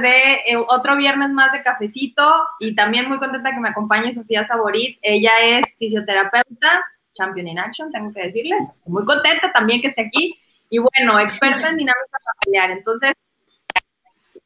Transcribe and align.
de 0.00 0.34
eh, 0.46 0.56
otro 0.68 0.96
viernes 0.96 1.30
más 1.30 1.52
de 1.52 1.62
cafecito 1.62 2.44
y 2.58 2.74
también 2.74 3.08
muy 3.08 3.18
contenta 3.18 3.52
que 3.52 3.60
me 3.60 3.68
acompañe 3.68 4.14
Sofía 4.14 4.44
Saborit. 4.44 4.98
Ella 5.02 5.32
es 5.42 5.66
fisioterapeuta, 5.78 6.84
champion 7.12 7.48
in 7.48 7.58
action, 7.58 7.90
tengo 7.90 8.12
que 8.12 8.22
decirles. 8.22 8.64
Muy 8.86 9.04
contenta 9.04 9.52
también 9.52 9.80
que 9.80 9.88
esté 9.88 10.02
aquí. 10.06 10.38
Y 10.70 10.78
bueno, 10.78 11.18
experta 11.20 11.68
en 11.68 11.76
dinámica 11.76 12.18
familiar. 12.42 12.70
Entonces, 12.70 13.12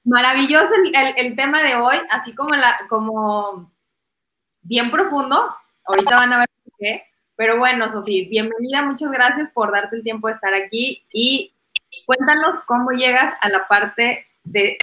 maravilloso 0.05 0.75
el, 1.17 1.37
tema 1.37 1.63
de 1.63 1.77
hoy, 1.77 1.97
así 2.11 2.35
como, 2.35 2.55
la, 2.55 2.79
como 2.89 3.71
bien 4.63 4.91
profundo. 4.91 5.55
Ahorita 5.85 6.17
van 6.17 6.33
a 6.33 6.39
ver 6.39 6.49
qué. 6.79 7.05
Pero 7.37 7.57
bueno, 7.59 7.91
Sofía, 7.91 8.27
bienvenida, 8.29 8.83
muchas 8.83 9.11
gracias 9.13 9.49
por 9.55 9.73
darte 9.73 9.97
el 9.97 10.03
tiempo 10.03 10.27
de 10.27 10.35
estar 10.35 10.53
aquí 10.55 11.07
y 11.13 11.55
cuéntanos 12.05 12.61
cómo 12.67 12.91
llegas 12.91 13.35
a 13.41 13.49
la 13.49 13.69
parte 13.69 14.27
de, 14.43 14.77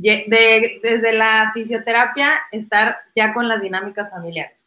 desde 0.00 1.12
la 1.12 1.50
fisioterapia 1.52 2.40
estar 2.52 2.96
ya 3.14 3.34
con 3.34 3.48
las 3.48 3.62
dinámicas 3.62 4.10
familiares. 4.10 4.64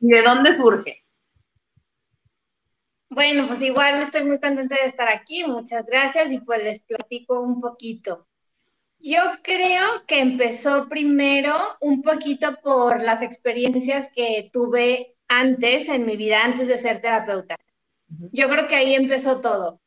¿Y 0.00 0.08
de 0.08 0.22
dónde 0.22 0.52
surge? 0.52 1.02
Bueno, 3.08 3.46
pues 3.46 3.62
igual 3.62 4.02
estoy 4.02 4.24
muy 4.24 4.40
contenta 4.40 4.74
de 4.74 4.88
estar 4.88 5.08
aquí, 5.08 5.44
muchas 5.46 5.86
gracias 5.86 6.32
y 6.32 6.40
pues 6.40 6.62
les 6.62 6.80
platico 6.80 7.40
un 7.40 7.60
poquito. 7.60 8.26
Yo 8.98 9.20
creo 9.42 9.86
que 10.06 10.20
empezó 10.20 10.88
primero 10.88 11.54
un 11.80 12.02
poquito 12.02 12.56
por 12.62 13.02
las 13.02 13.22
experiencias 13.22 14.10
que 14.14 14.50
tuve 14.52 15.14
antes 15.28 15.88
en 15.88 16.06
mi 16.06 16.16
vida, 16.16 16.44
antes 16.44 16.66
de 16.66 16.78
ser 16.78 17.00
terapeuta. 17.00 17.56
Yo 18.32 18.48
creo 18.48 18.66
que 18.66 18.76
ahí 18.76 18.94
empezó 18.94 19.40
todo. 19.40 19.80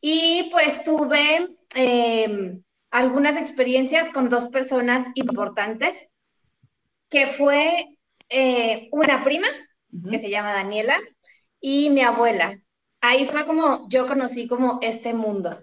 Y 0.00 0.48
pues 0.50 0.82
tuve 0.84 1.56
em, 1.74 2.62
algunas 2.96 3.36
experiencias 3.36 4.08
con 4.08 4.30
dos 4.30 4.46
personas 4.46 5.06
importantes, 5.14 6.08
que 7.10 7.26
fue 7.26 7.84
eh, 8.30 8.88
una 8.90 9.22
prima, 9.22 9.48
que 10.10 10.18
se 10.18 10.30
llama 10.30 10.54
Daniela, 10.54 10.98
y 11.60 11.90
mi 11.90 12.00
abuela. 12.00 12.58
Ahí 13.02 13.26
fue 13.26 13.44
como 13.44 13.86
yo 13.90 14.06
conocí 14.06 14.48
como 14.48 14.78
este 14.80 15.12
mundo. 15.12 15.62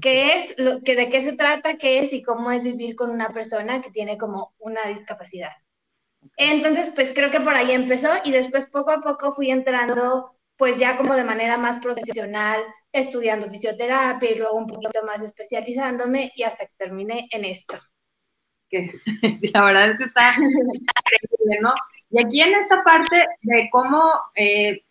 ¿Qué 0.00 0.38
es, 0.38 0.58
lo, 0.58 0.80
que, 0.80 0.96
de 0.96 1.10
qué 1.10 1.22
se 1.22 1.34
trata, 1.34 1.76
qué 1.76 1.98
es 1.98 2.12
y 2.14 2.22
cómo 2.22 2.50
es 2.50 2.64
vivir 2.64 2.96
con 2.96 3.10
una 3.10 3.28
persona 3.28 3.82
que 3.82 3.90
tiene 3.90 4.16
como 4.16 4.54
una 4.58 4.86
discapacidad? 4.86 5.52
Entonces, 6.38 6.90
pues 6.94 7.12
creo 7.14 7.30
que 7.30 7.40
por 7.40 7.54
ahí 7.54 7.72
empezó 7.72 8.08
y 8.24 8.30
después 8.30 8.66
poco 8.66 8.92
a 8.92 9.02
poco 9.02 9.34
fui 9.34 9.50
entrando 9.50 10.32
pues 10.56 10.78
ya 10.78 10.96
como 10.96 11.14
de 11.14 11.24
manera 11.24 11.58
más 11.58 11.78
profesional, 11.78 12.62
estudiando 12.98 13.50
fisioterapia 13.50 14.30
y 14.30 14.38
luego 14.38 14.56
un 14.56 14.66
poquito 14.66 15.04
más 15.04 15.22
especializándome 15.22 16.32
y 16.34 16.42
hasta 16.42 16.66
que 16.66 16.72
terminé 16.76 17.28
en 17.30 17.44
esto. 17.44 17.76
La 19.52 19.64
verdad 19.64 19.90
es 19.90 19.98
que 19.98 20.04
está 20.04 20.32
increíble, 20.34 21.58
¿no? 21.60 21.74
Y 22.10 22.24
aquí 22.24 22.40
en 22.40 22.54
esta 22.54 22.82
parte 22.82 23.26
de 23.42 23.68
cómo 23.70 24.12
eh, 24.34 24.82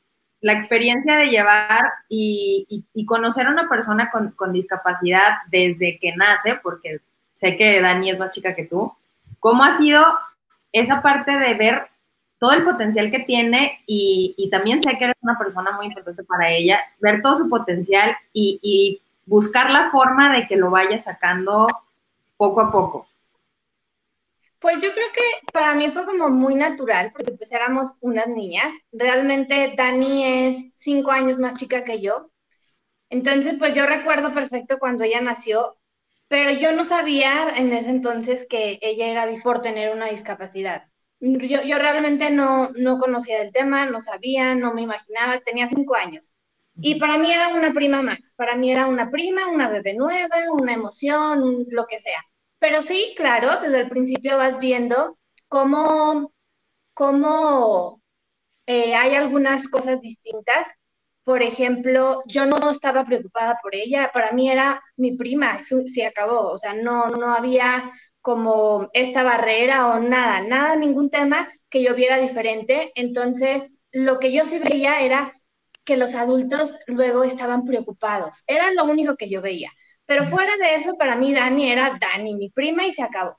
la 0.42 0.54
experiencia 0.54 1.16
de 1.16 1.30
llevar 1.30 1.82
y, 2.08 2.86
conocer 3.08 3.48
a 3.48 3.52
una 3.52 3.68
persona 3.68 4.12
con, 4.12 4.54
discapacidad 4.54 5.38
desde 5.50 5.98
que 6.00 6.16
nace, 6.16 6.56
porque 6.62 7.00
sé 7.34 7.58
que 7.58 7.82
Dani 7.82 8.12
es 8.12 8.20
más 8.20 8.32
chica 8.32 8.56
que 8.56 8.66
tú, 8.66 8.94
¿cómo 9.40 9.64
ha 9.64 9.78
sido 9.78 10.06
esa 10.72 11.02
parte 11.02 11.38
de 11.38 11.54
ver 11.56 11.88
todo 12.46 12.54
el 12.54 12.64
potencial 12.64 13.10
que 13.10 13.22
tiene 13.22 13.82
y, 13.88 14.48
también 14.52 14.80
sé 14.80 14.96
que 15.00 15.06
eres 15.06 15.16
una 15.22 15.36
persona 15.36 15.72
muy 15.72 15.88
importante 15.88 16.24
para 16.24 16.52
ella, 16.52 16.80
ver 17.00 17.24
todo 17.24 17.38
su 17.38 17.50
potencial 17.50 18.16
y, 18.32 19.02
buscar 19.28 19.72
la 19.72 19.90
forma 19.90 20.32
de 20.32 20.46
que 20.46 20.56
lo 20.56 20.70
vaya 20.70 21.00
sacando 21.00 21.66
poco 22.38 22.62
a 22.62 22.72
poco. 22.72 23.08
Pues 24.60 24.76
yo 24.76 24.94
creo 24.94 25.08
que 25.12 25.52
para 25.52 25.74
mí 25.74 25.90
fue 25.90 26.06
como 26.06 26.30
muy 26.30 26.54
natural, 26.54 27.12
porque 27.12 27.32
pues 27.32 27.52
éramos 27.52 27.96
unas 28.02 28.28
niñas. 28.28 28.72
Realmente 28.92 29.74
Dani 29.76 30.48
es 30.48 30.70
cinco 30.76 31.10
años 31.10 31.40
más 31.40 31.56
chica 31.56 31.84
que 31.84 32.00
yo. 32.00 32.30
Entonces, 33.10 33.56
pues 33.58 33.74
yo 33.74 33.88
recuerdo 33.88 34.32
perfecto 34.32 34.78
cuando 34.78 35.04
ella 35.04 35.22
nació, 35.22 35.76
pero 36.28 36.52
yo 36.52 36.72
no 36.74 36.86
sabía 36.86 37.50
en 37.56 37.74
ese 37.74 37.90
entonces 37.90 38.46
que 38.48 38.78
ella 38.84 39.08
era 39.08 39.26
por 39.42 39.64
tener 39.64 39.92
una 39.92 40.06
discapacidad 40.06 40.84
yo, 41.26 41.78
realmente 41.78 42.30
no, 42.32 42.70
no 42.76 42.98
conocía 42.98 43.40
del 43.40 43.52
tema, 43.52 43.86
no 43.88 44.00
sabía, 44.00 44.56
no 44.56 44.74
me 44.74 44.82
imaginaba, 44.82 45.40
tenía 45.42 45.68
cinco 45.68 45.96
años. 45.96 46.34
Y 46.78 47.00
para 47.00 47.18
mí 47.18 47.32
era 47.32 47.50
una 47.50 47.72
prima 47.74 48.02
más, 48.02 48.34
para 48.36 48.56
mí 48.56 48.72
era 48.72 48.88
una 48.88 49.10
prima, 49.10 49.48
una 49.48 49.70
bebé 49.70 49.94
nueva, 49.94 50.36
una 50.52 50.74
emoción, 50.74 51.66
lo 51.70 51.86
que 51.88 52.00
sea. 52.00 52.22
Pero 52.60 52.82
sí, 52.82 53.14
claro, 53.18 53.62
desde 53.62 53.82
el 53.82 53.90
principio 53.90 54.38
vas 54.38 54.60
viendo 54.60 55.18
cómo, 55.48 56.34
cómo 56.94 58.02
eh, 58.68 58.96
hay 58.96 59.16
algunas 59.16 59.68
cosas 59.70 60.02
distintas. 60.02 60.68
Por 61.24 61.42
ejemplo, 61.42 62.24
yo 62.28 62.46
no 62.46 62.70
estaba 62.70 63.04
preocupada 63.06 63.58
por 63.62 63.76
ella, 63.76 64.12
para 64.14 64.32
mí 64.32 64.50
era 64.52 64.82
mi 64.98 65.18
prima, 65.18 65.60
se 65.60 66.06
acabó, 66.06 66.52
o 66.52 66.58
sea, 66.58 66.74
no, 66.76 67.08
no 67.10 67.34
había 67.34 67.92
como 68.26 68.90
esta 68.94 69.22
barrera 69.22 69.86
o 69.90 70.00
nada, 70.00 70.42
nada, 70.42 70.76
ningún 70.76 71.12
tema 71.12 71.48
que 71.70 71.84
yo 71.84 71.94
viera 71.94 72.18
diferente. 72.18 72.92
Entonces, 72.96 73.70
lo 73.92 74.18
que 74.18 74.34
yo 74.34 74.48
sí 74.48 74.58
veía 74.58 75.02
era 75.02 75.40
que 75.84 75.96
los 75.96 76.16
adultos 76.16 76.76
luego 76.88 77.24
estaban 77.24 77.66
preocupados. 77.66 78.44
Era 78.48 78.74
lo 78.74 78.86
único 78.86 79.16
que 79.16 79.30
yo 79.30 79.44
veía. 79.44 79.70
Pero 80.08 80.26
fuera 80.26 80.58
de 80.58 80.74
eso, 80.74 80.98
para 80.98 81.16
mí 81.16 81.36
Dani 81.36 81.70
era 81.70 82.00
Dani, 82.02 82.34
mi 82.34 82.50
prima, 82.50 82.88
y 82.88 82.94
se 82.94 83.04
acabó. 83.04 83.38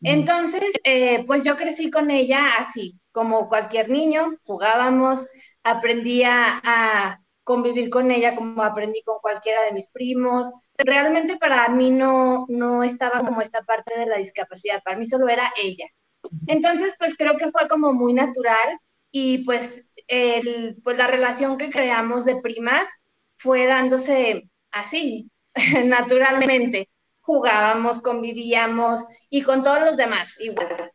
Entonces, 0.00 0.72
eh, 0.84 1.22
pues 1.26 1.44
yo 1.44 1.58
crecí 1.58 1.90
con 1.90 2.10
ella 2.10 2.56
así, 2.58 2.98
como 3.12 3.50
cualquier 3.50 3.90
niño, 3.90 4.38
jugábamos, 4.44 5.26
aprendía 5.62 6.62
a 6.64 7.20
convivir 7.44 7.90
con 7.90 8.10
ella 8.10 8.34
como 8.34 8.62
aprendí 8.62 9.02
con 9.02 9.18
cualquiera 9.20 9.62
de 9.64 9.72
mis 9.72 9.88
primos, 9.88 10.50
realmente 10.76 11.36
para 11.36 11.68
mí 11.68 11.90
no, 11.90 12.46
no 12.48 12.82
estaba 12.82 13.20
como 13.20 13.40
esta 13.42 13.62
parte 13.62 13.98
de 13.98 14.06
la 14.06 14.16
discapacidad, 14.18 14.82
para 14.82 14.96
mí 14.96 15.06
solo 15.06 15.28
era 15.28 15.52
ella. 15.60 15.86
Entonces, 16.46 16.94
pues 16.98 17.16
creo 17.16 17.36
que 17.36 17.50
fue 17.50 17.68
como 17.68 17.92
muy 17.92 18.14
natural 18.14 18.78
y 19.10 19.44
pues, 19.44 19.90
el, 20.08 20.76
pues 20.82 20.96
la 20.96 21.06
relación 21.06 21.58
que 21.58 21.70
creamos 21.70 22.24
de 22.24 22.40
primas 22.40 22.88
fue 23.36 23.66
dándose 23.66 24.50
así, 24.70 25.30
naturalmente. 25.84 26.88
Jugábamos, 27.20 28.02
convivíamos 28.02 29.04
y 29.30 29.42
con 29.42 29.62
todos 29.62 29.80
los 29.80 29.96
demás 29.96 30.38
igual. 30.40 30.92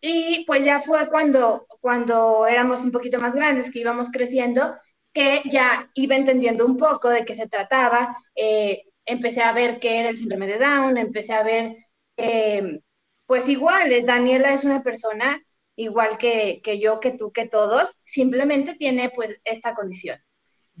Y 0.00 0.44
pues 0.46 0.64
ya 0.64 0.80
fue 0.80 1.08
cuando, 1.08 1.66
cuando 1.80 2.46
éramos 2.46 2.80
un 2.80 2.92
poquito 2.92 3.20
más 3.20 3.34
grandes, 3.34 3.70
que 3.70 3.80
íbamos 3.80 4.10
creciendo, 4.10 4.74
que 5.12 5.42
ya 5.46 5.90
iba 5.94 6.16
entendiendo 6.16 6.64
un 6.66 6.76
poco 6.76 7.08
de 7.08 7.24
qué 7.24 7.34
se 7.34 7.48
trataba, 7.48 8.16
eh, 8.34 8.84
empecé 9.04 9.42
a 9.42 9.52
ver 9.52 9.80
qué 9.80 10.00
era 10.00 10.10
el 10.10 10.18
síndrome 10.18 10.46
de 10.46 10.58
Down, 10.58 10.96
empecé 10.98 11.32
a 11.34 11.42
ver, 11.42 11.76
eh, 12.16 12.80
pues 13.26 13.48
igual, 13.48 13.90
eh, 13.92 14.02
Daniela 14.04 14.52
es 14.52 14.64
una 14.64 14.82
persona 14.82 15.40
igual 15.76 16.18
que, 16.18 16.60
yo, 16.80 17.00
que 17.00 17.12
tú, 17.12 17.32
que 17.32 17.46
todos, 17.48 17.90
simplemente 18.04 18.74
tiene 18.74 19.10
pues 19.10 19.40
esta 19.44 19.74
condición. 19.74 20.18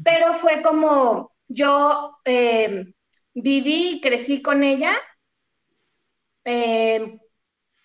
Pero 0.04 0.34
fue 0.34 0.62
como 0.62 1.32
yo 1.48 2.18
eh, 2.24 2.86
viví 3.34 3.96
y 3.96 4.00
crecí 4.00 4.42
con 4.42 4.64
ella, 4.64 4.94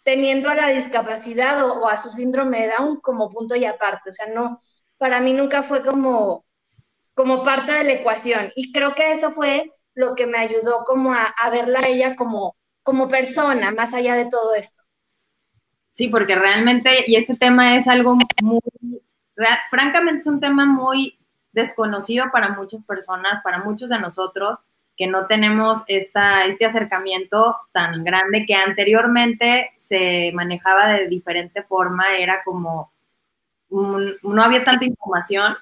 teniendo 0.03 0.49
a 0.49 0.55
la 0.55 0.69
discapacidad 0.69 1.63
o, 1.65 1.81
o, 1.81 1.87
a 1.89 1.97
su 1.97 2.11
síndrome 2.11 2.61
de 2.61 2.73
Down 2.77 2.99
como 3.01 3.29
punto 3.29 3.55
y 3.55 3.65
aparte. 3.65 4.09
O 4.09 4.13
sea, 4.13 4.27
no, 4.27 4.59
para 5.03 5.19
mí 5.19 5.33
nunca 5.33 5.63
fue 5.63 5.83
como, 5.83 6.45
como 7.13 7.43
parte 7.43 7.73
de 7.73 7.83
la 7.83 7.91
ecuación. 7.91 8.53
Y 8.55 8.71
creo 8.71 8.95
que 8.95 9.11
eso 9.11 9.31
fue 9.31 9.69
lo 9.95 10.15
que 10.15 10.25
me 10.25 10.37
ayudó 10.37 10.85
como 10.85 11.11
a, 11.11 11.33
verla 11.51 11.79
a 11.79 11.87
ella 11.89 12.15
como, 12.15 12.55
como 12.83 13.09
persona, 13.09 13.71
más 13.71 13.93
allá 13.93 14.15
de 14.15 14.29
todo 14.29 14.55
esto. 14.55 14.81
Sí, 15.91 16.07
porque 16.07 16.37
realmente, 16.37 17.03
y 17.05 17.17
este 17.17 17.35
tema 17.35 17.75
es 17.75 17.89
algo 17.89 18.15
muy, 18.15 18.61
francamente 19.69 20.21
es 20.21 20.27
un 20.27 20.39
tema 20.39 20.65
muy 20.65 21.19
desconocido 21.51 22.27
para 22.31 22.53
muchas 22.53 22.87
personas, 22.87 23.43
para 23.43 23.61
muchos 23.61 23.89
de 23.89 23.99
nosotros, 23.99 24.59
que 24.95 25.07
no 25.07 25.27
tenemos 25.27 25.83
esta, 25.87 26.45
este 26.45 26.63
acercamiento 26.63 27.57
tan 27.73 28.05
grande 28.05 28.45
que 28.45 28.55
anteriormente 28.55 29.71
se 29.79 30.31
manejaba 30.33 30.93
de 30.93 31.09
diferente 31.09 31.61
forma, 31.61 32.15
era 32.15 32.41
como, 32.45 32.92
no 33.73 34.43
había 34.43 34.63
tanta 34.63 34.85
información 34.85 35.55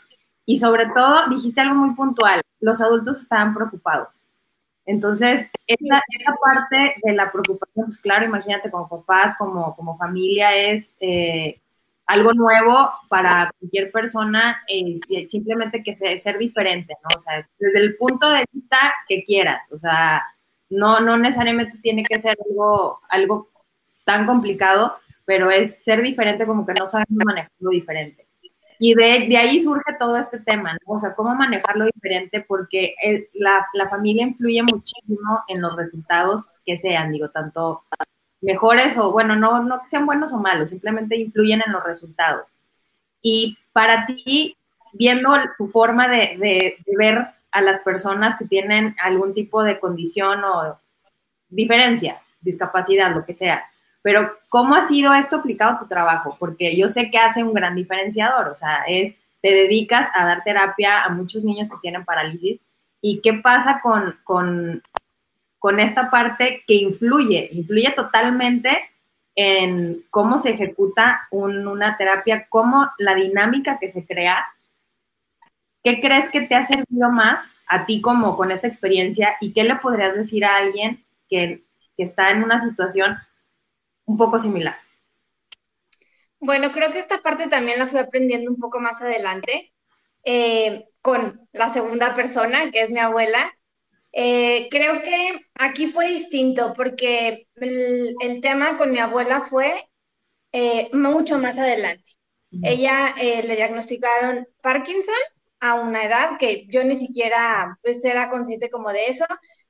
y 0.45 0.57
sobre 0.57 0.87
todo 0.87 1.29
dijiste 1.29 1.61
algo 1.61 1.75
muy 1.75 1.95
puntual, 1.95 2.41
los 2.59 2.81
adultos 2.81 3.21
estaban 3.21 3.53
preocupados. 3.53 4.21
Entonces, 4.85 5.49
esa, 5.67 6.01
esa 6.19 6.35
parte 6.43 6.95
de 7.03 7.13
la 7.13 7.31
preocupación, 7.31 7.85
pues 7.85 7.99
claro, 7.99 8.25
imagínate 8.25 8.71
como 8.71 8.89
papás, 8.89 9.35
como, 9.37 9.75
como 9.75 9.97
familia, 9.97 10.55
es 10.55 10.93
eh, 10.99 11.61
algo 12.07 12.33
nuevo 12.33 12.91
para 13.07 13.51
cualquier 13.59 13.91
persona, 13.91 14.63
eh, 14.67 14.99
simplemente 15.27 15.83
que 15.83 15.95
sea, 15.95 16.17
ser 16.19 16.37
diferente, 16.37 16.95
¿no? 17.03 17.17
O 17.17 17.21
sea, 17.21 17.47
desde 17.59 17.79
el 17.79 17.95
punto 17.95 18.29
de 18.29 18.43
vista 18.51 18.77
que 19.07 19.23
quieras, 19.23 19.61
o 19.71 19.77
sea, 19.77 20.21
no, 20.69 20.99
no 20.99 21.17
necesariamente 21.17 21.77
tiene 21.81 22.03
que 22.03 22.19
ser 22.19 22.37
algo, 22.49 22.99
algo 23.09 23.49
tan 24.03 24.25
complicado, 24.25 24.97
pero 25.31 25.49
es 25.49 25.81
ser 25.85 26.01
diferente 26.01 26.45
como 26.45 26.65
que 26.65 26.73
no 26.73 26.85
sabemos 26.85 27.23
manejarlo 27.25 27.69
diferente. 27.69 28.27
Y 28.79 28.95
de, 28.95 29.27
de, 29.29 29.37
ahí 29.37 29.61
surge 29.61 29.93
todo 29.97 30.17
este 30.17 30.41
tema, 30.41 30.73
¿no? 30.73 30.95
O 30.95 30.99
sea, 30.99 31.15
cómo 31.15 31.33
manejarlo 31.33 31.85
diferente, 31.85 32.41
porque 32.45 32.95
la, 33.35 33.65
la, 33.73 33.87
familia 33.87 34.23
influye 34.23 34.61
muchísimo 34.61 35.39
en 35.47 35.61
los 35.61 35.73
resultados 35.77 36.49
que 36.65 36.75
sean, 36.75 37.13
digo, 37.13 37.29
tanto 37.29 37.85
mejores 38.41 38.97
o, 38.97 39.13
bueno, 39.13 39.37
no, 39.37 39.63
no 39.63 39.81
que 39.81 39.87
sean 39.87 40.05
buenos 40.05 40.33
o 40.33 40.37
malos, 40.37 40.71
simplemente 40.71 41.15
influyen 41.15 41.63
en 41.65 41.71
los 41.71 41.83
resultados. 41.85 42.47
Y 43.21 43.57
para 43.71 44.05
ti, 44.05 44.57
viendo 44.91 45.31
tu 45.57 45.69
forma 45.69 46.09
de, 46.09 46.35
de, 46.37 46.75
de 46.85 46.97
ver 46.97 47.25
a 47.51 47.61
las 47.61 47.79
personas 47.79 48.37
que 48.37 48.43
tienen 48.43 48.97
algún 49.01 49.33
tipo 49.33 49.63
de 49.63 49.79
condición 49.79 50.43
o 50.43 50.77
diferencia, 51.47 52.17
discapacidad, 52.41 53.15
lo 53.15 53.23
que 53.23 53.33
sea, 53.33 53.70
pero, 54.01 54.31
¿cómo 54.49 54.75
ha 54.75 54.81
sido 54.81 55.13
esto 55.13 55.37
aplicado 55.37 55.73
a 55.73 55.79
tu 55.79 55.87
trabajo? 55.87 56.35
Porque 56.39 56.75
yo 56.75 56.87
sé 56.87 57.11
que 57.11 57.19
hace 57.19 57.43
un 57.43 57.53
gran 57.53 57.75
diferenciador, 57.75 58.47
o 58.47 58.55
sea, 58.55 58.83
es, 58.87 59.15
te 59.41 59.53
dedicas 59.53 60.09
a 60.15 60.25
dar 60.25 60.43
terapia 60.43 61.03
a 61.03 61.09
muchos 61.09 61.43
niños 61.43 61.69
que 61.69 61.77
tienen 61.81 62.05
parálisis. 62.05 62.59
¿Y 63.01 63.21
qué 63.21 63.33
pasa 63.33 63.79
con, 63.81 64.17
con, 64.23 64.83
con 65.59 65.79
esta 65.79 66.09
parte 66.09 66.63
que 66.67 66.75
influye? 66.75 67.49
Influye 67.51 67.91
totalmente 67.91 68.89
en 69.35 70.03
cómo 70.09 70.37
se 70.37 70.51
ejecuta 70.51 71.27
una 71.31 71.97
terapia, 71.97 72.47
cómo 72.49 72.91
la 72.97 73.15
dinámica 73.15 73.79
que 73.79 73.89
se 73.89 74.05
crea. 74.05 74.45
¿Qué 75.83 75.99
crees 75.99 76.29
que 76.29 76.41
te 76.41 76.53
ha 76.53 76.63
servido 76.63 77.09
más 77.09 77.51
a 77.65 77.85
ti 77.85 78.01
como 78.01 78.37
con 78.37 78.51
esta 78.51 78.67
experiencia 78.67 79.35
y 79.41 79.53
qué 79.53 79.63
le 79.63 79.75
podrías 79.77 80.15
decir 80.15 80.45
a 80.45 80.57
alguien 80.57 81.03
que, 81.27 81.63
que 81.97 82.03
está 82.03 82.29
en 82.29 82.43
una 82.43 82.59
situación 82.59 83.17
un 84.05 84.17
poco 84.17 84.39
similar. 84.39 84.75
Bueno, 86.39 86.71
creo 86.71 86.91
que 86.91 86.99
esta 86.99 87.21
parte 87.21 87.47
también 87.47 87.77
la 87.77 87.87
fui 87.87 87.99
aprendiendo 87.99 88.49
un 88.49 88.57
poco 88.57 88.79
más 88.79 88.99
adelante 89.01 89.73
eh, 90.23 90.87
con 91.01 91.47
la 91.51 91.69
segunda 91.69 92.15
persona, 92.15 92.71
que 92.71 92.81
es 92.81 92.89
mi 92.89 92.99
abuela. 92.99 93.51
Eh, 94.11 94.67
creo 94.71 95.01
que 95.03 95.45
aquí 95.55 95.87
fue 95.87 96.07
distinto 96.09 96.73
porque 96.75 97.47
el, 97.55 98.41
tema 98.41 98.77
con 98.77 98.91
mi 98.91 98.99
abuela 98.99 99.41
fue 99.41 99.87
eh, 100.51 100.89
mucho 100.93 101.37
más 101.37 101.57
adelante. 101.57 102.03
Ella 102.63 103.15
le 103.17 103.55
diagnosticaron 103.55 104.45
Parkinson 104.61 105.15
a 105.61 105.75
una 105.75 106.03
edad 106.03 106.37
que 106.37 106.65
yo 106.67 106.83
ni 106.83 106.97
siquiera 106.97 107.77
pues, 107.81 108.03
era 108.03 108.29
consciente 108.29 108.69
como 108.69 108.91
de 108.91 109.07
eso, 109.07 109.25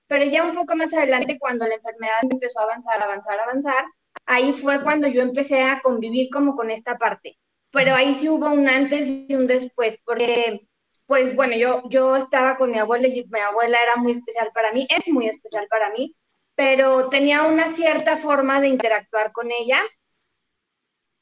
pero 0.07 0.25
ya 0.25 0.43
un 0.43 0.55
poco 0.55 0.75
más 0.75 0.93
adelante 0.93 1.37
cuando 1.39 1.67
la 1.67 1.75
enfermedad 1.75 2.21
empezó 2.23 2.61
a 2.61 2.63
avanzar, 2.63 3.03
avanzar, 3.03 3.39
avanzar, 3.39 3.85
ahí 4.25 4.53
fue 4.53 4.83
cuando 4.83 5.07
yo 5.07 5.21
empecé 5.21 5.63
a 5.63 5.81
convivir 5.81 6.29
como 6.31 6.55
con 6.55 6.71
esta 6.71 6.97
parte. 6.97 7.37
Pero 7.71 7.95
ahí 7.95 8.13
sí 8.13 8.27
hubo 8.29 8.49
un 8.51 8.67
antes 8.67 9.07
y 9.07 9.33
un 9.35 9.47
después, 9.47 9.99
porque, 10.05 10.67
pues 11.05 11.35
bueno, 11.35 11.55
yo, 11.55 11.83
yo 11.89 12.15
estaba 12.15 12.57
con 12.57 12.71
mi 12.71 12.79
abuela 12.79 13.07
y 13.07 13.25
mi 13.29 13.39
abuela 13.39 13.77
era 13.81 13.95
muy 13.95 14.11
especial 14.11 14.51
para 14.53 14.71
mí, 14.73 14.87
es 14.89 15.07
muy 15.07 15.27
especial 15.27 15.67
para 15.69 15.89
mí, 15.91 16.15
pero 16.55 17.09
tenía 17.09 17.43
una 17.43 17.73
cierta 17.73 18.17
forma 18.17 18.59
de 18.59 18.67
interactuar 18.67 19.31
con 19.31 19.51
ella. 19.51 19.81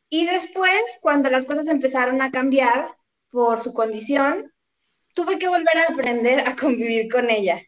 Y 0.09 0.25
después, 0.25 0.97
cuando 1.01 1.29
las 1.29 1.45
cosas 1.45 1.67
empezaron 1.67 2.21
a 2.21 2.31
cambiar 2.31 2.95
por 3.29 3.59
su 3.59 3.73
condición, 3.73 4.51
tuve 5.13 5.37
que 5.37 5.47
volver 5.47 5.77
a 5.77 5.93
aprender 5.93 6.39
a 6.47 6.55
convivir 6.55 7.11
con 7.11 7.29
ella. 7.29 7.61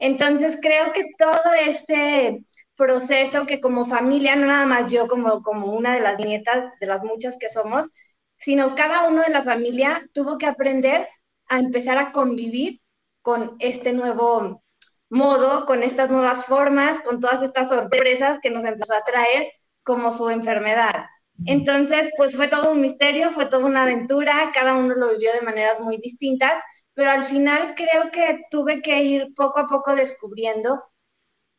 Entonces 0.00 0.58
creo 0.60 0.92
que 0.92 1.04
todo 1.18 1.52
este 1.66 2.44
proceso 2.76 3.46
que 3.46 3.60
como 3.60 3.86
familia, 3.86 4.36
no 4.36 4.46
nada 4.46 4.66
más 4.66 4.92
yo 4.92 5.06
como, 5.06 5.42
como 5.42 5.72
una 5.72 5.94
de 5.94 6.00
las 6.00 6.18
nietas, 6.18 6.64
de 6.80 6.86
las 6.86 7.02
muchas 7.02 7.36
que 7.38 7.48
somos, 7.48 7.90
sino 8.38 8.74
cada 8.74 9.08
uno 9.08 9.22
de 9.22 9.30
la 9.30 9.42
familia 9.42 10.08
tuvo 10.12 10.38
que 10.38 10.46
aprender 10.46 11.08
a 11.48 11.58
empezar 11.58 11.98
a 11.98 12.12
convivir 12.12 12.80
con 13.22 13.56
este 13.58 13.92
nuevo 13.92 14.62
modo, 15.08 15.66
con 15.66 15.82
estas 15.82 16.10
nuevas 16.10 16.44
formas, 16.44 17.00
con 17.00 17.20
todas 17.20 17.42
estas 17.42 17.68
sorpresas 17.68 18.38
que 18.42 18.50
nos 18.50 18.64
empezó 18.64 18.94
a 18.94 19.04
traer 19.04 19.52
como 19.82 20.10
su 20.10 20.28
enfermedad. 20.30 21.06
Entonces, 21.46 22.10
pues 22.16 22.36
fue 22.36 22.48
todo 22.48 22.72
un 22.72 22.80
misterio, 22.80 23.32
fue 23.32 23.46
toda 23.46 23.66
una 23.66 23.82
aventura, 23.82 24.50
cada 24.54 24.76
uno 24.76 24.94
lo 24.94 25.10
vivió 25.10 25.32
de 25.32 25.42
maneras 25.42 25.80
muy 25.80 25.96
distintas, 25.98 26.58
pero 26.94 27.10
al 27.10 27.24
final 27.24 27.74
creo 27.74 28.10
que 28.12 28.42
tuve 28.50 28.82
que 28.82 29.02
ir 29.02 29.34
poco 29.34 29.60
a 29.60 29.66
poco 29.66 29.94
descubriendo 29.96 30.82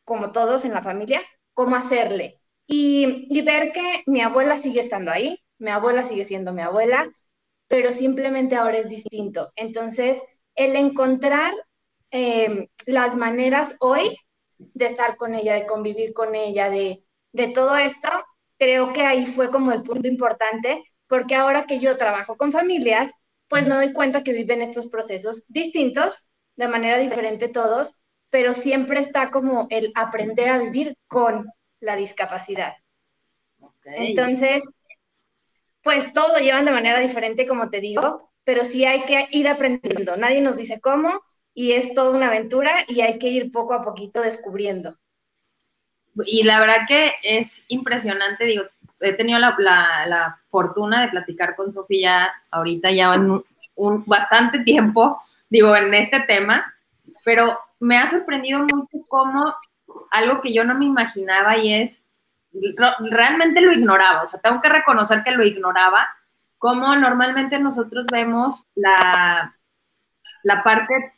como 0.06 0.32
todos 0.32 0.64
en 0.64 0.72
la 0.72 0.82
familia, 0.82 1.20
cómo 1.52 1.76
hacerle. 1.76 2.40
Y, 2.66 3.42
ver 3.42 3.72
que 3.72 4.02
mi 4.06 4.22
abuela 4.22 4.58
sigue 4.58 4.80
estando 4.80 5.10
ahí, 5.10 5.38
mi 5.58 5.70
abuela 5.70 6.04
sigue 6.04 6.24
siendo 6.24 6.52
mi 6.52 6.62
abuela, 6.62 7.10
pero 7.68 7.92
simplemente 7.92 8.56
ahora 8.56 8.78
es 8.78 8.88
distinto. 8.88 9.52
Entonces, 9.56 10.22
el 10.54 10.76
encontrar 10.76 11.52
em, 12.10 12.68
las 12.86 13.16
maneras 13.16 13.76
hoy 13.80 14.16
de 14.58 14.86
estar 14.86 15.16
con 15.16 15.34
ella, 15.34 15.54
de 15.54 15.66
convivir 15.66 16.12
con 16.14 16.34
ella, 16.34 16.70
de, 16.70 17.04
de 17.32 17.48
todo 17.48 17.76
esto, 17.76 18.08
creo 18.58 18.92
que 18.92 19.02
ahí 19.02 19.26
fue 19.26 19.50
como 19.50 19.72
el 19.72 19.82
punto 19.82 20.08
importante, 20.08 20.84
porque 21.08 21.34
ahora 21.34 21.66
que 21.66 21.80
yo 21.80 21.98
trabajo 21.98 22.36
con 22.36 22.52
familias, 22.52 23.10
pues 23.48 23.66
me 23.66 23.74
doy 23.74 23.92
cuenta 23.92 24.22
que 24.22 24.32
viven 24.32 24.62
estos 24.62 24.86
procesos 24.88 25.44
distintos, 25.48 26.16
de 26.56 26.68
manera 26.68 26.98
diferente 26.98 27.48
todos, 27.48 28.02
pero 28.36 28.52
siempre 28.52 29.00
está 29.00 29.30
como 29.30 29.66
el 29.70 29.92
aprender 29.94 30.50
a 30.50 30.58
vivir 30.58 30.98
con 31.08 31.50
la 31.80 31.96
discapacidad. 31.96 32.74
Entonces, 33.82 34.62
pues 35.80 36.12
todo 36.12 36.34
lo 36.34 36.40
llevan 36.40 36.66
de 36.66 36.72
manera 36.72 37.00
diferente, 37.00 37.46
como 37.46 37.70
te 37.70 37.80
digo, 37.80 38.30
pero 38.44 38.66
sí 38.66 38.84
hay 38.84 39.06
que 39.06 39.26
ir 39.30 39.48
aprendiendo. 39.48 40.18
Nadie 40.18 40.42
nos 40.42 40.58
dice 40.58 40.82
cómo 40.82 41.22
y 41.54 41.72
es 41.72 41.94
toda 41.94 42.14
una 42.14 42.26
aventura 42.26 42.84
y 42.86 43.00
hay 43.00 43.18
que 43.18 43.28
ir 43.28 43.50
poco 43.50 43.72
a 43.72 43.82
poquito 43.82 44.20
descubriendo. 44.20 44.98
Y 46.26 46.42
la 46.42 46.60
verdad 46.60 46.86
que 46.86 47.14
es 47.22 47.64
impresionante, 47.68 48.44
digo, 48.44 48.64
he 49.00 49.14
tenido 49.14 49.38
la, 49.38 50.36
fortuna 50.48 51.00
de 51.00 51.08
platicar 51.08 51.56
con 51.56 51.72
Sofía 51.72 52.28
ahorita 52.52 52.90
ya 52.90 53.14
en 53.14 53.30
un, 53.30 54.04
bastante 54.06 54.58
tiempo, 54.58 55.16
digo, 55.48 55.74
en 55.74 55.94
este 55.94 56.20
tema, 56.20 56.74
pero 57.24 57.58
me 57.80 57.98
ha 57.98 58.06
sorprendido 58.06 58.60
mucho 58.60 58.98
cómo 59.08 59.54
algo 60.10 60.40
que 60.40 60.52
yo 60.52 60.64
no 60.64 60.74
me 60.74 60.84
imaginaba 60.84 61.56
y 61.56 61.74
es, 61.74 62.04
realmente 63.10 63.60
lo 63.60 63.72
ignoraba, 63.72 64.22
o 64.22 64.26
sea, 64.26 64.40
tengo 64.40 64.60
que 64.60 64.68
reconocer 64.68 65.22
que 65.22 65.32
lo 65.32 65.44
ignoraba, 65.44 66.06
como 66.58 66.94
normalmente 66.96 67.58
nosotros 67.58 68.06
vemos 68.10 68.64
la, 68.74 69.52
la 70.42 70.62
parte 70.62 71.14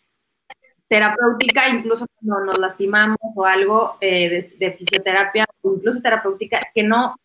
terapéutica, 0.88 1.68
incluso 1.68 2.06
cuando 2.14 2.46
nos 2.46 2.58
lastimamos 2.58 3.18
o 3.34 3.44
algo 3.44 3.96
eh, 4.00 4.50
de, 4.58 4.72
fisioterapia, 4.72 5.46
incluso 5.62 6.00
terapéutica, 6.00 6.58
que 6.74 6.82
no, 6.82 7.16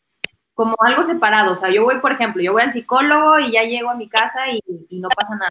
como 0.53 0.75
algo 0.79 1.03
separado, 1.03 1.53
o 1.53 1.55
sea, 1.55 1.69
yo 1.69 1.83
voy, 1.83 1.99
por 1.99 2.11
ejemplo, 2.11 2.41
yo 2.41 2.53
voy 2.53 2.61
al 2.61 2.73
psicólogo 2.73 3.39
y 3.39 3.51
ya 3.51 3.63
llego 3.63 3.89
a 3.89 3.95
mi 3.95 4.09
casa 4.09 4.41
y 4.51 4.61
no 4.99 5.07
pasa 5.09 5.35
nada, 5.35 5.49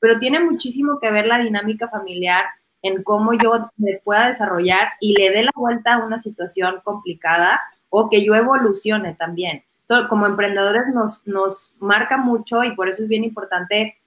pero 0.00 0.18
tiene 0.18 0.40
muchísimo 0.40 0.98
que 0.98 1.12
ver 1.12 1.26
la 1.26 1.38
dinámica 1.38 1.88
familiar 1.88 2.46
en 2.82 3.02
cómo 3.02 3.32
yo 3.32 3.70
me 3.76 4.00
pueda 4.04 4.26
desarrollar 4.26 4.88
y 5.00 5.14
le 5.14 5.30
dé 5.30 5.44
la 5.44 5.52
vuelta 5.54 5.94
a 5.94 6.04
una 6.04 6.18
situación 6.18 6.80
complicada 6.84 7.60
o 7.90 8.10
que 8.10 8.24
yo 8.24 8.34
evolucione 8.34 9.14
también. 9.14 9.64
como 10.08 10.26
emprendedores 10.26 10.84
nos, 10.94 11.26
nos 11.26 11.74
marca 11.78 12.16
mucho 12.16 12.64
y 12.64 12.74
por 12.74 12.88
eso 12.88 13.02
es 13.02 13.08
bien 13.08 13.24
importante 13.24 13.98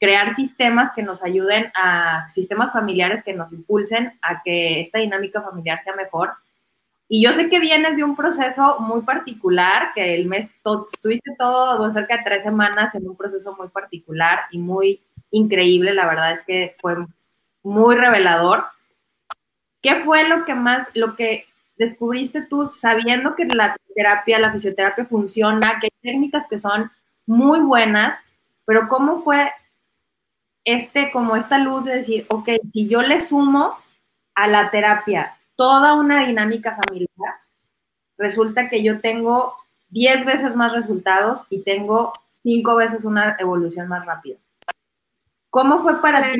crear 0.00 0.34
sistemas 0.34 0.90
que 0.92 1.02
nos 1.02 1.22
ayuden 1.22 1.70
a, 1.74 2.28
sistemas 2.30 2.72
familiares 2.72 3.22
que 3.22 3.34
nos 3.34 3.52
impulsen 3.52 4.18
a 4.22 4.42
que 4.42 4.80
esta 4.80 4.98
dinámica 4.98 5.42
familiar 5.42 5.78
sea 5.78 5.94
mejor. 5.94 6.32
Y 7.06 7.22
yo 7.22 7.32
sé 7.32 7.48
que 7.48 7.60
vienes 7.60 7.96
de 7.96 8.04
un 8.04 8.16
proceso 8.16 8.78
muy 8.80 9.02
particular, 9.02 9.92
que 9.94 10.14
el 10.14 10.26
mes, 10.26 10.48
estuviste 10.92 11.32
todo, 11.36 11.90
cerca 11.90 12.16
de 12.16 12.22
tres 12.24 12.42
semanas 12.44 12.94
en 12.94 13.08
un 13.08 13.16
proceso 13.16 13.54
muy 13.56 13.68
particular 13.68 14.40
y 14.50 14.58
muy 14.58 15.02
increíble, 15.30 15.92
la 15.92 16.06
verdad 16.06 16.32
es 16.32 16.40
que 16.42 16.76
fue 16.80 16.96
muy 17.62 17.96
revelador. 17.96 18.64
¿Qué 19.82 19.96
fue 20.00 20.28
lo 20.28 20.44
que 20.44 20.54
más, 20.54 20.88
lo 20.94 21.16
que 21.16 21.46
descubriste 21.76 22.42
tú 22.42 22.68
sabiendo 22.68 23.34
que 23.34 23.46
la 23.46 23.76
terapia, 23.94 24.38
la 24.38 24.52
fisioterapia 24.52 25.06
funciona, 25.06 25.78
que 25.80 25.86
hay 25.86 26.12
técnicas 26.12 26.46
que 26.48 26.58
son 26.58 26.90
muy 27.26 27.60
buenas, 27.60 28.20
pero 28.66 28.88
cómo 28.88 29.20
fue 29.20 29.50
este, 30.64 31.10
como 31.10 31.36
esta 31.36 31.58
luz 31.58 31.84
de 31.84 31.96
decir, 31.96 32.26
ok, 32.28 32.50
si 32.72 32.86
yo 32.86 33.02
le 33.02 33.20
sumo 33.20 33.76
a 34.34 34.46
la 34.46 34.70
terapia 34.70 35.36
toda 35.56 35.94
una 35.94 36.26
dinámica 36.26 36.76
familiar, 36.76 37.36
resulta 38.18 38.68
que 38.68 38.82
yo 38.82 39.00
tengo 39.00 39.54
10 39.88 40.24
veces 40.24 40.56
más 40.56 40.72
resultados 40.72 41.46
y 41.50 41.62
tengo 41.62 42.12
5 42.34 42.76
veces 42.76 43.04
una 43.04 43.36
evolución 43.38 43.88
más 43.88 44.04
rápida. 44.04 44.36
¿Cómo 45.48 45.82
fue 45.82 46.00
para 46.00 46.30
ti 46.30 46.38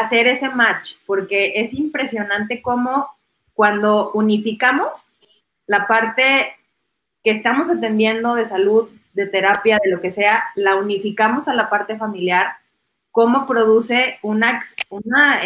hacer 0.00 0.26
ese 0.26 0.48
match, 0.50 0.94
porque 1.06 1.52
es 1.56 1.74
impresionante 1.74 2.62
cómo 2.62 3.08
cuando 3.54 4.12
unificamos 4.12 5.04
la 5.66 5.86
parte 5.86 6.54
que 7.22 7.30
estamos 7.30 7.70
atendiendo 7.70 8.34
de 8.34 8.46
salud, 8.46 8.88
de 9.12 9.26
terapia, 9.26 9.78
de 9.82 9.90
lo 9.90 10.00
que 10.00 10.10
sea, 10.10 10.44
la 10.54 10.76
unificamos 10.76 11.48
a 11.48 11.54
la 11.54 11.68
parte 11.68 11.96
familiar, 11.96 12.56
cómo 13.10 13.46
produce 13.46 14.18
una, 14.22 14.60
una 14.90 15.40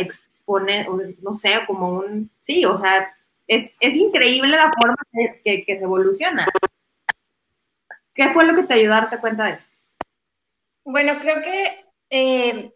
no 1.22 1.34
sé, 1.34 1.60
como 1.66 1.90
un, 1.90 2.30
sí, 2.42 2.64
o 2.64 2.76
sea, 2.76 3.14
es, 3.46 3.74
increíble 3.80 4.56
la 4.56 4.70
forma 4.78 4.96
que, 5.12 5.64
se 5.66 5.84
evoluciona. 5.84 6.46
¿Qué 8.14 8.30
fue 8.32 8.44
lo 8.44 8.54
que 8.54 8.64
te 8.64 8.74
ayudó 8.74 8.92
a 8.92 9.00
darte 9.00 9.18
cuenta 9.18 9.46
de 9.46 9.52
eso? 9.54 9.68
Bueno, 10.84 11.14
creo 11.20 11.42
que 11.42 11.84
eh, 12.10 12.72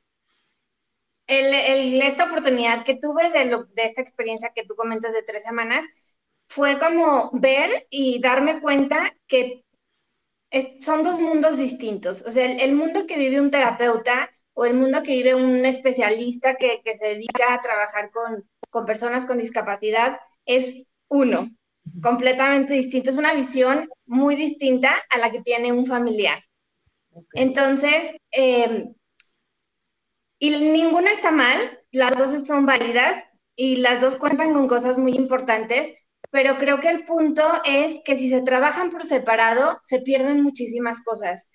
esta 1.27 2.25
oportunidad 2.25 2.85
que 2.85 2.97
tuve 2.97 3.31
de, 3.31 3.65
de 3.75 3.85
esta 3.85 4.01
experiencia 4.01 4.53
que 4.55 4.65
tú 4.65 4.75
comentas 4.77 5.13
de 5.13 5.23
tres 5.23 5.43
semanas 5.43 5.87
fue 6.49 6.79
como 6.79 7.31
ver 7.33 7.87
y 7.91 8.21
darme 8.21 8.61
cuenta 8.61 9.13
que 9.27 9.65
son 10.81 11.03
dos 11.03 11.21
mundos 11.21 11.57
distintos. 11.57 12.23
O 12.23 12.31
sea, 12.31 12.51
el, 12.51 12.75
mundo 12.75 13.07
que 13.07 13.19
vive 13.19 13.41
un 13.41 13.51
terapeuta 13.51 14.31
o 14.55 14.65
el 14.65 14.75
mundo 14.75 15.03
que 15.03 15.13
vive 15.13 15.35
un 15.35 15.65
especialista 15.67 16.55
que, 16.57 16.81
se 16.85 17.05
dedica 17.05 17.55
a 17.55 17.63
trabajar 17.63 18.11
con, 18.11 18.87
personas 18.87 19.27
con 19.27 19.39
discapacidad 19.39 20.19
es 20.45 20.89
uno, 21.09 21.51
completamente 22.03 22.75
distinto. 22.75 23.11
Es 23.11 23.17
una 23.17 23.35
visión 23.35 23.89
muy 24.07 24.37
distinta 24.37 24.95
a 25.11 25.19
la 25.19 25.31
que 25.31 25.43
tiene 25.43 25.73
un 25.73 25.87
familiar. 25.87 26.43
Entonces, 27.33 28.15
em, 28.31 28.95
y 30.39 30.51
ninguna 30.51 31.13
está 31.13 31.31
mal, 31.31 31.81
las 31.93 32.17
dos 32.17 32.47
son 32.47 32.67
válidas 32.67 33.25
y 33.55 33.77
las 33.77 34.01
dos 34.01 34.17
cuentan 34.17 34.53
con 34.53 34.69
cosas 34.69 34.99
muy 34.99 35.13
importantes, 35.15 35.93
pero 36.31 36.59
creo 36.59 36.81
que 36.81 36.91
el 36.91 37.05
punto 37.07 37.43
es 37.65 38.01
que 38.05 38.17
si 38.17 38.29
se 38.29 38.43
trabajan 38.43 38.91
por 38.91 39.05
separado, 39.05 39.79
se 39.83 40.01
pierden 40.01 40.43
muchísimas 40.43 41.03
cosas, 41.03 41.49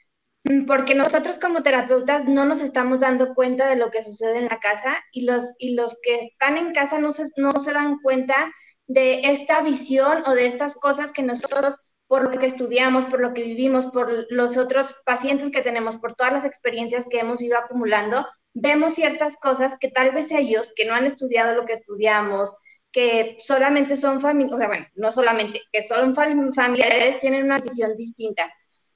mm, 0.46 0.66
porque 0.66 0.96
nosotros 0.96 1.38
como 1.38 1.62
terapeutas 1.62 2.26
no 2.26 2.46
nos 2.46 2.62
estamos 2.62 3.00
dando 3.00 3.36
cuenta 3.36 3.68
de 3.68 3.76
lo 3.76 3.92
que 3.92 4.04
sucede 4.04 4.40
en 4.40 4.46
la 4.46 4.60
casa 4.60 4.98
y 5.12 5.26
los, 5.26 5.54
y 5.60 5.76
los 5.76 6.00
que 6.02 6.16
están 6.20 6.58
en 6.58 6.74
casa 6.74 6.98
no 6.98 7.12
se, 7.12 7.26
no 7.38 7.52
se 7.54 7.74
dan 7.74 8.00
cuenta 8.02 8.52
de 8.88 9.22
esta 9.32 9.62
visión 9.62 10.24
o 10.26 10.34
de 10.34 10.48
estas 10.48 10.76
cosas 10.76 11.12
que 11.12 11.24
nosotros, 11.24 11.78
por 12.08 12.24
lo 12.24 12.40
que 12.40 12.48
estudiamos, 12.48 13.06
por 13.06 13.22
lo 13.22 13.34
que 13.34 13.44
vivimos, 13.44 13.86
por 13.88 14.26
los 14.30 14.58
otros 14.58 14.96
pacientes 15.06 15.52
que 15.52 15.62
tenemos, 15.62 15.98
por 15.98 16.16
todas 16.16 16.34
las 16.34 16.46
experiencias 16.46 17.06
que 17.10 17.20
hemos 17.20 17.42
ido 17.42 17.58
acumulando, 17.58 18.26
vemos 18.54 18.94
ciertas 18.96 19.36
cosas 19.38 19.76
que 19.80 19.90
tal 19.90 20.12
vez 20.12 20.32
ellos 20.32 20.74
que 20.76 20.86
no 20.86 20.94
han 20.94 21.06
estudiado 21.06 21.56
lo 21.56 21.66
que 21.66 21.74
estudiamos, 21.74 22.52
que 22.92 23.38
solamente 23.40 23.96
son 23.96 24.20
familiares, 24.22 24.56
o 24.56 24.58
sea, 24.60 24.68
bueno, 24.68 24.86
no 24.96 25.12
solamente, 25.12 25.62
que 25.72 25.84
son 25.84 26.14
familiares, 26.16 27.20
tienen 27.20 27.46
una 27.46 27.60
visión 27.60 27.96
distinta. 27.96 28.54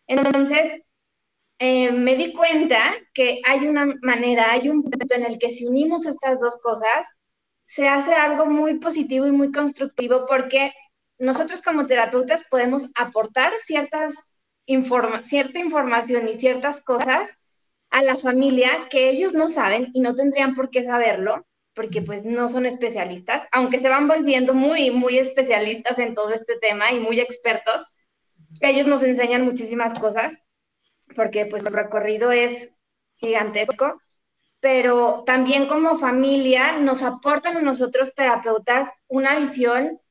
Entonces, 0.07 0.81
eh, 1.59 1.91
me 1.91 2.15
di 2.15 2.33
cuenta 2.33 2.93
que 3.13 3.41
hay 3.45 3.67
una 3.67 3.87
manera, 4.01 4.51
hay 4.51 4.69
un 4.69 4.83
punto 4.83 5.15
en 5.15 5.25
el 5.25 5.39
que 5.39 5.51
si 5.51 5.65
unimos 5.65 6.05
estas 6.05 6.39
dos 6.39 6.57
cosas, 6.61 7.07
se 7.65 7.87
hace 7.87 8.13
algo 8.13 8.45
muy 8.45 8.79
positivo 8.79 9.25
y 9.27 9.31
muy 9.31 9.51
constructivo 9.51 10.25
porque 10.27 10.73
nosotros 11.17 11.61
como 11.61 11.85
terapeutas 11.85 12.43
podemos 12.49 12.87
aportar 12.95 13.53
ciertas 13.63 14.31
cierta 15.23 15.59
información 15.59 16.27
y 16.27 16.35
ciertas 16.35 16.81
cosas 16.81 17.29
a 17.95 18.01
la 18.01 18.17
familia 18.17 18.89
que 18.89 19.09
ellos 19.09 19.33
no 19.33 19.47
saben 19.47 19.89
y 19.93 20.01
no 20.01 20.13
tendrían 20.13 20.53
por 20.53 20.69
qué 20.69 20.83
saberlo, 20.83 21.47
porque 21.73 22.01
pues 22.01 22.25
no 22.25 22.49
son 22.49 22.65
especialistas, 22.65 23.47
aunque 23.53 23.79
se 23.79 23.87
van 23.87 24.09
volviendo 24.09 24.53
muy, 24.53 24.91
muy 24.91 25.17
especialistas 25.17 25.97
en 25.97 26.13
todo 26.13 26.31
este 26.31 26.57
tema 26.59 26.91
y 26.91 26.99
muy 26.99 27.21
expertos, 27.21 27.85
ellos 28.59 28.85
nos 28.85 29.01
enseñan 29.01 29.45
muchísimas 29.45 29.97
cosas, 29.97 30.33
porque 31.15 31.45
pues 31.45 31.65
el 31.65 31.71
recorrido 31.71 32.33
es 32.33 32.69
gigantesco, 33.15 34.01
pero 34.59 35.23
también 35.25 35.69
como 35.69 35.97
familia 35.97 36.73
nos 36.73 37.01
aportan 37.01 37.55
a 37.55 37.61
nosotros 37.61 38.13
terapeutas 38.13 38.89
una 39.07 39.39
visión 39.39 40.01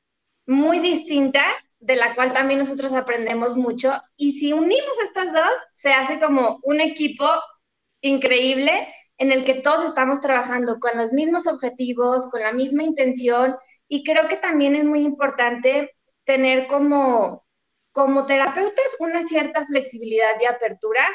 muy 0.47 0.79
distinta 0.79 1.45
de 1.81 1.97
la 1.97 2.14
cual 2.14 2.33
también 2.33 2.61
nosotros 2.61 2.95
aprendemos 2.95 3.57
mucho 3.57 3.93
y 4.17 4.38
si 4.38 4.55
unimos 4.55 4.99
estas 5.03 5.35
dos 5.35 5.53
se 5.75 5.93
hace 5.93 6.19
como 6.19 6.61
un 6.62 6.81
equipo 6.81 7.26
increíble 8.04 8.87
en 9.18 9.32
el 9.32 9.44
que 9.44 9.54
todos 9.54 9.84
estamos 9.84 10.20
trabajando 10.20 10.78
con 10.78 10.96
los 10.96 11.12
mismos 11.12 11.46
objetivos, 11.46 12.28
con 12.30 12.40
la 12.42 12.52
misma 12.52 12.82
intención 12.82 13.56
y 13.88 14.04
creo 14.04 14.28
que 14.28 14.37
también 14.37 14.75
es 14.75 14.84
muy 14.84 15.00
importante 15.02 15.90
tener 16.25 16.66
como, 16.66 17.44
como 17.92 18.26
terapeutas 18.26 18.96
una 18.99 19.26
cierta 19.26 19.66
flexibilidad 19.66 20.32
y 20.40 20.46
apertura 20.46 21.06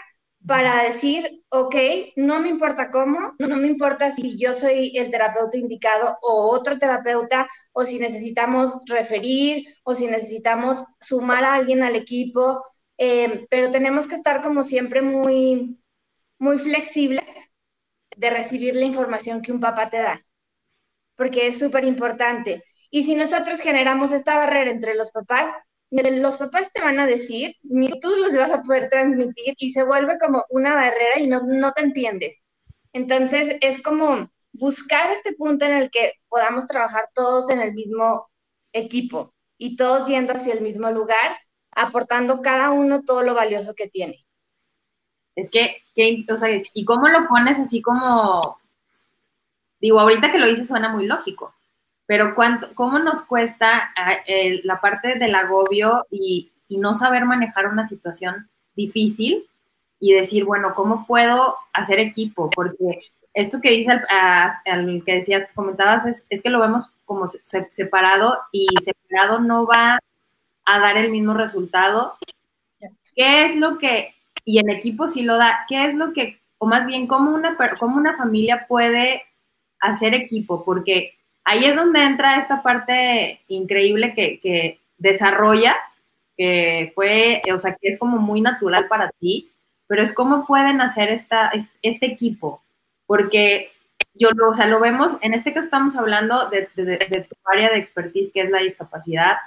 para 0.47 0.83
decir, 0.83 1.43
ok, 1.49 1.75
no 2.15 2.39
me 2.39 2.49
importa 2.49 2.91
cómo, 2.91 3.33
no 3.39 3.57
me 3.57 3.67
importa 3.67 4.11
si 4.11 4.37
yo 4.37 4.53
soy 4.53 4.95
el 4.95 5.11
terapeuta 5.11 5.57
indicado 5.57 6.17
o 6.21 6.49
otro 6.51 6.79
terapeuta, 6.79 7.47
o 7.73 7.85
si 7.85 7.99
necesitamos 7.99 8.73
referir, 8.85 9.65
o 9.83 9.95
si 9.95 10.07
necesitamos 10.07 10.83
sumar 11.01 11.43
a 11.43 11.55
alguien 11.55 11.83
al 11.83 11.95
equipo, 11.95 12.63
eh, 12.97 13.45
pero 13.49 13.69
tenemos 13.71 14.07
que 14.07 14.15
estar 14.15 14.41
como 14.41 14.63
siempre 14.63 15.01
muy, 15.01 15.77
muy 16.39 16.57
flexibles 16.59 17.25
de 18.17 18.29
recibir 18.29 18.75
la 18.75 18.85
información 18.85 19.41
que 19.41 19.51
un 19.51 19.59
papá 19.59 19.89
te 19.89 19.97
da, 19.97 20.25
porque 21.15 21.47
es 21.47 21.59
súper 21.59 21.85
importante. 21.85 22.63
Y 22.89 23.03
si 23.03 23.15
nosotros 23.15 23.59
generamos 23.61 24.11
esta 24.11 24.37
barrera 24.37 24.71
entre 24.71 24.95
los 24.95 25.11
papás, 25.11 25.51
los 25.91 26.37
papás 26.37 26.71
te 26.73 26.81
van 26.81 26.99
a 26.99 27.07
decir, 27.07 27.55
ni 27.63 27.89
tú 27.99 28.09
los 28.21 28.35
vas 28.35 28.51
a 28.51 28.61
poder 28.61 28.89
transmitir 28.89 29.55
y 29.57 29.71
se 29.71 29.83
vuelve 29.83 30.17
como 30.19 30.43
una 30.49 30.75
barrera 30.75 31.19
y 31.19 31.27
no, 31.27 31.41
no 31.43 31.71
te 31.73 31.83
entiendes. 31.83 32.39
Entonces 32.93 33.57
es 33.61 33.81
como 33.81 34.29
buscar 34.51 35.11
este 35.11 35.33
punto 35.33 35.65
en 35.65 35.73
el 35.73 35.91
que 35.91 36.13
podamos 36.27 36.67
trabajar 36.67 37.09
todos 37.13 37.49
en 37.49 37.59
el 37.61 37.73
mismo 37.73 38.29
equipo 38.73 39.33
y 39.57 39.75
todos 39.75 40.07
yendo 40.07 40.33
hacia 40.33 40.53
el 40.53 40.61
mismo 40.61 40.89
lugar, 40.91 41.37
aportando 41.71 42.41
cada 42.41 42.71
uno 42.71 43.03
todo 43.03 43.23
lo 43.23 43.33
valioso 43.35 43.73
que 43.75 43.89
tiene. 43.89 44.25
Es 45.39 45.49
que, 45.49 45.83
o 46.31 46.37
sea, 46.37 46.49
¿y 46.73 46.85
cómo 46.85 47.07
lo 47.07 47.21
pones 47.23 47.59
así 47.59 47.81
como, 47.81 48.59
digo, 49.79 49.99
ahorita 49.99 50.31
que 50.31 50.37
lo 50.37 50.47
dices 50.47 50.67
suena 50.67 50.89
muy 50.89 51.05
lógico, 51.05 51.53
pero 52.05 52.35
cuánto, 52.35 52.69
¿cómo 52.75 52.99
nos 52.99 53.21
cuesta 53.21 53.91
ah, 53.95 54.17
la 54.63 54.81
parte 54.81 55.17
del 55.17 55.35
agobio 55.35 56.05
y, 56.11 56.51
no 56.69 56.93
saber 56.93 57.25
manejar 57.25 57.65
una 57.65 57.87
situación 57.87 58.47
difícil 58.75 59.49
y 59.99 60.13
decir, 60.13 60.45
bueno, 60.45 60.75
¿cómo 60.75 61.07
puedo 61.07 61.55
hacer 61.73 61.97
equipo? 61.97 62.51
Porque 62.51 62.99
esto 63.33 63.59
que 63.59 63.71
dice 63.71 63.99
al, 64.07 65.03
que 65.03 65.15
decías, 65.15 65.47
comentabas, 65.55 66.05
es, 66.05 66.23
es, 66.29 66.43
que 66.43 66.51
lo 66.51 66.59
vemos 66.59 66.85
como 67.05 67.27
separado 67.27 68.37
y 68.51 68.67
separado 68.83 69.39
no 69.39 69.65
va 69.65 69.97
a 70.63 70.79
dar 70.79 70.97
el 70.97 71.09
mismo 71.09 71.33
resultado. 71.33 72.17
¿Qué 73.15 73.45
es 73.45 73.55
lo 73.55 73.79
que 73.79 74.13
y 74.49 74.57
en 74.57 74.71
equipo 74.71 75.07
sí 75.07 75.21
lo 75.21 75.37
da. 75.37 75.65
¿Qué 75.69 75.85
es 75.85 75.93
lo 75.93 76.11
que, 76.11 76.39
o 76.57 76.65
más 76.65 76.87
bien, 76.87 77.05
cómo 77.05 77.35
una, 77.35 77.55
cómo 77.79 77.97
una 77.97 78.17
familia 78.17 78.65
puede 78.67 79.21
hacer 79.79 80.15
equipo? 80.15 80.65
Porque 80.65 81.13
ahí 81.43 81.65
es 81.65 81.75
donde 81.75 82.01
entra 82.01 82.39
esta 82.39 82.63
parte 82.63 83.41
increíble 83.47 84.15
que, 84.15 84.79
desarrollas, 84.97 85.77
que 86.35 86.91
fue, 86.95 87.43
o 87.53 87.59
sea, 87.59 87.75
que 87.79 87.89
es 87.89 87.99
como 87.99 88.17
muy 88.17 88.41
natural 88.41 88.87
para 88.87 89.11
ti, 89.19 89.51
pero 89.85 90.01
es 90.01 90.13
cómo 90.13 90.47
pueden 90.47 90.81
hacer 90.81 91.11
esta, 91.11 91.51
este 91.83 92.07
equipo. 92.07 92.63
Porque 93.05 93.69
yo 94.15 94.29
o 94.49 94.53
sea, 94.55 94.65
lo 94.65 94.79
vemos, 94.79 95.15
en 95.21 95.35
este 95.35 95.53
caso 95.53 95.65
estamos 95.65 95.95
hablando 95.95 96.49
de, 96.49 96.67
de 96.75 97.27
tu 97.29 97.35
área 97.45 97.69
de 97.69 97.77
expertise, 97.77 98.31
que 98.33 98.41
es 98.41 98.49
la 98.49 98.61
discapacidad, 98.61 99.37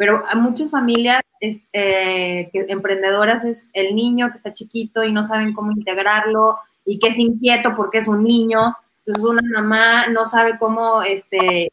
pero 0.00 0.24
a 0.26 0.34
muchas 0.34 0.70
familias 0.70 1.20
eh, 1.42 2.50
emprendedoras 2.54 3.44
es 3.44 3.68
el 3.74 3.94
niño 3.94 4.30
que 4.30 4.36
está 4.36 4.54
chiquito 4.54 5.04
y 5.04 5.12
no 5.12 5.24
saben 5.24 5.52
cómo 5.52 5.72
integrarlo 5.72 6.56
y 6.86 6.98
que 6.98 7.08
es 7.08 7.18
inquieto 7.18 7.74
porque 7.76 7.98
es 7.98 8.08
un 8.08 8.24
niño. 8.24 8.74
Entonces 8.96 9.22
una 9.22 9.60
mamá 9.60 10.06
no 10.06 10.24
sabe 10.24 10.58
cómo 10.58 11.02
este, 11.02 11.70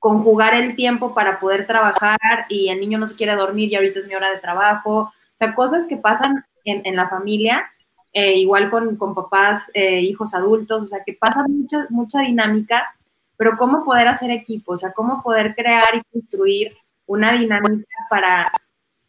conjugar 0.00 0.56
el 0.56 0.74
tiempo 0.74 1.14
para 1.14 1.38
poder 1.38 1.68
trabajar 1.68 2.18
y 2.48 2.68
el 2.68 2.80
niño 2.80 2.98
no 2.98 3.06
se 3.06 3.14
quiere 3.14 3.36
dormir 3.36 3.70
y 3.70 3.76
ahorita 3.76 4.00
es 4.00 4.08
mi 4.08 4.16
hora 4.16 4.32
de 4.32 4.40
trabajo. 4.40 5.02
O 5.02 5.12
sea, 5.36 5.54
cosas 5.54 5.86
que 5.86 5.98
pasan 5.98 6.44
en, 6.64 6.96
la 6.96 7.08
familia, 7.08 7.70
eh, 8.12 8.38
igual 8.38 8.70
con, 8.70 9.14
papás, 9.14 9.70
eh, 9.72 10.00
hijos 10.00 10.34
adultos, 10.34 10.82
o 10.82 10.86
sea, 10.88 11.04
que 11.06 11.12
pasa 11.12 11.44
mucha, 11.46 11.86
mucha 11.90 12.22
dinámica 12.22 12.92
pero 13.40 13.56
cómo 13.56 13.84
poder 13.86 14.06
hacer 14.06 14.30
equipo, 14.30 14.72
o 14.72 14.78
sea, 14.78 14.92
cómo 14.92 15.22
poder 15.22 15.54
crear 15.54 15.94
y 15.94 16.02
construir 16.12 16.76
una 17.06 17.32
dinámica 17.32 17.88
para 18.10 18.52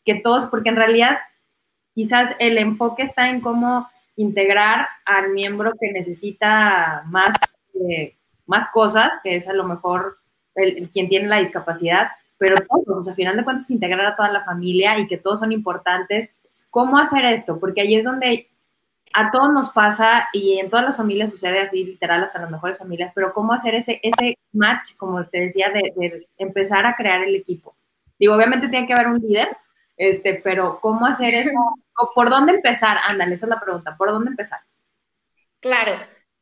que 0.06 0.16
todos, 0.16 0.46
porque 0.46 0.70
en 0.70 0.78
realidad 0.78 1.18
quizás 1.94 2.34
el 2.40 2.58
enfoque 2.58 3.04
está 3.04 3.28
en 3.28 3.42
cómo 3.42 3.90
integrar 4.16 4.88
al 5.04 5.32
miembro 5.32 5.74
que 5.78 5.92
necesita 5.92 7.04
más, 7.08 7.36
eh, 7.74 8.16
más 8.46 8.70
cosas, 8.70 9.12
que 9.22 9.36
es 9.36 9.50
a 9.50 9.54
lo 9.54 9.66
mejor 9.66 10.20
el, 10.56 10.88
quien 10.92 11.10
tiene 11.10 11.28
la 11.28 11.40
discapacidad, 11.40 12.08
pero 12.38 12.56
todos, 12.66 13.00
o 13.00 13.04
sea, 13.04 13.12
al 13.12 13.18
final 13.18 13.36
de 13.36 13.44
cuentas 13.44 13.70
integrar 13.70 14.06
a 14.06 14.16
toda 14.16 14.32
la 14.32 14.46
familia 14.46 14.98
y 14.98 15.08
que 15.08 15.18
todos 15.18 15.42
son 15.42 15.52
importantes. 15.52 16.30
¿Cómo 16.70 16.98
hacer 16.98 17.26
esto? 17.26 17.60
Porque 17.60 17.82
ahí 17.82 17.96
es 17.96 18.06
donde 18.06 18.48
a 19.14 19.32
todos 19.32 19.52
nos 19.52 19.70
pasa 19.70 20.30
y 20.34 20.60
en 20.60 20.70
todas 20.70 20.86
las 20.86 20.98
familias 20.98 21.30
sucede 21.30 21.60
así, 21.60 21.84
literal, 21.84 22.24
hasta 22.24 22.40
las 22.40 22.52
mejores 22.52 22.78
familias, 22.78 23.12
pero 23.14 23.34
cómo 23.34 23.54
hacer 23.54 23.76
ese, 23.76 24.00
ese 24.04 24.38
match, 24.52 24.96
como 24.98 25.26
te 25.26 25.42
decía, 25.42 25.70
de, 25.70 26.28
empezar 26.38 26.86
a 26.86 26.96
crear 26.96 27.24
el 27.24 27.36
equipo. 27.36 27.76
Digo, 28.20 28.36
obviamente 28.36 28.70
tiene 28.70 28.88
que 28.88 28.94
haber 28.94 29.08
un 29.08 29.20
líder, 29.20 29.50
este, 29.98 30.40
pero 30.44 30.80
¿cómo 30.80 31.06
hacer 31.06 31.34
eso? 31.34 31.52
¿Por 32.16 32.30
dónde 32.30 32.54
empezar? 32.54 32.98
Ándale, 33.08 33.36
esa 33.36 33.46
es 33.46 33.50
la 33.50 33.60
pregunta, 33.60 33.96
¿por 33.98 34.10
dónde 34.10 34.32
empezar? 34.32 34.60
Claro, 35.60 35.94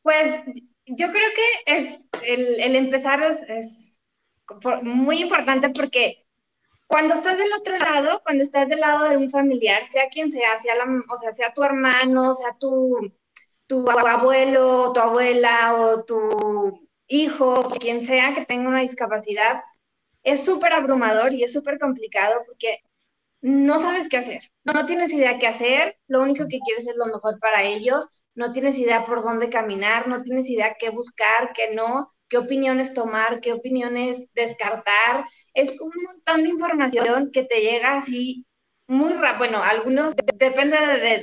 pues 0.01 0.41
yo 0.85 1.11
creo 1.11 1.29
que 1.35 1.77
es 1.77 2.07
el 2.23 2.75
empezar 2.75 3.21
es, 3.21 3.89
muy 4.83 5.21
importante 5.21 5.69
porque 5.69 6.18
cuando 6.89 7.13
estás 7.13 7.37
del 7.37 7.53
otro 7.53 7.77
lado, 7.77 8.19
cuando 8.23 8.43
estás 8.43 8.67
del 8.67 8.79
lado 8.79 9.09
de 9.09 9.17
un 9.17 9.29
familiar, 9.29 9.83
sea 9.91 10.09
quien 10.09 10.31
sea, 10.31 10.57
sea 10.57 10.73
la, 10.75 10.85
o 11.07 11.17
sea, 11.17 11.31
sea 11.31 11.53
tu 11.53 11.63
hermano, 11.63 12.33
sea 12.33 12.57
tu, 12.59 13.13
tu 13.67 13.87
abuelo, 13.91 14.91
tu 14.91 14.99
abuela 14.99 15.75
o 15.75 16.03
tu 16.03 16.89
hijo, 17.07 17.61
quien 17.79 18.01
sea 18.01 18.33
que 18.33 18.43
tenga 18.43 18.69
una 18.69 18.81
discapacidad, 18.81 19.61
es 20.23 20.43
súper 20.43 20.73
abrumador 20.73 21.31
y 21.31 21.43
es 21.43 21.53
súper 21.53 21.77
complicado 21.77 22.41
porque 22.47 22.79
no 23.41 23.77
sabes 23.77 24.09
qué 24.09 24.17
hacer, 24.17 24.41
no 24.63 24.87
tienes 24.87 25.13
idea 25.13 25.37
qué 25.37 25.45
hacer, 25.45 25.95
lo 26.07 26.23
único 26.23 26.45
que 26.49 26.59
quieres 26.59 26.87
es 26.87 26.95
lo 26.95 27.05
mejor 27.05 27.39
para 27.39 27.63
ellos, 27.63 28.07
no 28.33 28.51
tienes 28.51 28.79
idea 28.79 29.05
por 29.05 29.21
dónde 29.23 29.51
caminar, 29.51 30.07
no 30.07 30.23
tienes 30.23 30.49
idea 30.49 30.75
qué 30.79 30.89
buscar, 30.89 31.53
qué 31.53 31.75
no, 31.75 32.09
qué 32.29 32.37
opiniones 32.37 32.93
tomar, 32.93 33.41
qué 33.41 33.53
opiniones 33.53 34.27
descartar. 34.33 35.25
Es 35.53 35.79
un 35.81 35.91
montón 36.07 36.43
de 36.43 36.49
información 36.49 37.31
que 37.33 37.43
te 37.43 37.61
llega 37.61 37.97
así 37.97 38.45
muy 38.87 39.13
rápido. 39.13 39.37
Bueno, 39.39 39.63
algunos 39.63 40.15
depende 40.15 40.77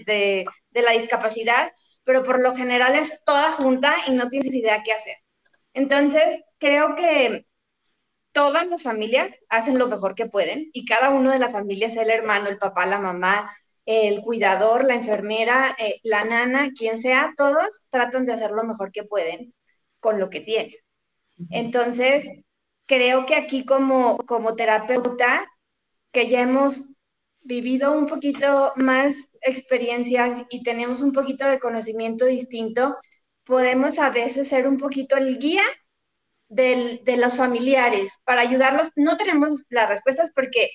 de, 0.06 0.44
la 0.72 0.92
discapacidad, 0.92 1.72
pero 2.04 2.22
por 2.22 2.40
lo 2.40 2.54
general 2.54 2.96
es 2.96 3.22
toda 3.24 3.52
junta 3.52 3.94
y 4.06 4.12
no 4.12 4.28
tienes 4.28 4.54
idea 4.54 4.82
qué 4.84 4.92
hacer. 4.92 5.16
Entonces, 5.74 6.42
creo 6.58 6.96
que 6.96 7.46
todas 8.32 8.66
las 8.68 8.82
familias 8.82 9.34
hacen 9.48 9.78
lo 9.78 9.88
mejor 9.88 10.14
que 10.14 10.26
pueden 10.26 10.70
y 10.72 10.84
cada 10.86 11.10
uno 11.10 11.30
de 11.30 11.38
la 11.38 11.50
familia, 11.50 11.90
sea 11.90 12.02
el 12.02 12.10
hermano, 12.10 12.48
el 12.48 12.58
papá, 12.58 12.86
la 12.86 12.98
mamá, 12.98 13.50
el 13.86 14.20
cuidador, 14.22 14.84
la 14.84 14.94
enfermera, 14.96 15.76
eh, 15.78 16.00
la 16.02 16.24
nana, 16.24 16.70
quien 16.76 17.00
sea, 17.00 17.32
todos 17.36 17.86
tratan 17.90 18.26
de 18.26 18.32
hacer 18.34 18.50
lo 18.50 18.64
mejor 18.64 18.92
que 18.92 19.04
pueden 19.04 19.54
con 20.00 20.20
lo 20.20 20.30
que 20.30 20.40
tienen. 20.40 20.74
Entonces, 21.50 22.26
creo 22.86 23.26
que 23.26 23.34
aquí 23.36 23.64
como, 23.64 24.18
como 24.18 24.56
terapeuta, 24.56 25.46
que 26.12 26.28
ya 26.28 26.42
hemos 26.42 26.96
vivido 27.40 27.92
un 27.98 28.06
poquito 28.06 28.72
más 28.76 29.14
experiencias 29.42 30.44
y 30.50 30.62
tenemos 30.62 31.02
un 31.02 31.12
poquito 31.12 31.46
de 31.46 31.60
conocimiento 31.60 32.26
distinto, 32.26 32.96
podemos 33.44 33.98
a 33.98 34.10
veces 34.10 34.48
ser 34.48 34.66
un 34.68 34.78
poquito 34.78 35.16
el 35.16 35.38
guía 35.38 35.62
de 36.48 37.16
los 37.18 37.36
familiares 37.36 38.12
para 38.24 38.42
ayudarlos. 38.42 38.88
No 38.96 39.16
tenemos 39.16 39.64
las 39.68 39.88
respuestas 39.88 40.30
porque 40.34 40.70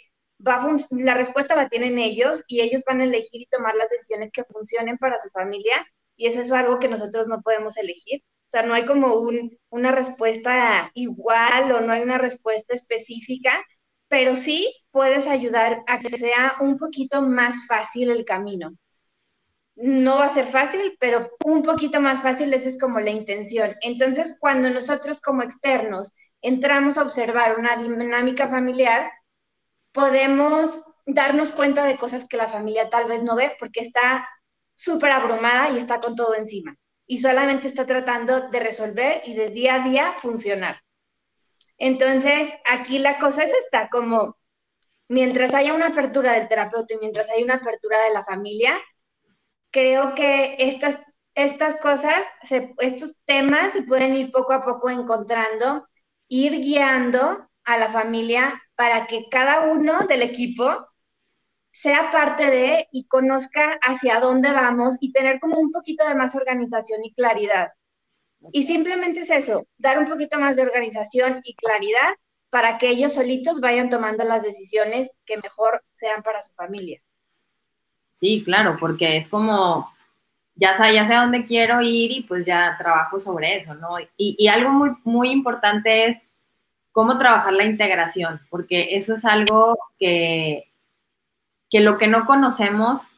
la 0.91 1.13
respuesta 1.13 1.55
la 1.55 1.69
tienen 1.69 1.99
ellos 1.99 2.43
y 2.47 2.61
ellos 2.61 2.81
van 2.85 3.01
a 3.01 3.05
elegir 3.05 3.41
y 3.41 3.45
tomar 3.47 3.75
las 3.75 3.89
decisiones 3.89 4.31
que 4.31 4.43
funcionen 4.45 4.97
para 4.97 5.19
su 5.19 5.29
familia 5.29 5.75
y 6.15 6.27
eso 6.27 6.41
es 6.41 6.51
algo 6.51 6.79
que 6.79 6.87
nosotros 6.87 7.27
no 7.27 7.41
podemos 7.41 7.77
elegir. 7.77 8.21
O 8.51 8.53
sea, 8.53 8.63
no 8.63 8.73
hay 8.73 8.85
como 8.85 9.15
un, 9.15 9.57
una 9.69 9.91
respuesta 9.93 10.91
igual 10.93 11.71
o 11.71 11.81
no 11.81 11.93
hay 11.93 12.01
una 12.01 12.17
respuesta 12.17 12.73
específica, 12.75 13.63
pero 14.09 14.35
sí 14.35 14.73
puedes 14.91 15.27
ayudar 15.27 15.83
a 15.87 15.99
que 15.99 16.09
sea 16.09 16.55
un 16.59 16.77
poquito 16.77 17.21
más 17.21 17.65
fácil 17.67 18.11
el 18.11 18.25
camino 18.25 18.73
no 19.75 20.17
va 20.17 20.25
a 20.25 20.33
ser 20.33 20.45
fácil, 20.47 20.95
pero 20.99 21.31
un 21.45 21.63
poquito 21.63 22.01
más 22.01 22.21
fácil, 22.21 22.53
esa 22.53 22.67
es 22.69 22.79
como 22.79 22.99
la 22.99 23.11
intención. 23.11 23.75
Entonces, 23.81 24.37
cuando 24.39 24.69
nosotros 24.69 25.21
como 25.21 25.43
externos 25.43 26.11
entramos 26.41 26.97
a 26.97 27.03
observar 27.03 27.57
una 27.57 27.77
dinámica 27.77 28.47
familiar, 28.47 29.11
podemos 29.91 30.81
darnos 31.05 31.51
cuenta 31.51 31.85
de 31.85 31.97
cosas 31.97 32.27
que 32.27 32.37
la 32.37 32.49
familia 32.49 32.89
tal 32.89 33.07
vez 33.07 33.23
no 33.23 33.35
ve 33.35 33.55
porque 33.59 33.81
está 33.81 34.27
súper 34.75 35.11
abrumada 35.11 35.69
y 35.71 35.77
está 35.77 35.99
con 35.99 36.15
todo 36.15 36.35
encima 36.35 36.75
y 37.11 37.17
solamente 37.17 37.67
está 37.67 37.85
tratando 37.85 38.47
de 38.51 38.59
resolver 38.61 39.21
y 39.25 39.33
de 39.33 39.49
día 39.49 39.75
a 39.75 39.79
día 39.83 40.15
funcionar. 40.17 40.81
Entonces, 41.77 42.47
aquí 42.63 42.99
la 42.99 43.17
cosa 43.17 43.43
es 43.43 43.51
esta, 43.65 43.89
como 43.89 44.37
mientras 45.09 45.53
haya 45.53 45.73
una 45.73 45.87
apertura 45.87 46.31
del 46.31 46.47
terapeuta 46.47 46.93
y 46.93 46.99
mientras 46.99 47.29
haya 47.29 47.43
una 47.43 47.55
apertura 47.55 48.01
de 48.05 48.13
la 48.13 48.23
familia, 48.23 48.79
creo 49.71 50.15
que 50.15 50.55
estas, 50.57 51.01
estas 51.35 51.75
cosas, 51.81 52.23
estos 52.77 53.21
temas 53.25 53.73
se 53.73 53.83
pueden 53.83 54.15
ir 54.15 54.31
poco 54.31 54.53
a 54.53 54.63
poco 54.63 54.89
encontrando, 54.89 55.85
ir 56.29 56.61
guiando 56.61 57.45
a 57.65 57.77
la 57.77 57.89
familia 57.89 58.63
para 58.75 59.05
que 59.07 59.27
cada 59.29 59.63
uno 59.73 60.07
del 60.07 60.21
equipo 60.21 60.87
sea 61.71 62.11
parte 62.11 62.49
de 62.49 62.87
y 62.91 63.05
conozca 63.07 63.79
hacia 63.81 64.19
dónde 64.19 64.51
vamos 64.51 64.97
y 64.99 65.11
tener 65.11 65.39
como 65.39 65.57
un 65.57 65.71
poquito 65.71 66.07
de 66.07 66.15
más 66.15 66.35
organización 66.35 67.03
y 67.03 67.13
claridad. 67.13 67.69
Y 68.51 68.63
simplemente 68.63 69.21
es 69.21 69.29
eso, 69.29 69.67
dar 69.77 69.99
un 69.99 70.05
poquito 70.05 70.39
más 70.39 70.55
de 70.55 70.63
organización 70.63 71.41
y 71.43 71.55
claridad 71.55 72.15
para 72.49 72.77
que 72.77 72.89
ellos 72.89 73.13
solitos 73.13 73.61
vayan 73.61 73.89
tomando 73.89 74.25
las 74.25 74.43
decisiones 74.43 75.09
que 75.25 75.37
mejor 75.37 75.83
sean 75.93 76.21
para 76.23 76.41
su 76.41 76.53
familia. 76.53 77.01
Sí, 78.11 78.43
claro, 78.43 78.75
porque 78.79 79.17
es 79.17 79.27
como, 79.29 79.89
ya 80.55 80.73
sé, 80.73 80.93
ya 80.93 81.05
sé 81.05 81.13
a 81.13 81.21
dónde 81.21 81.45
quiero 81.45 81.81
ir 81.81 82.11
y 82.11 82.21
pues 82.21 82.45
ya 82.45 82.75
trabajo 82.77 83.19
sobre 83.19 83.57
eso, 83.57 83.73
¿no? 83.75 83.99
Y, 83.99 84.35
y 84.37 84.47
algo 84.47 84.71
muy, 84.71 84.89
muy 85.03 85.29
importante 85.29 86.07
es 86.07 86.17
cómo 86.91 87.17
trabajar 87.17 87.53
la 87.53 87.63
integración, 87.63 88.41
porque 88.49 88.89
eso 88.97 89.13
es 89.13 89.23
algo 89.23 89.77
que, 89.97 90.70
que 91.71 91.79
lo 91.79 91.97
que 91.97 92.07
no 92.07 92.25
conocemos, 92.25 93.09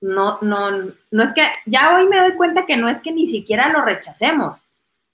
no, 0.00 0.38
no, 0.40 0.70
no 1.10 1.22
es 1.22 1.32
que, 1.32 1.42
ya 1.66 1.94
hoy 1.94 2.08
me 2.08 2.18
doy 2.18 2.32
cuenta 2.32 2.66
que 2.66 2.76
no 2.76 2.88
es 2.88 3.00
que 3.00 3.12
ni 3.12 3.26
siquiera 3.26 3.68
lo 3.68 3.82
rechacemos, 3.84 4.62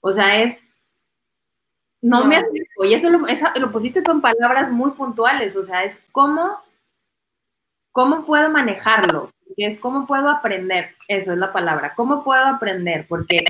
o 0.01 0.13
sea, 0.13 0.41
es, 0.41 0.63
no, 2.01 2.25
me 2.25 2.37
acerco, 2.37 2.85
y 2.85 2.93
eso 2.93 3.09
lo, 3.09 3.19
lo 3.19 3.71
pusiste 3.71 4.01
en 4.09 4.21
palabras 4.21 4.71
muy 4.71 4.91
puntuales, 4.91 5.55
o 5.55 5.63
sea, 5.63 5.83
es 5.83 6.01
cómo 6.11 6.57
¿Cómo 7.97 8.25
puedo 8.25 8.47
manejarlo? 8.51 9.31
Es 9.57 9.79
cómo 9.79 10.05
puedo 10.05 10.29
aprender, 10.29 10.89
eso 11.07 11.33
es 11.33 11.39
la 11.39 11.51
palabra, 11.51 11.93
¿cómo 11.95 12.23
puedo 12.23 12.45
aprender? 12.45 13.07
Porque 13.09 13.43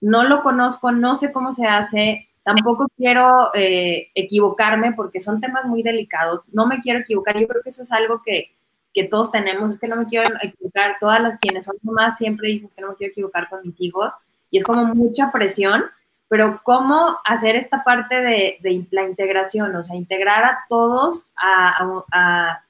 no 0.00 0.24
lo 0.24 0.42
conozco, 0.42 0.90
no 0.90 1.14
sé 1.14 1.30
cómo 1.30 1.52
se 1.52 1.68
hace, 1.68 2.28
tampoco 2.42 2.88
quiero 2.96 3.54
eh, 3.54 4.10
equivocarme 4.16 4.92
porque 4.92 5.20
son 5.20 5.40
temas 5.40 5.66
muy 5.66 5.84
delicados, 5.84 6.40
no 6.50 6.66
me 6.66 6.80
quiero 6.80 6.98
equivocar, 6.98 7.38
yo 7.38 7.46
creo 7.46 7.62
que 7.62 7.70
eso 7.70 7.84
es 7.84 7.92
algo 7.92 8.22
que, 8.24 8.50
que 8.92 9.04
todos 9.04 9.30
tenemos, 9.30 9.72
es 9.72 9.80
que 9.80 9.88
no 9.88 9.96
me 9.96 10.06
quiero 10.06 10.30
equivocar, 10.42 10.96
todas 11.00 11.20
las 11.20 11.38
quienes 11.38 11.64
son 11.64 11.76
mamás 11.82 12.18
siempre 12.18 12.48
dicen 12.48 12.68
que 12.74 12.82
no 12.82 12.90
me 12.90 12.94
quiero 12.96 13.12
equivocar 13.12 13.48
con 13.48 13.60
mis 13.62 13.80
hijos 13.80 14.12
y 14.50 14.58
es 14.58 14.64
como 14.64 14.84
mucha 14.94 15.32
presión, 15.32 15.84
pero 16.28 16.60
cómo 16.62 17.18
hacer 17.24 17.56
esta 17.56 17.82
parte 17.84 18.16
de, 18.16 18.58
de 18.60 18.86
la 18.90 19.04
integración, 19.04 19.74
o 19.76 19.84
sea, 19.84 19.96
integrar 19.96 20.44
a 20.44 20.58
todos 20.68 21.30
a 21.36 22.62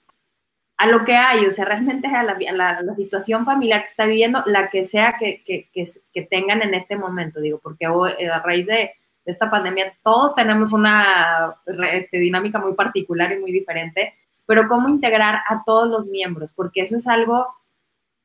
a 0.82 0.86
lo 0.88 1.04
que 1.04 1.14
hay, 1.14 1.46
o 1.46 1.52
sea, 1.52 1.64
realmente 1.64 2.08
a 2.08 2.24
la, 2.24 2.36
la, 2.82 2.94
situación 2.96 3.44
familiar 3.44 3.82
que 3.82 3.86
está 3.86 4.04
viviendo, 4.04 4.42
la 4.46 4.68
que 4.68 4.84
sea 4.84 5.14
que, 5.16 5.40
que, 5.44 5.68
que, 5.72 6.22
tengan 6.22 6.60
en 6.60 6.74
este 6.74 6.96
momento, 6.96 7.40
digo, 7.40 7.60
porque 7.62 7.84
eh, 8.18 8.28
a 8.28 8.40
raíz 8.40 8.66
de, 8.66 8.90
esta 9.24 9.48
pandemia 9.48 9.94
todos 10.02 10.34
tenemos 10.34 10.72
una 10.72 11.54
este, 11.92 12.18
dinámica 12.18 12.58
muy 12.58 12.74
particular 12.74 13.30
y 13.30 13.38
muy 13.38 13.52
diferente, 13.52 14.12
pero 14.46 14.68
cómo 14.68 14.88
integrar 14.88 15.42
a 15.48 15.62
todos 15.64 15.88
los 15.88 16.06
miembros, 16.06 16.52
porque 16.52 16.82
eso 16.82 16.96
es 16.96 17.06
algo 17.06 17.46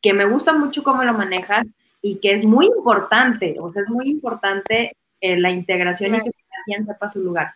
que 0.01 0.13
me 0.13 0.25
gusta 0.25 0.53
mucho 0.53 0.83
cómo 0.83 1.03
lo 1.03 1.13
manejas 1.13 1.65
y 2.01 2.19
que 2.19 2.31
es 2.31 2.45
muy 2.45 2.67
importante, 2.67 3.57
o 3.59 3.71
sea, 3.71 3.83
es 3.83 3.89
muy 3.89 4.09
importante 4.09 4.95
eh, 5.19 5.39
la 5.39 5.49
integración 5.49 6.15
y 6.15 6.21
que 6.21 6.31
cada 6.31 6.63
quien 6.65 6.85
sepa 6.85 7.09
su 7.09 7.23
lugar. 7.23 7.53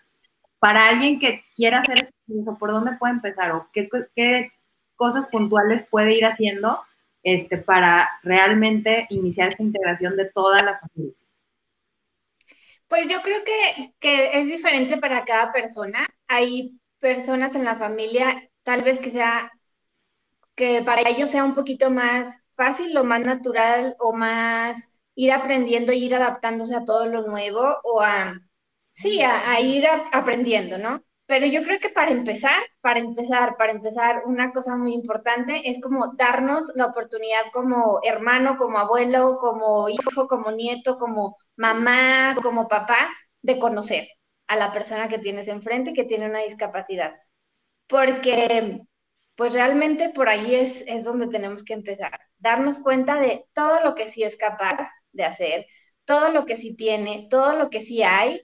Para 0.59 0.89
alguien 0.89 1.19
que 1.19 1.43
quiera 1.55 1.79
hacer 1.79 2.09
esto, 2.27 2.57
¿por 2.57 2.71
dónde 2.71 2.93
puede 2.93 3.13
empezar? 3.13 3.51
¿O 3.51 3.67
qué, 3.71 3.89
qué, 4.15 4.51
cosas 4.95 5.25
puntuales 5.27 5.83
puede 5.89 6.13
ir 6.13 6.25
haciendo 6.25 6.79
este, 7.23 7.57
para 7.57 8.09
realmente 8.21 9.07
iniciar 9.09 9.49
esta 9.49 9.63
integración 9.63 10.15
de 10.15 10.25
toda 10.25 10.61
la 10.61 10.79
familia? 10.79 11.15
Pues 12.87 13.07
yo 13.09 13.21
creo 13.23 13.39
que, 13.43 13.93
que 13.99 14.39
es 14.39 14.47
diferente 14.47 14.97
para 14.97 15.25
cada 15.25 15.51
persona. 15.51 16.05
Hay 16.27 16.79
personas 16.99 17.55
en 17.55 17.63
la 17.63 17.75
familia, 17.75 18.47
tal 18.63 18.83
vez 18.83 18.99
que 18.99 19.11
sea, 19.11 19.51
que 20.55 20.81
para 20.83 21.07
ellos 21.09 21.29
sea 21.29 21.43
un 21.43 21.53
poquito 21.53 21.89
más 21.89 22.39
fácil 22.55 22.95
o 22.97 23.03
más 23.03 23.21
natural 23.21 23.95
o 23.99 24.13
más 24.13 24.99
ir 25.15 25.31
aprendiendo 25.31 25.91
e 25.91 25.97
ir 25.97 26.15
adaptándose 26.15 26.75
a 26.75 26.85
todo 26.85 27.05
lo 27.05 27.27
nuevo 27.27 27.77
o 27.83 28.01
a 28.01 28.39
sí, 28.93 29.21
a, 29.21 29.59
ir 29.59 29.85
aprendiendo, 30.11 30.77
¿no? 30.77 31.03
Pero 31.25 31.45
yo 31.47 31.63
creo 31.63 31.79
que 31.79 31.89
para 31.89 32.11
empezar, 32.11 32.61
para 32.81 32.99
empezar, 32.99 33.55
para 33.57 33.71
empezar, 33.71 34.23
una 34.25 34.51
cosa 34.51 34.75
muy 34.75 34.93
importante 34.93 35.69
es 35.69 35.81
como 35.81 36.15
darnos 36.17 36.65
la 36.75 36.87
oportunidad 36.87 37.43
como 37.53 37.99
hermano, 38.03 38.57
como 38.57 38.77
abuelo, 38.79 39.37
como 39.39 39.87
hijo, 39.89 40.27
como 40.27 40.51
nieto, 40.51 40.97
como 40.97 41.37
mamá, 41.55 42.35
como 42.43 42.67
papá, 42.67 43.09
de 43.41 43.59
conocer 43.59 44.07
a 44.47 44.55
la 44.57 44.71
persona 44.73 45.07
que 45.07 45.19
tienes 45.19 45.47
enfrente 45.47 45.93
que 45.93 46.03
tiene 46.03 46.29
una 46.29 46.39
discapacidad. 46.39 47.13
Porque 47.91 48.81
pues 49.35 49.53
realmente 49.53 50.09
por 50.09 50.29
ahí 50.29 50.55
es, 50.55 50.83
es 50.87 51.03
donde 51.05 51.27
tenemos 51.27 51.63
que 51.63 51.73
empezar, 51.73 52.19
darnos 52.39 52.79
cuenta 52.79 53.19
de 53.19 53.45
todo 53.53 53.83
lo 53.83 53.95
que 53.95 54.11
sí 54.11 54.23
es 54.23 54.37
capaz 54.37 54.89
de 55.13 55.25
hacer, 55.25 55.65
todo 56.05 56.31
lo 56.31 56.45
que 56.45 56.57
sí 56.57 56.77
tiene, 56.77 57.27
todo 57.29 57.53
lo 57.57 57.69
que 57.69 57.81
sí 57.81 58.03
hay, 58.03 58.41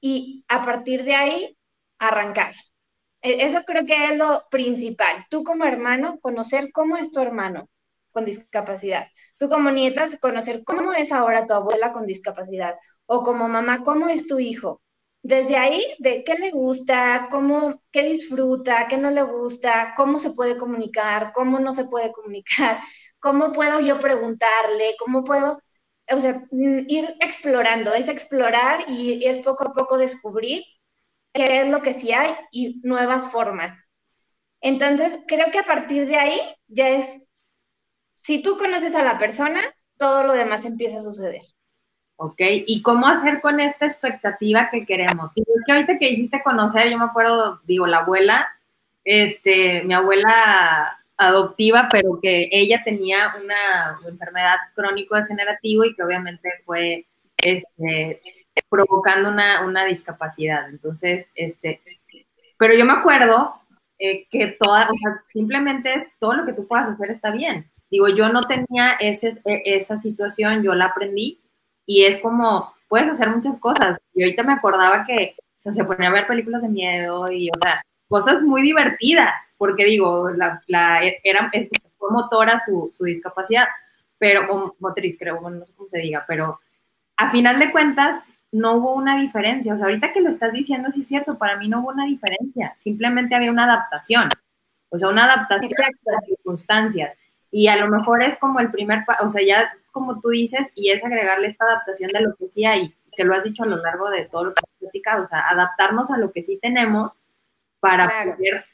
y 0.00 0.44
a 0.48 0.64
partir 0.64 1.04
de 1.04 1.14
ahí 1.16 1.58
arrancar. 1.98 2.54
E, 3.22 3.44
eso 3.46 3.64
creo 3.66 3.86
que 3.86 4.06
es 4.06 4.18
lo 4.18 4.44
principal. 4.50 5.26
Tú 5.30 5.44
como 5.44 5.64
hermano, 5.66 6.20
conocer 6.20 6.70
cómo 6.72 6.96
es 6.98 7.10
tu 7.12 7.20
hermano 7.20 7.70
con 8.12 8.26
discapacidad. 8.26 9.08
Tú 9.38 9.48
como 9.50 9.70
nieta, 9.72 10.08
conocer 10.20 10.64
cómo 10.64 10.92
es 10.94 11.12
ahora 11.12 11.46
tu 11.48 11.54
abuela 11.54 11.92
con 11.92 12.06
discapacidad. 12.06 12.76
O 13.06 13.22
como 13.24 13.48
mamá, 13.48 13.82
cómo 13.84 14.08
es 14.08 14.28
tu 14.28 14.38
hijo 14.40 14.82
desde 15.24 15.56
ahí, 15.56 15.82
de 16.00 16.22
qué 16.22 16.34
le 16.34 16.50
gusta, 16.50 17.28
cómo, 17.30 17.82
qué 17.90 18.02
disfruta, 18.04 18.86
qué 18.88 18.98
no 18.98 19.10
le 19.10 19.22
gusta, 19.22 19.94
cómo 19.96 20.18
se 20.18 20.32
puede 20.32 20.58
comunicar, 20.58 21.32
cómo 21.34 21.58
no 21.60 21.72
se 21.72 21.86
puede 21.86 22.12
comunicar, 22.12 22.80
cómo 23.20 23.52
puedo 23.52 23.80
yo 23.80 23.98
preguntarle, 24.00 24.94
cómo 24.98 25.24
puedo, 25.24 25.58
o 26.10 26.18
sea, 26.20 26.44
mm, 26.50 26.84
ir 26.88 27.16
explorando, 27.20 27.94
es 27.94 28.08
explorar 28.08 28.84
y, 28.90 29.26
es 29.26 29.38
poco 29.38 29.64
a 29.64 29.72
poco 29.72 29.96
descubrir 29.98 30.62
qué 31.32 31.62
es 31.62 31.70
lo 31.70 31.82
que 31.82 31.94
sí 31.94 32.12
hay 32.12 32.34
y 32.52 32.80
nuevas 32.84 33.28
formas. 33.32 33.72
Entonces, 34.60 35.20
creo 35.28 35.50
que 35.52 35.60
a 35.60 35.64
partir 35.64 36.06
de 36.06 36.16
ahí 36.16 36.40
ya 36.68 36.90
es, 36.90 37.22
si 38.16 38.42
tú 38.42 38.58
conoces 38.58 38.94
a 38.94 39.04
la 39.04 39.18
persona, 39.18 39.62
todo 39.98 40.24
lo 40.24 40.34
demás 40.34 40.64
empieza 40.66 40.98
a 40.98 41.02
suceder. 41.02 41.42
¿Ok? 42.16 42.40
¿Y 42.66 42.82
cómo 42.82 43.06
hacer 43.06 43.40
con 43.40 43.60
esta 43.60 43.86
expectativa 43.86 44.70
que 44.70 44.86
queremos? 44.86 45.32
Y 45.34 45.42
es 45.42 45.64
que 45.66 45.72
ahorita 45.72 45.98
que 45.98 46.10
dijiste 46.10 46.42
conocer, 46.42 46.90
yo 46.90 46.98
me 46.98 47.04
acuerdo, 47.04 47.60
digo, 47.64 47.86
la 47.86 47.98
abuela, 47.98 48.48
este, 49.04 49.82
mi 49.82 49.94
abuela 49.94 50.98
adoptiva, 51.16 51.88
pero 51.90 52.18
que 52.20 52.48
ella 52.50 52.80
tenía 52.84 53.32
una 53.42 53.96
enfermedad 54.08 54.56
crónico-degenerativa 54.74 55.86
y 55.86 55.94
que 55.94 56.02
obviamente 56.02 56.48
fue 56.64 57.06
este, 57.36 58.20
provocando 58.68 59.28
una, 59.28 59.84
discapacidad. 59.84 60.68
Entonces, 60.68 61.30
este, 61.34 61.80
pero 62.58 62.74
yo 62.74 62.84
me 62.84 62.94
acuerdo 62.94 63.54
eh, 63.98 64.26
que 64.30 64.48
toda, 64.48 64.88
simplemente 65.32 65.94
es 65.94 66.08
todo 66.18 66.34
lo 66.34 66.46
que 66.46 66.52
tú 66.52 66.66
puedas 66.66 66.88
hacer 66.88 67.10
está 67.10 67.30
bien. 67.30 67.70
Digo, 67.90 68.08
yo 68.08 68.28
no 68.28 68.42
tenía 68.42 68.92
ese, 68.98 69.40
esa 69.44 70.00
situación, 70.00 70.62
yo 70.62 70.74
la 70.74 70.86
aprendí, 70.86 71.40
y 71.86 72.04
es 72.04 72.18
como, 72.18 72.74
puedes 72.88 73.08
hacer 73.08 73.30
muchas 73.30 73.58
cosas. 73.58 73.98
Y 74.14 74.22
ahorita 74.22 74.42
me 74.42 74.52
acordaba 74.52 75.04
que 75.04 75.36
se 75.58 75.84
ponía 75.84 76.08
a 76.08 76.12
ver 76.12 76.26
películas 76.26 76.62
de 76.62 76.68
miedo 76.68 77.30
y, 77.30 77.48
o 77.50 77.58
sea, 77.60 77.82
cosas 78.08 78.42
muy 78.42 78.62
divertidas, 78.62 79.34
porque 79.56 79.84
digo, 79.84 80.30
la, 80.30 80.60
la 80.66 81.00
era, 81.22 81.48
es, 81.52 81.70
fue 81.98 82.10
motora 82.10 82.60
su, 82.60 82.90
su 82.92 83.04
discapacidad, 83.04 83.66
pero, 84.18 84.52
o 84.52 84.76
motriz 84.78 85.16
creo, 85.18 85.40
no 85.40 85.64
sé 85.64 85.72
cómo 85.74 85.88
se 85.88 85.98
diga, 85.98 86.24
pero 86.26 86.58
a 87.16 87.30
final 87.30 87.58
de 87.58 87.70
cuentas 87.70 88.20
no 88.52 88.74
hubo 88.76 88.94
una 88.94 89.18
diferencia. 89.20 89.74
O 89.74 89.76
sea, 89.76 89.86
ahorita 89.86 90.12
que 90.12 90.20
lo 90.20 90.30
estás 90.30 90.52
diciendo, 90.52 90.90
sí 90.92 91.00
es 91.00 91.08
cierto, 91.08 91.36
para 91.36 91.56
mí 91.56 91.68
no 91.68 91.80
hubo 91.80 91.88
una 91.90 92.06
diferencia, 92.06 92.74
simplemente 92.78 93.34
había 93.34 93.50
una 93.50 93.64
adaptación, 93.64 94.28
o 94.90 94.98
sea, 94.98 95.08
una 95.08 95.24
adaptación 95.24 95.72
a 95.80 96.12
las 96.12 96.24
circunstancias. 96.24 97.16
Y 97.56 97.68
a 97.68 97.76
lo 97.76 97.86
mejor 97.86 98.20
es 98.20 98.36
como 98.36 98.58
el 98.58 98.72
primer, 98.72 99.04
o 99.20 99.28
sea, 99.28 99.40
ya 99.46 99.72
como 99.92 100.20
tú 100.20 100.30
dices, 100.30 100.72
y 100.74 100.90
es 100.90 101.04
agregarle 101.04 101.46
esta 101.46 101.64
adaptación 101.64 102.10
de 102.10 102.20
lo 102.20 102.34
que 102.34 102.48
sí 102.48 102.64
hay, 102.64 102.92
se 103.12 103.22
lo 103.22 103.32
has 103.32 103.44
dicho 103.44 103.62
a 103.62 103.66
lo 103.66 103.76
largo 103.76 104.10
de 104.10 104.24
todo 104.24 104.46
lo 104.46 104.54
que 104.54 104.62
has 104.64 104.78
platicado, 104.80 105.22
o 105.22 105.26
sea, 105.26 105.48
adaptarnos 105.48 106.10
a 106.10 106.18
lo 106.18 106.32
que 106.32 106.42
sí 106.42 106.58
tenemos 106.60 107.12
para 107.78 108.08
poder 108.24 108.64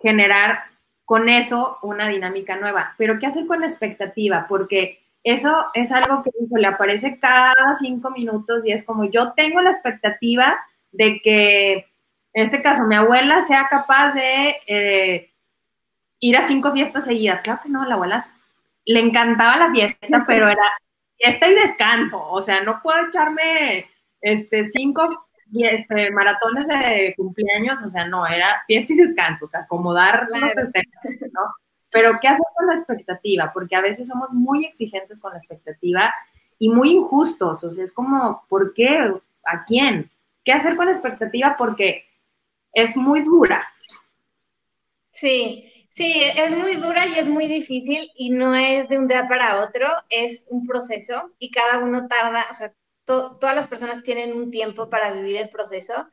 generar 0.00 0.60
con 1.04 1.28
eso 1.28 1.78
una 1.82 2.06
dinámica 2.06 2.54
nueva. 2.54 2.94
Pero 2.96 3.18
¿qué 3.18 3.26
hacer 3.26 3.44
con 3.48 3.60
la 3.60 3.66
expectativa? 3.66 4.46
Porque 4.48 5.00
eso 5.24 5.66
es 5.74 5.90
algo 5.90 6.22
que 6.22 6.30
le 6.56 6.66
aparece 6.68 7.18
cada 7.18 7.74
cinco 7.74 8.12
minutos 8.12 8.64
y 8.64 8.70
es 8.70 8.84
como 8.84 9.06
yo 9.06 9.32
tengo 9.32 9.60
la 9.62 9.72
expectativa 9.72 10.60
de 10.92 11.20
que, 11.24 11.72
en 12.34 12.42
este 12.44 12.62
caso, 12.62 12.84
mi 12.84 12.94
abuela 12.94 13.42
sea 13.42 13.66
capaz 13.68 14.12
de 14.12 14.58
eh, 14.68 15.33
ir 16.24 16.38
a 16.38 16.42
cinco 16.42 16.72
fiestas 16.72 17.04
seguidas. 17.04 17.42
Claro 17.42 17.60
que 17.62 17.68
no, 17.68 17.84
la 17.84 17.96
abuela 17.96 18.24
le 18.86 19.00
encantaba 19.00 19.58
la 19.58 19.70
fiesta, 19.70 20.24
pero 20.26 20.48
era 20.48 20.64
fiesta 21.18 21.48
y 21.48 21.54
descanso. 21.54 22.22
O 22.30 22.40
sea, 22.40 22.62
no 22.62 22.80
puedo 22.82 23.06
echarme 23.06 23.90
este, 24.22 24.64
cinco 24.64 25.26
este, 25.52 26.10
maratones 26.10 26.66
de 26.66 27.14
cumpleaños, 27.14 27.82
o 27.82 27.90
sea, 27.90 28.08
no, 28.08 28.26
era 28.26 28.62
fiesta 28.66 28.94
y 28.94 28.96
descanso, 28.96 29.44
o 29.44 29.48
sea, 29.48 29.60
acomodar 29.60 30.26
los 30.30 30.40
¿no? 30.40 31.40
Pero 31.90 32.18
¿qué 32.20 32.28
hacer 32.28 32.46
con 32.56 32.66
la 32.66 32.74
expectativa? 32.74 33.50
Porque 33.52 33.76
a 33.76 33.82
veces 33.82 34.08
somos 34.08 34.32
muy 34.32 34.64
exigentes 34.64 35.20
con 35.20 35.32
la 35.32 35.38
expectativa 35.38 36.12
y 36.58 36.70
muy 36.70 36.92
injustos, 36.92 37.62
o 37.62 37.70
sea, 37.70 37.84
es 37.84 37.92
como, 37.92 38.44
¿por 38.48 38.72
qué? 38.72 39.12
¿A 39.44 39.64
quién? 39.64 40.10
¿Qué 40.42 40.52
hacer 40.52 40.74
con 40.74 40.86
la 40.86 40.92
expectativa? 40.92 41.54
Porque 41.58 42.06
es 42.72 42.96
muy 42.96 43.20
dura. 43.20 43.68
Sí, 45.10 45.70
Sí, 45.94 46.12
es 46.36 46.50
muy 46.56 46.74
dura 46.76 47.06
y 47.06 47.18
es 47.18 47.28
muy 47.28 47.46
difícil 47.46 48.10
y 48.16 48.30
no 48.30 48.54
es 48.54 48.88
de 48.88 48.98
un 48.98 49.06
día 49.06 49.28
para 49.28 49.62
otro, 49.64 49.86
es 50.08 50.44
un 50.50 50.66
proceso 50.66 51.32
y 51.38 51.50
cada 51.52 51.78
uno 51.84 52.08
tarda, 52.08 52.46
o 52.50 52.54
sea, 52.54 52.74
todas 53.04 53.54
las 53.54 53.68
personas 53.68 54.02
tienen 54.02 54.32
un 54.36 54.50
tiempo 54.50 54.90
para 54.90 55.12
vivir 55.12 55.36
el 55.36 55.50
proceso. 55.50 56.08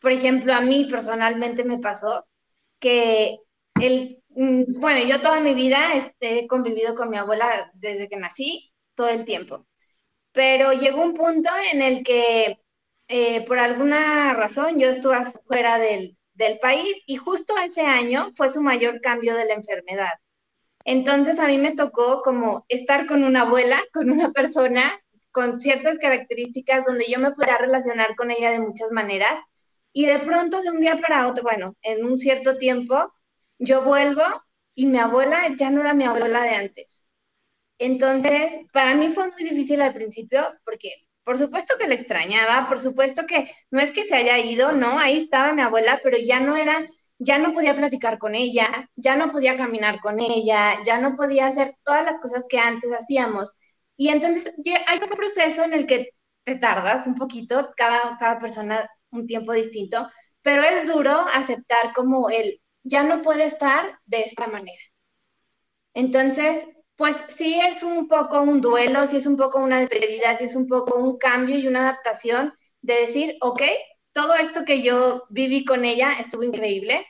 Por 0.00 0.10
ejemplo, 0.12 0.52
a 0.52 0.60
mí 0.62 0.86
personalmente 0.90 1.62
me 1.64 1.78
pasó 1.78 2.26
que 2.80 3.38
el, 3.80 4.22
mm, 4.30 4.80
bueno, 4.80 5.00
yo 5.08 5.20
toda 5.22 5.40
mi 5.40 5.54
vida 5.54 5.94
este, 5.94 6.40
he 6.40 6.48
convivido 6.48 6.94
con 6.96 7.10
mi 7.10 7.16
abuela 7.18 7.70
desde 7.74 8.08
que 8.08 8.16
nací, 8.16 8.72
todo 8.96 9.08
el 9.10 9.24
tiempo, 9.24 9.66
pero 10.32 10.72
llegó 10.74 11.02
un 11.02 11.14
punto 11.14 11.50
en 11.72 11.82
el 11.82 12.04
que 12.04 12.58
eh, 13.08 13.44
por 13.46 13.58
alguna 13.58 14.34
razón 14.34 14.78
yo 14.80 14.88
estuve 14.90 15.16
fuera 15.46 15.78
del, 15.78 16.18
del 16.40 16.58
país 16.58 16.96
y 17.06 17.16
justo 17.16 17.54
ese 17.58 17.82
año 17.82 18.32
fue 18.34 18.48
su 18.50 18.62
mayor 18.62 19.00
cambio 19.00 19.36
de 19.36 19.44
la 19.44 19.54
enfermedad. 19.54 20.14
Entonces 20.84 21.38
a 21.38 21.46
mí 21.46 21.58
me 21.58 21.76
tocó 21.76 22.22
como 22.22 22.64
estar 22.68 23.06
con 23.06 23.22
una 23.24 23.42
abuela, 23.42 23.80
con 23.92 24.10
una 24.10 24.32
persona 24.32 24.98
con 25.30 25.60
ciertas 25.60 25.98
características 25.98 26.86
donde 26.86 27.06
yo 27.08 27.20
me 27.20 27.32
podía 27.32 27.58
relacionar 27.58 28.16
con 28.16 28.30
ella 28.30 28.50
de 28.50 28.58
muchas 28.60 28.90
maneras 28.90 29.38
y 29.92 30.06
de 30.06 30.18
pronto 30.20 30.62
de 30.62 30.70
un 30.70 30.80
día 30.80 30.96
para 30.96 31.28
otro, 31.28 31.42
bueno, 31.44 31.76
en 31.82 32.04
un 32.04 32.18
cierto 32.18 32.58
tiempo, 32.58 33.12
yo 33.58 33.82
vuelvo 33.84 34.22
y 34.74 34.86
mi 34.86 34.98
abuela 34.98 35.54
ya 35.56 35.70
no 35.70 35.82
era 35.82 35.94
mi 35.94 36.04
abuela 36.04 36.42
de 36.42 36.50
antes. 36.50 37.06
Entonces, 37.78 38.60
para 38.72 38.94
mí 38.96 39.10
fue 39.10 39.30
muy 39.30 39.44
difícil 39.44 39.82
al 39.82 39.94
principio 39.94 40.40
porque 40.64 41.06
por 41.24 41.38
supuesto 41.38 41.74
que 41.78 41.86
la 41.86 41.94
extrañaba, 41.94 42.66
por 42.68 42.78
supuesto 42.78 43.26
que 43.26 43.50
no 43.70 43.80
es 43.80 43.92
que 43.92 44.04
se 44.04 44.16
haya 44.16 44.38
ido, 44.38 44.72
no, 44.72 44.98
ahí 44.98 45.18
estaba 45.18 45.52
mi 45.52 45.62
abuela, 45.62 46.00
pero 46.02 46.18
ya 46.18 46.40
no 46.40 46.56
era, 46.56 46.86
ya 47.18 47.38
no 47.38 47.52
podía 47.52 47.74
platicar 47.74 48.18
con 48.18 48.34
ella, 48.34 48.88
ya 48.96 49.16
no 49.16 49.30
podía 49.32 49.56
caminar 49.56 50.00
con 50.00 50.18
ella, 50.20 50.82
ya 50.84 50.98
no 51.00 51.16
podía 51.16 51.46
hacer 51.46 51.76
todas 51.84 52.04
las 52.04 52.18
cosas 52.20 52.44
que 52.48 52.58
antes 52.58 52.90
hacíamos. 52.92 53.54
Y 53.96 54.08
entonces 54.08 54.54
hay 54.86 54.98
un 54.98 55.10
proceso 55.10 55.62
en 55.64 55.74
el 55.74 55.86
que 55.86 56.10
te 56.44 56.56
tardas 56.56 57.06
un 57.06 57.14
poquito, 57.14 57.70
cada, 57.76 58.38
persona 58.40 58.88
un 59.10 59.26
tiempo 59.26 59.52
distinto, 59.52 60.08
pero 60.42 60.62
es 60.62 60.86
duro 60.86 61.10
aceptar 61.32 61.92
como 61.94 62.30
el 62.30 62.60
ya 62.82 63.02
no 63.02 63.22
puede 63.22 63.44
estar 63.44 63.98
de 64.06 64.22
esta 64.22 64.46
manera. 64.46 64.80
Entonces, 65.94 66.66
pues 67.00 67.16
sí 67.30 67.58
es 67.66 67.82
un 67.82 68.08
poco 68.08 68.42
un 68.42 68.60
duelo, 68.60 69.06
sí 69.06 69.16
es 69.16 69.26
un 69.26 69.38
poco 69.38 69.58
una 69.60 69.80
despedida, 69.80 70.36
sí 70.36 70.44
es 70.44 70.54
un 70.54 70.68
poco 70.68 70.98
un 70.98 71.16
cambio 71.18 71.58
y 71.58 71.66
una 71.66 71.80
adaptación 71.80 72.52
de 72.82 72.94
decir, 72.94 73.36
ok, 73.40 73.62
todo 74.12 74.34
esto 74.34 74.66
que 74.66 74.82
yo 74.82 75.24
viví 75.30 75.64
con 75.64 75.86
ella 75.86 76.12
estuvo 76.20 76.42
increíble, 76.42 77.06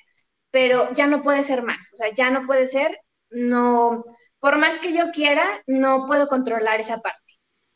pero 0.53 0.95
ya 0.95 1.09
no 1.09 1.23
puede 1.23 1.43
ser 1.43 1.65
más, 1.65 1.91
o 1.95 1.97
sea, 1.97 2.15
ya 2.15 2.31
no 2.31 2.47
puede 2.47 2.69
ser, 2.69 2.99
no, 3.31 4.05
por 4.39 4.59
más 4.59 4.79
que 4.79 4.93
yo 4.97 5.11
quiera, 5.13 5.45
no 5.67 6.07
puedo 6.07 6.29
controlar 6.29 6.79
esa 6.81 7.01
parte. 7.01 7.19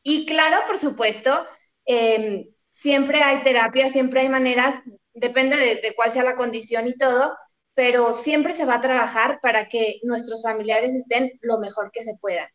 Y 0.05 0.27
claro, 0.27 0.59
por 0.69 0.79
supuesto, 0.79 1.45
em, 1.87 2.45
siempre 2.63 3.23
hay 3.25 3.43
terapia, 3.43 3.91
siempre 3.91 4.21
hay 4.23 4.29
maneras, 4.29 4.77
depende 5.15 5.57
de, 5.57 5.77
de 5.77 5.95
cuál 5.97 6.13
sea 6.13 6.23
la 6.25 6.37
condición 6.37 6.87
y 6.89 6.97
todo, 6.97 7.35
pero 7.75 8.15
siempre 8.15 8.53
se 8.53 8.65
va 8.65 8.77
a 8.77 8.81
trabajar 8.81 9.41
para 9.43 9.69
que 9.69 10.01
nuestros 10.03 10.43
familiares 10.43 10.95
estén 10.95 11.33
lo 11.41 11.59
mejor 11.59 11.91
que 11.93 12.03
se 12.03 12.17
pueda, 12.21 12.49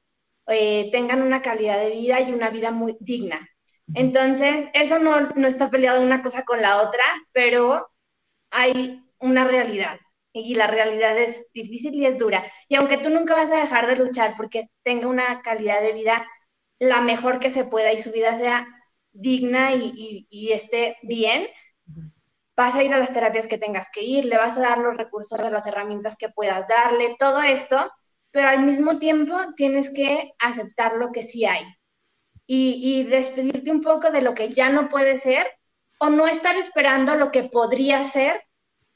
eh, 0.48 0.90
tengan 0.92 1.22
una 1.22 1.42
calidad 1.42 1.80
de 1.80 1.92
vida 1.92 2.22
y 2.22 2.34
una 2.34 2.50
vida 2.50 2.72
muy 2.72 2.98
digna. 3.00 3.48
Entonces, 3.96 4.68
eso 4.74 5.00
no, 5.00 5.30
no 5.32 5.48
está 5.48 5.70
peleado 5.70 6.02
una 6.02 6.22
cosa 6.22 6.44
con 6.44 6.62
la 6.62 6.82
otra, 6.82 7.04
pero 7.34 7.90
hay 8.52 9.04
una 9.20 9.46
realidad 9.46 10.00
y 10.32 10.56
la 10.56 10.68
realidad 10.68 11.18
es 11.18 11.46
difícil 11.54 11.94
y 11.96 12.06
es 12.06 12.18
dura. 12.18 12.44
Y 12.68 12.76
aunque 12.76 12.98
tú 12.98 13.10
nunca 13.10 13.36
vas 13.36 13.52
a 13.52 13.58
dejar 13.58 13.88
de 13.88 13.96
luchar 13.96 14.36
porque 14.38 14.70
tenga 14.84 15.08
una 15.08 15.42
calidad 15.42 15.82
de 15.82 15.94
vida 15.94 16.28
la 16.80 17.02
mejor 17.02 17.40
que 17.40 17.50
se 17.50 17.66
pueda 17.66 17.92
y 17.94 18.02
su 18.02 18.12
vida 18.12 18.38
sea 18.38 18.68
digna 19.12 19.74
y, 19.76 20.28
y, 20.30 20.52
esté 20.54 20.98
bien, 21.02 21.48
vas 22.60 22.76
a 22.76 22.84
ir 22.84 22.94
a 22.94 22.98
las 23.00 23.14
terapias 23.14 23.48
que 23.48 23.58
tengas 23.58 23.88
que 23.94 24.04
ir, 24.04 24.26
le 24.26 24.38
vas 24.38 24.58
a 24.58 24.62
dar 24.62 24.78
los 24.80 24.98
recursos, 24.98 25.40
las 25.40 25.66
herramientas 25.68 26.16
que 26.18 26.30
puedas 26.30 26.68
darle, 26.68 27.16
todo 27.20 27.42
esto, 27.42 27.92
pero 28.32 28.50
al 28.50 28.64
mismo 28.66 29.00
tiempo 29.00 29.36
tienes 29.56 29.90
que 29.90 30.32
aceptar 30.40 30.98
lo 30.98 31.12
que 31.14 31.24
sí 31.24 31.46
hay 31.46 31.64
y, 32.48 32.82
y 33.02 33.04
despedirte 33.06 33.72
un 33.72 33.82
poco 33.82 34.12
de 34.12 34.22
lo 34.22 34.34
que 34.34 34.50
ya 34.54 34.70
no 34.70 34.90
puede 34.90 35.18
ser 35.18 35.48
o 36.00 36.10
no 36.10 36.28
estar 36.28 36.56
esperando 36.58 37.16
lo 37.16 37.32
que 37.32 37.44
podría 37.44 38.04
ser 38.06 38.42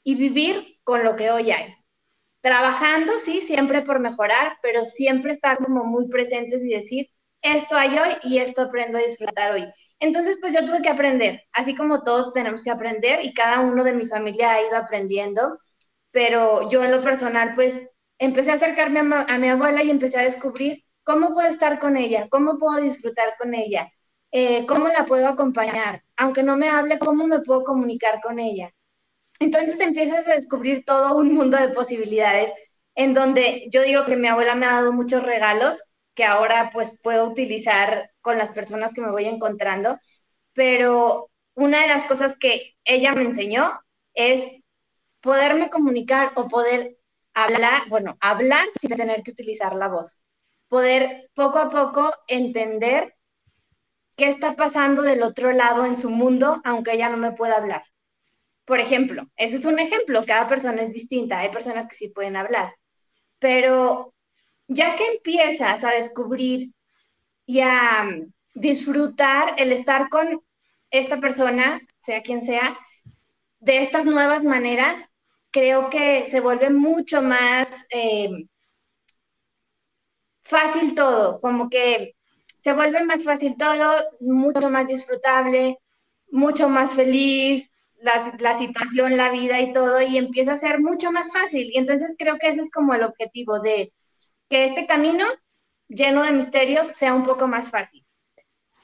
y 0.04 0.16
vivir 0.16 0.78
con 0.84 1.04
lo 1.04 1.16
que 1.16 1.30
hoy 1.30 1.50
hay. 1.52 1.74
Trabajando, 2.42 3.14
sí, 3.18 3.40
siempre 3.40 3.82
por 3.82 4.00
mejorar, 4.00 4.58
pero 4.62 4.84
siempre 4.84 5.32
estar 5.32 5.58
como 5.58 5.84
muy 5.84 6.08
presentes 6.08 6.62
y 6.64 6.68
decir, 6.70 7.06
esto 7.42 7.76
hay 7.76 7.98
hoy 7.98 8.10
y 8.24 8.38
esto 8.38 8.62
aprendo 8.62 8.98
a 8.98 9.02
disfrutar 9.02 9.52
hoy. 9.52 9.66
Entonces, 10.04 10.36
pues 10.38 10.52
yo 10.52 10.66
tuve 10.66 10.82
que 10.82 10.90
aprender, 10.90 11.44
así 11.50 11.74
como 11.74 12.02
todos 12.02 12.34
tenemos 12.34 12.62
que 12.62 12.70
aprender 12.70 13.24
y 13.24 13.32
cada 13.32 13.60
uno 13.60 13.82
de 13.84 13.94
mi 13.94 14.04
familia 14.04 14.52
ha 14.52 14.60
ido 14.60 14.76
aprendiendo, 14.76 15.56
pero 16.10 16.68
yo 16.68 16.84
en 16.84 16.90
lo 16.90 17.00
personal, 17.00 17.52
pues 17.54 17.88
empecé 18.18 18.50
a 18.50 18.54
acercarme 18.54 19.00
a, 19.00 19.38
mi 19.38 19.48
abuela 19.48 19.82
y 19.82 19.88
empecé 19.90 20.18
a 20.18 20.24
descubrir 20.24 20.84
cómo 21.04 21.32
puedo 21.32 21.48
estar 21.48 21.78
con 21.78 21.96
ella, 21.96 22.28
cómo 22.28 22.58
puedo 22.58 22.82
disfrutar 22.82 23.34
con 23.38 23.54
ella, 23.54 23.90
eh, 24.30 24.66
cómo 24.66 24.88
la 24.88 25.06
puedo 25.06 25.26
acompañar, 25.26 26.02
aunque 26.18 26.42
no 26.42 26.58
me 26.58 26.68
hable, 26.68 26.98
cómo 26.98 27.26
me 27.26 27.40
puedo 27.40 27.64
comunicar 27.64 28.20
con 28.22 28.38
ella. 28.38 28.74
Entonces 29.40 29.80
empiezas 29.80 30.28
a 30.28 30.34
descubrir 30.34 30.84
todo 30.84 31.16
un 31.16 31.32
mundo 31.34 31.56
de 31.56 31.70
posibilidades 31.70 32.52
en 32.94 33.14
donde 33.14 33.68
yo 33.72 33.80
digo 33.82 34.04
que 34.04 34.16
mi 34.16 34.28
abuela 34.28 34.54
me 34.54 34.66
ha 34.66 34.72
dado 34.72 34.92
muchos 34.92 35.22
regalos 35.22 35.82
que 36.14 36.24
ahora 36.24 36.70
pues 36.72 36.98
puedo 37.02 37.28
utilizar 37.28 38.10
con 38.20 38.38
las 38.38 38.50
personas 38.50 38.94
que 38.94 39.00
me 39.00 39.10
voy 39.10 39.26
encontrando, 39.26 39.98
pero 40.52 41.30
una 41.54 41.82
de 41.82 41.88
las 41.88 42.04
cosas 42.04 42.36
que 42.38 42.76
ella 42.84 43.12
me 43.12 43.22
enseñó 43.22 43.72
es 44.14 44.44
poderme 45.20 45.70
comunicar 45.70 46.32
o 46.36 46.48
poder 46.48 46.98
hablar, 47.34 47.88
bueno, 47.88 48.16
hablar 48.20 48.66
sin 48.80 48.90
tener 48.96 49.22
que 49.22 49.32
utilizar 49.32 49.74
la 49.74 49.88
voz, 49.88 50.22
poder 50.68 51.30
poco 51.34 51.58
a 51.58 51.70
poco 51.70 52.12
entender 52.28 53.14
qué 54.16 54.28
está 54.28 54.54
pasando 54.56 55.02
del 55.02 55.22
otro 55.22 55.52
lado 55.52 55.84
en 55.86 55.96
su 55.96 56.10
mundo, 56.10 56.60
aunque 56.64 56.92
ella 56.92 57.08
no 57.08 57.16
me 57.16 57.32
pueda 57.32 57.56
hablar. 57.56 57.82
Por 58.64 58.80
ejemplo, 58.80 59.24
ese 59.36 59.56
es 59.56 59.64
un 59.64 59.78
ejemplo, 59.78 60.24
cada 60.26 60.48
persona 60.48 60.82
es 60.82 60.92
distinta, 60.92 61.40
hay 61.40 61.50
personas 61.50 61.86
que 61.86 61.96
sí 61.96 62.08
pueden 62.08 62.36
hablar, 62.36 62.74
pero 63.38 64.13
ya 64.68 64.96
que 64.96 65.06
empiezas 65.06 65.84
a 65.84 65.90
descubrir 65.90 66.72
y 67.46 67.60
a 67.60 68.04
mm, 68.04 68.32
disfrutar 68.54 69.54
el 69.58 69.72
estar 69.72 70.08
con 70.08 70.42
esta 70.90 71.20
persona, 71.20 71.80
sea 71.98 72.22
quien 72.22 72.42
sea, 72.42 72.78
de 73.60 73.78
estas 73.78 74.06
nuevas 74.06 74.44
maneras, 74.44 75.08
creo 75.50 75.90
que 75.90 76.26
se 76.28 76.40
vuelve 76.40 76.70
mucho 76.70 77.22
más 77.22 77.86
eh, 77.90 78.28
fácil 80.42 80.94
todo, 80.94 81.40
como 81.40 81.68
que 81.70 82.14
se 82.46 82.72
vuelve 82.72 83.04
más 83.04 83.24
fácil 83.24 83.56
todo, 83.56 84.02
mucho 84.20 84.70
más 84.70 84.86
disfrutable, 84.86 85.78
mucho 86.30 86.68
más 86.68 86.94
feliz, 86.94 87.70
la, 88.04 88.58
situación, 88.58 89.16
la 89.16 89.30
vida 89.30 89.60
y 89.60 89.72
todo, 89.72 90.00
y 90.02 90.18
empieza 90.18 90.54
a 90.54 90.56
ser 90.56 90.80
mucho 90.80 91.10
más 91.10 91.32
fácil. 91.32 91.70
Y 91.72 91.78
entonces 91.78 92.14
creo 92.18 92.38
que 92.38 92.48
ese 92.48 92.62
es 92.62 92.70
como 92.70 92.94
el 92.94 93.02
objetivo 93.02 93.60
de 93.60 93.92
que 94.48 94.66
este 94.66 94.86
camino 94.86 95.24
lleno 95.88 96.22
de 96.22 96.32
misterios 96.32 96.88
sea 96.88 97.14
un 97.14 97.24
poco 97.24 97.46
más 97.46 97.70
fácil. 97.70 98.04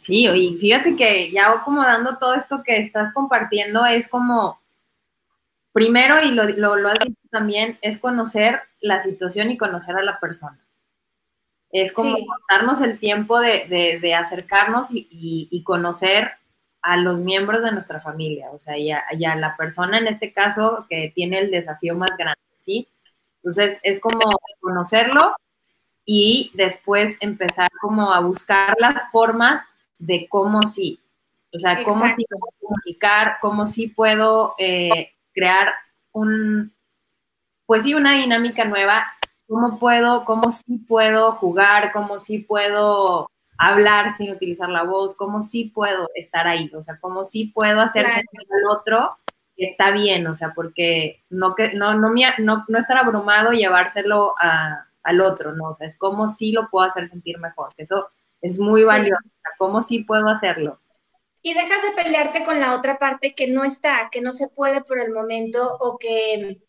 Sí, 0.00 0.26
y 0.26 0.56
fíjate 0.56 0.96
que 0.96 1.30
ya 1.30 1.62
como 1.62 1.82
dando 1.82 2.16
todo 2.16 2.34
esto 2.34 2.62
que 2.64 2.78
estás 2.78 3.12
compartiendo 3.12 3.84
es 3.84 4.08
como, 4.08 4.58
primero, 5.72 6.22
y 6.22 6.30
lo, 6.30 6.44
lo, 6.44 6.88
has 6.88 7.00
dicho 7.00 7.20
también, 7.30 7.78
es 7.82 7.98
conocer 7.98 8.62
la 8.80 8.98
situación 9.00 9.50
y 9.50 9.58
conocer 9.58 9.96
a 9.96 10.02
la 10.02 10.18
persona. 10.18 10.58
Es 11.70 11.92
como 11.92 12.16
darnos 12.48 12.80
el 12.80 12.98
tiempo 12.98 13.38
de, 13.40 14.14
acercarnos 14.18 14.88
y, 14.90 15.62
conocer 15.64 16.32
a 16.80 16.96
los 16.96 17.18
miembros 17.18 17.62
de 17.62 17.72
nuestra 17.72 18.00
familia, 18.00 18.50
o 18.52 18.58
sea, 18.58 18.78
y 18.78 18.90
a, 18.90 19.36
la 19.36 19.54
persona 19.54 19.98
en 19.98 20.08
este 20.08 20.32
caso 20.32 20.86
que 20.88 21.12
tiene 21.14 21.40
el 21.40 21.50
desafío 21.50 21.94
más 21.94 22.16
grande, 22.16 22.40
¿sí? 22.56 22.88
Entonces, 23.42 23.78
es 23.82 24.00
como 24.00 24.18
conocerlo 24.60 25.36
y 26.12 26.50
después 26.54 27.16
empezar 27.20 27.70
como 27.80 28.12
a 28.12 28.18
buscar 28.18 28.74
las 28.80 29.08
formas 29.12 29.64
de 29.96 30.26
cómo 30.28 30.64
sí, 30.64 30.98
o 31.54 31.58
sea, 31.60 31.84
cómo 31.84 32.04
sí 32.16 32.26
puedo 32.28 32.52
comunicar, 32.60 33.36
cómo 33.40 33.68
sí 33.68 33.86
puedo 33.86 34.56
eh, 34.58 35.12
crear 35.32 35.72
un, 36.10 36.74
pues 37.64 37.84
sí, 37.84 37.94
una 37.94 38.14
dinámica 38.14 38.64
nueva, 38.64 39.06
cómo 39.46 39.78
puedo, 39.78 40.24
cómo 40.24 40.50
sí 40.50 40.78
puedo 40.78 41.30
jugar, 41.34 41.92
cómo 41.92 42.18
sí 42.18 42.38
puedo 42.38 43.30
hablar 43.56 44.10
sin 44.10 44.32
utilizar 44.32 44.68
la 44.68 44.82
voz, 44.82 45.14
cómo 45.14 45.44
sí 45.44 45.66
puedo 45.72 46.08
estar 46.16 46.48
ahí, 46.48 46.68
o 46.74 46.82
sea, 46.82 46.98
cómo 46.98 47.24
sí 47.24 47.52
puedo 47.54 47.80
hacer 47.80 48.08
sentir 48.08 48.48
al 48.50 48.76
otro 48.76 49.16
que 49.56 49.62
está 49.64 49.92
bien, 49.92 50.26
o 50.26 50.34
sea, 50.34 50.54
porque 50.56 51.22
no, 51.30 51.54
que, 51.54 51.72
no, 51.74 51.94
no, 51.94 52.10
no, 52.38 52.64
no 52.66 52.78
estar 52.80 52.96
abrumado 52.96 53.52
y 53.52 53.58
llevárselo 53.58 54.34
al 55.02 55.20
otro, 55.20 55.54
¿no? 55.54 55.70
O 55.70 55.74
sea, 55.74 55.86
es 55.86 55.96
cómo 55.96 56.28
sí 56.28 56.52
lo 56.52 56.68
puedo 56.70 56.86
hacer 56.86 57.08
sentir 57.08 57.38
mejor, 57.38 57.74
que 57.74 57.84
eso 57.84 58.10
es 58.40 58.58
muy 58.58 58.84
valioso, 58.84 59.26
o 59.26 59.40
sea, 59.42 59.52
cómo 59.58 59.82
sí 59.82 60.04
puedo 60.04 60.28
hacerlo. 60.28 60.80
Y 61.42 61.54
dejas 61.54 61.82
de 61.82 62.02
pelearte 62.02 62.44
con 62.44 62.60
la 62.60 62.74
otra 62.74 62.98
parte 62.98 63.34
que 63.34 63.48
no 63.48 63.64
está, 63.64 64.10
que 64.12 64.20
no 64.20 64.32
se 64.32 64.48
puede 64.48 64.82
por 64.82 65.00
el 65.00 65.12
momento 65.12 65.76
o 65.80 65.98
que, 65.98 66.60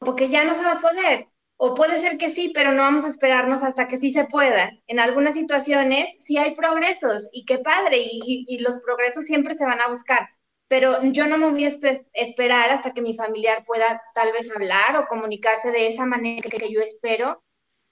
o 0.00 0.14
que 0.14 0.28
ya 0.28 0.44
no 0.44 0.54
se 0.54 0.64
va 0.64 0.72
a 0.72 0.80
poder. 0.80 1.28
O 1.58 1.74
puede 1.74 1.98
ser 1.98 2.18
que 2.18 2.28
sí, 2.28 2.52
pero 2.54 2.72
no 2.72 2.82
vamos 2.82 3.04
a 3.04 3.08
esperarnos 3.08 3.62
hasta 3.62 3.88
que 3.88 3.96
sí 3.96 4.10
se 4.12 4.26
pueda. 4.26 4.72
En 4.86 5.00
algunas 5.00 5.34
situaciones 5.34 6.08
sí 6.18 6.36
hay 6.36 6.54
progresos 6.54 7.30
y 7.32 7.46
qué 7.46 7.58
padre, 7.58 7.96
y, 8.00 8.58
los 8.60 8.76
progresos 8.82 9.24
siempre 9.24 9.54
se 9.54 9.64
van 9.64 9.80
a 9.80 9.88
buscar, 9.88 10.28
pero 10.68 11.02
yo 11.04 11.26
no 11.26 11.38
me 11.38 11.50
voy 11.50 11.64
a 11.64 11.70
esperar 12.12 12.70
hasta 12.70 12.92
que 12.92 13.00
mi 13.00 13.16
familiar 13.16 13.64
pueda 13.64 14.02
tal 14.14 14.32
vez 14.32 14.50
hablar 14.50 14.98
o 14.98 15.06
comunicarse 15.06 15.70
de 15.70 15.88
esa 15.88 16.04
manera 16.04 16.50
que, 16.50 16.70
yo 16.70 16.80
espero 16.80 17.42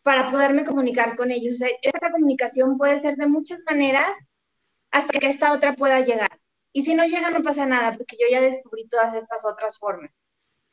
para 0.05 0.27
poderme 0.27 0.65
comunicar 0.65 1.17
con 1.17 1.33
ellos. 1.33 1.55
O 1.55 1.57
sea, 1.57 1.69
esta 1.83 2.13
comunicación 2.13 2.79
puede 2.79 2.99
ser 3.01 3.17
de 3.17 3.27
muchas 3.27 3.63
maneras 3.67 4.17
hasta 4.93 5.19
que 5.19 5.27
esta 5.27 5.53
otra 5.53 5.75
pueda 5.75 6.01
llegar. 6.01 6.39
Y 6.73 6.85
si 6.85 6.95
no 6.95 7.05
llega, 7.05 7.31
no 7.31 7.43
pasa 7.43 7.67
nada, 7.67 7.97
porque 7.97 8.17
yo 8.21 8.27
ya 8.31 8.41
descubrí 8.41 8.87
todas 8.87 9.15
estas 9.15 9.45
otras 9.45 9.79
formas. 9.79 10.11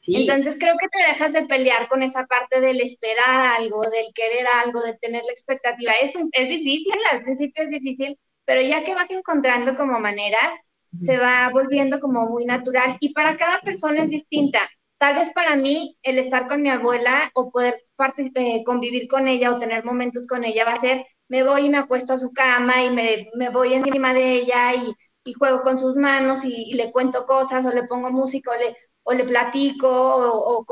Entonces 0.07 0.57
creo 0.59 0.75
que 0.77 0.87
te 0.87 0.97
dejas 1.07 1.31
de 1.31 1.43
pelear 1.43 1.87
con 1.87 2.01
esa 2.01 2.25
parte 2.25 2.59
del 2.59 2.81
esperar 2.81 3.59
algo, 3.59 3.83
del 3.83 4.11
querer 4.13 4.47
algo, 4.47 4.81
de 4.81 4.97
tener 4.97 5.23
la 5.23 5.31
expectativa. 5.31 5.93
Es, 6.01 6.15
es 6.15 6.49
difícil, 6.49 6.95
al 7.11 7.23
principio 7.23 7.63
es 7.63 7.69
difícil, 7.69 8.19
pero 8.45 8.61
ya 8.61 8.83
que 8.83 8.95
vas 8.95 9.11
encontrando 9.11 9.77
como 9.77 9.99
maneras, 9.99 10.55
se 10.99 11.17
va 11.17 11.49
volviendo 11.53 11.99
como 11.99 12.27
muy 12.27 12.45
natural 12.45 12.97
y 12.99 13.13
para 13.13 13.37
cada 13.37 13.61
persona 13.61 14.03
es 14.03 14.09
distinta. 14.09 14.59
Tal 15.01 15.15
vez 15.15 15.31
para 15.33 15.55
mí 15.55 15.97
el 16.03 16.19
estar 16.19 16.45
con 16.45 16.61
mi 16.61 16.69
abuela 16.69 17.31
o 17.33 17.49
poder 17.49 17.73
eh, 18.35 18.63
convivir 18.63 19.07
con 19.07 19.27
ella 19.27 19.51
o 19.51 19.57
tener 19.57 19.83
momentos 19.83 20.27
con 20.27 20.43
ella 20.43 20.63
va 20.63 20.73
a 20.73 20.79
ser, 20.79 21.03
me 21.27 21.43
voy 21.43 21.65
y 21.65 21.69
me 21.69 21.79
acuesto 21.79 22.13
a 22.13 22.19
su 22.19 22.31
cama 22.33 22.83
y 22.83 22.91
me, 22.91 23.49
voy 23.49 23.73
encima 23.73 24.13
de 24.13 24.33
ella 24.33 24.75
y, 24.75 25.33
juego 25.33 25.63
con 25.63 25.79
sus 25.79 25.95
manos 25.95 26.45
y, 26.45 26.75
le 26.75 26.91
cuento 26.91 27.25
cosas 27.25 27.65
o 27.65 27.71
le 27.71 27.85
pongo 27.85 28.11
música 28.11 28.51
o 28.51 28.55
le, 28.59 28.77
o 29.01 29.13
le 29.13 29.23
platico 29.23 29.89
o, 29.89 30.65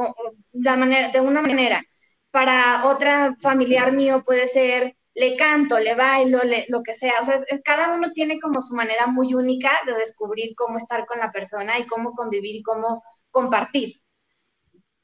de, 0.52 0.78
manera, 0.78 1.10
de 1.10 1.22
una 1.22 1.42
manera. 1.42 1.82
Para 2.30 2.86
otra 2.86 3.36
familiar 3.42 3.92
mío 3.94 4.22
puede 4.24 4.48
ser 4.48 4.96
le 5.16 5.36
canto, 5.38 5.80
le 5.80 5.96
bailo, 5.96 6.40
lo 6.68 6.84
que 6.84 6.94
sea. 6.94 7.14
O 7.22 7.24
sea, 7.26 7.40
cada 7.66 7.96
uno 7.96 8.12
tiene 8.14 8.40
como 8.40 8.62
su 8.62 8.76
manera 8.76 9.08
muy 9.08 9.34
única 9.34 9.72
de 9.88 9.94
descubrir 9.94 10.54
cómo 10.56 10.78
estar 10.78 11.08
con 11.08 11.18
la 11.20 11.32
persona 11.32 11.80
y 11.80 11.88
cómo 11.88 12.12
convivir 12.14 12.56
y 12.58 12.62
cómo 12.64 13.04
compartir. 13.32 14.00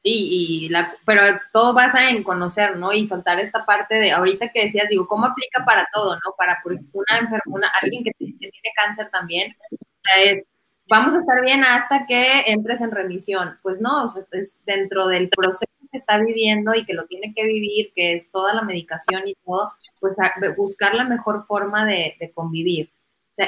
Sí, 0.05 0.27
y 0.65 0.69
la, 0.69 0.95
pero 1.03 1.23
todo 1.51 1.73
basa 1.73 2.11
en 2.11 2.21
conocer, 2.21 2.77
¿no? 2.77 2.93
Y 2.93 3.07
soltar 3.07 3.39
esta 3.39 3.65
parte 3.65 3.95
de, 3.95 4.11
ahorita 4.11 4.49
que 4.49 4.65
decías, 4.65 4.87
digo, 4.87 5.07
¿cómo 5.07 5.25
aplica 5.25 5.65
para 5.65 5.87
todo, 5.91 6.13
¿no? 6.13 6.35
Para 6.37 6.61
una 6.63 7.17
enfermedad, 7.17 7.69
alguien 7.81 8.03
que, 8.03 8.11
que, 8.11 8.33
tiene 8.37 8.71
cáncer 8.75 9.09
también, 9.09 9.51
o 9.71 9.77
sea, 10.03 10.23
es, 10.23 10.43
vamos 10.87 11.15
a 11.15 11.21
estar 11.21 11.41
bien 11.41 11.63
hasta 11.63 12.05
que 12.05 12.41
entres 12.45 12.81
en 12.81 12.91
remisión. 12.91 13.57
Pues 13.63 13.81
no, 13.81 14.13
es 14.31 14.59
dentro 14.67 15.07
del 15.07 15.29
proceso 15.29 15.71
que 15.91 15.97
está 15.97 16.19
viviendo 16.19 16.75
y 16.75 16.85
que 16.85 16.93
lo 16.93 17.07
tiene 17.07 17.33
que 17.33 17.43
vivir, 17.45 17.91
que 17.95 18.13
es 18.13 18.29
toda 18.29 18.53
la 18.53 18.61
medicación 18.61 19.27
y 19.27 19.33
todo, 19.43 19.73
pues 19.99 20.17
buscar 20.55 20.93
la 20.93 21.05
mejor 21.05 21.47
forma 21.47 21.83
de, 21.83 22.31
convivir. 22.35 22.91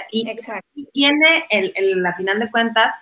y 0.10 0.26
tiene, 0.92 1.46
el, 1.52 1.72
el, 1.76 2.04
a 2.04 2.16
final 2.16 2.40
de 2.40 2.50
cuentas, 2.50 2.96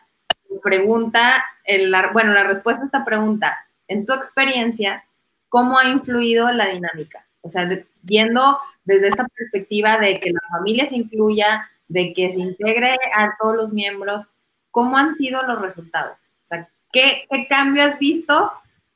pregunta, 0.61 1.43
el, 1.63 1.93
bueno, 2.13 2.33
la 2.33 2.43
respuesta 2.43 2.83
a 2.83 2.85
esta 2.85 3.05
pregunta, 3.05 3.65
en 3.87 4.05
tu 4.05 4.13
experiencia, 4.13 5.05
¿cómo 5.49 5.77
ha 5.77 5.85
influido 5.85 6.51
la 6.51 6.67
dinámica? 6.67 7.25
O 7.41 7.49
sea, 7.49 7.69
viendo 8.01 8.59
desde 8.83 9.07
esta 9.07 9.25
perspectiva 9.27 9.97
de 9.97 10.19
que 10.19 10.31
la 10.31 10.41
familia 10.49 10.85
se 10.85 10.95
incluya, 10.95 11.69
de 11.87 12.13
que 12.13 12.31
se 12.31 12.39
integre 12.39 12.95
a 13.15 13.35
todos 13.39 13.55
los 13.55 13.73
miembros, 13.73 14.29
¿cómo 14.71 14.97
han 14.97 15.15
sido 15.15 15.43
los 15.43 15.61
resultados? 15.61 16.17
O 16.43 16.47
sea, 16.47 16.67
¿qué, 16.91 17.25
qué 17.29 17.47
cambio 17.47 17.83
has 17.83 17.99
visto? 17.99 18.51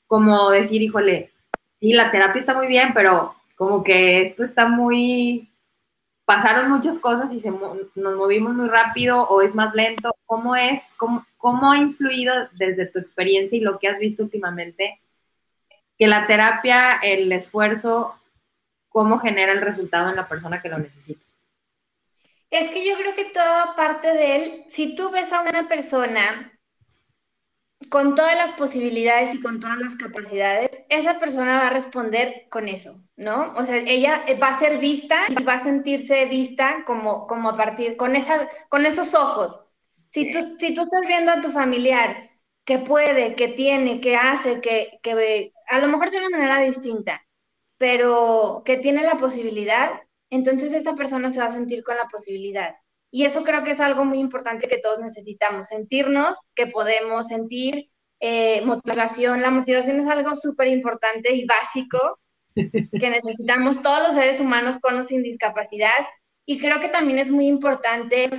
Como 0.08 0.50
decir, 0.50 0.82
híjole, 0.82 1.32
sí, 1.80 1.94
la 1.94 2.12
terapia 2.12 2.40
está 2.40 2.54
muy 2.54 2.68
bien, 2.68 2.94
pero 2.94 3.36
como 3.56 3.84
que 3.84 4.22
esto 4.22 4.44
está 4.44 4.68
muy, 4.68 5.50
pasaron 6.26 6.70
muchas 6.70 6.98
cosas 7.00 7.34
y 7.34 7.40
se, 7.40 7.52
nos 7.52 8.16
movimos 8.16 8.54
muy 8.54 8.68
rápido 8.68 9.24
o 9.24 9.42
es 9.42 9.56
más 9.56 9.74
lento. 9.74 10.16
¿Cómo 10.26 10.56
es, 10.56 10.82
cómo, 10.98 11.26
cómo 11.40 11.72
ha 11.72 11.78
influido 11.78 12.34
desde 12.52 12.86
tu 12.86 13.00
experiencia 13.00 13.58
y 13.58 13.62
lo 13.62 13.80
que 13.80 13.88
has 13.88 13.98
visto 13.98 14.22
últimamente 14.22 15.00
que 15.98 16.06
la 16.06 16.28
terapia, 16.28 17.00
el 17.02 17.32
esfuerzo, 17.32 18.16
cómo 18.90 19.20
genera 19.20 19.54
el 19.54 19.62
resultado 19.62 20.10
en 20.10 20.18
la 20.18 20.28
persona 20.28 20.62
que 20.62 20.70
lo 20.70 20.78
necesita? 20.78 21.22
Es 22.52 22.70
que 22.70 22.86
yo 22.88 22.96
creo 22.98 23.16
que 23.16 23.26
todo 23.26 23.76
parte 23.76 24.14
de 24.14 24.36
él. 24.36 24.64
Si 24.70 24.96
tú 24.96 25.12
ves 25.12 25.32
a 25.32 25.42
una 25.42 25.68
persona 25.68 26.52
con 27.90 28.16
todas 28.16 28.36
las 28.36 28.52
posibilidades 28.54 29.34
y 29.34 29.42
con 29.42 29.60
todas 29.60 29.78
las 29.78 29.96
capacidades, 29.96 30.72
esa 30.90 31.20
persona 31.20 31.60
va 31.60 31.68
a 31.68 31.74
responder 31.74 32.48
con 32.50 32.68
eso, 32.68 33.00
¿no? 33.16 33.54
O 33.56 33.64
sea, 33.64 33.78
ella 33.78 34.26
va 34.42 34.50
a 34.50 34.60
ser 34.60 34.80
vista 34.80 35.22
y 35.30 35.44
va 35.44 35.54
a 35.54 35.64
sentirse 35.64 36.26
vista 36.26 36.84
como, 36.86 37.28
como 37.28 37.50
a 37.50 37.58
partir, 37.58 37.96
con, 37.96 38.16
esa, 38.16 38.50
con 38.68 38.86
esos 38.86 39.14
ojos. 39.14 39.69
Si 40.12 40.32
tú, 40.32 40.40
si 40.58 40.74
tú 40.74 40.82
estás 40.82 41.02
viendo 41.08 41.32
a 41.32 41.42
tu 41.42 41.52
familiar 41.52 42.30
que 42.66 42.80
puede, 42.80 43.36
que 43.36 43.50
tiene, 43.50 44.02
que 44.02 44.16
hace, 44.16 44.62
que, 44.62 45.00
que 45.02 45.54
a 45.70 45.80
lo 45.80 45.88
mejor 45.88 46.12
de 46.12 46.20
una 46.20 46.30
manera 46.30 46.60
distinta, 46.60 47.26
pero 47.78 48.64
que 48.66 48.78
tiene 48.78 49.04
la 49.04 49.16
posibilidad, 49.16 49.92
entonces 50.30 50.74
esta 50.74 50.96
persona 50.96 51.30
se 51.32 51.40
va 51.40 51.46
a 51.46 51.52
sentir 51.52 51.84
con 51.84 51.98
la 51.98 52.08
posibilidad. 52.08 52.76
Y 53.12 53.26
eso 53.26 53.44
creo 53.44 53.64
que 53.64 53.72
es 53.72 53.80
algo 53.80 54.06
muy 54.06 54.20
importante 54.20 54.68
que 54.68 54.78
todos 54.78 55.00
necesitamos, 55.00 55.68
sentirnos 55.68 56.36
que 56.54 56.68
podemos 56.68 57.28
sentir 57.28 57.90
eh, 58.20 58.62
motivación. 58.66 59.42
La 59.42 59.50
motivación 59.50 60.00
es 60.00 60.08
algo 60.08 60.36
súper 60.36 60.68
importante 60.68 61.34
y 61.34 61.46
básico 61.46 62.20
que 62.56 63.10
necesitamos 63.10 63.82
todos 63.82 64.08
los 64.08 64.16
seres 64.16 64.40
humanos 64.40 64.78
con 64.80 65.00
o 65.00 65.04
sin 65.04 65.24
discapacidad. 65.24 66.06
Y 66.46 66.60
creo 66.60 66.80
que 66.80 66.90
también 66.90 67.20
es 67.20 67.32
muy 67.32 67.48
importante 67.48 68.30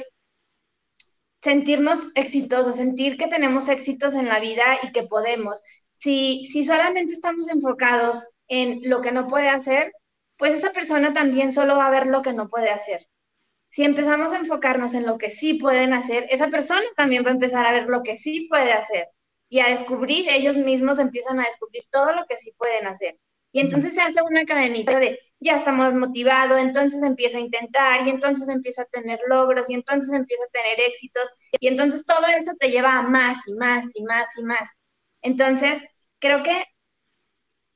sentirnos 1.42 2.00
exitosos, 2.14 2.76
sentir 2.76 3.16
que 3.16 3.28
tenemos 3.28 3.68
éxitos 3.68 4.14
en 4.14 4.28
la 4.28 4.40
vida 4.40 4.78
y 4.82 4.92
que 4.92 5.04
podemos. 5.04 5.62
Si, 5.94 6.46
si 6.46 6.64
solamente 6.64 7.12
estamos 7.12 7.48
enfocados 7.48 8.28
en 8.48 8.80
lo 8.84 9.00
que 9.00 9.12
no 9.12 9.28
puede 9.28 9.48
hacer, 9.48 9.92
pues 10.36 10.54
esa 10.54 10.72
persona 10.72 11.12
también 11.12 11.52
solo 11.52 11.76
va 11.76 11.86
a 11.86 11.90
ver 11.90 12.06
lo 12.06 12.22
que 12.22 12.32
no 12.32 12.48
puede 12.48 12.70
hacer 12.70 13.06
si 13.70 13.84
empezamos 13.84 14.32
a 14.32 14.38
enfocarnos 14.38 14.94
en 14.94 15.06
lo 15.06 15.16
que 15.16 15.30
sí 15.30 15.54
pueden 15.54 15.92
hacer, 15.92 16.26
esa 16.30 16.48
persona 16.48 16.84
también 16.96 17.24
va 17.24 17.28
a 17.30 17.34
empezar 17.34 17.66
a 17.66 17.72
ver 17.72 17.86
lo 17.86 18.02
que 18.02 18.16
sí 18.16 18.48
puede 18.48 18.72
hacer 18.72 19.08
y 19.48 19.60
a 19.60 19.68
descubrir, 19.68 20.28
ellos 20.28 20.56
mismos 20.56 20.98
empiezan 20.98 21.40
a 21.40 21.44
descubrir 21.44 21.84
todo 21.90 22.14
lo 22.14 22.24
que 22.28 22.36
sí 22.36 22.52
pueden 22.56 22.86
hacer. 22.86 23.16
Y 23.52 23.60
entonces 23.60 23.94
se 23.94 24.00
hace 24.00 24.22
una 24.22 24.44
cadenita 24.44 24.98
de 25.00 25.18
ya 25.40 25.56
estamos 25.56 25.94
motivados, 25.94 26.58
entonces 26.58 27.02
empieza 27.02 27.38
a 27.38 27.40
intentar 27.40 28.06
y 28.06 28.10
entonces 28.10 28.48
empieza 28.48 28.82
a 28.82 28.86
tener 28.86 29.18
logros 29.26 29.70
y 29.70 29.74
entonces 29.74 30.12
empieza 30.12 30.44
a 30.44 30.48
tener 30.48 30.80
éxitos 30.80 31.30
y 31.58 31.68
entonces 31.68 32.04
todo 32.04 32.26
eso 32.26 32.52
te 32.58 32.70
lleva 32.70 32.98
a 32.98 33.02
más 33.02 33.38
y 33.48 33.54
más 33.54 33.86
y 33.94 34.02
más 34.04 34.28
y 34.36 34.44
más. 34.44 34.68
Entonces, 35.22 35.82
creo 36.18 36.42
que 36.42 36.64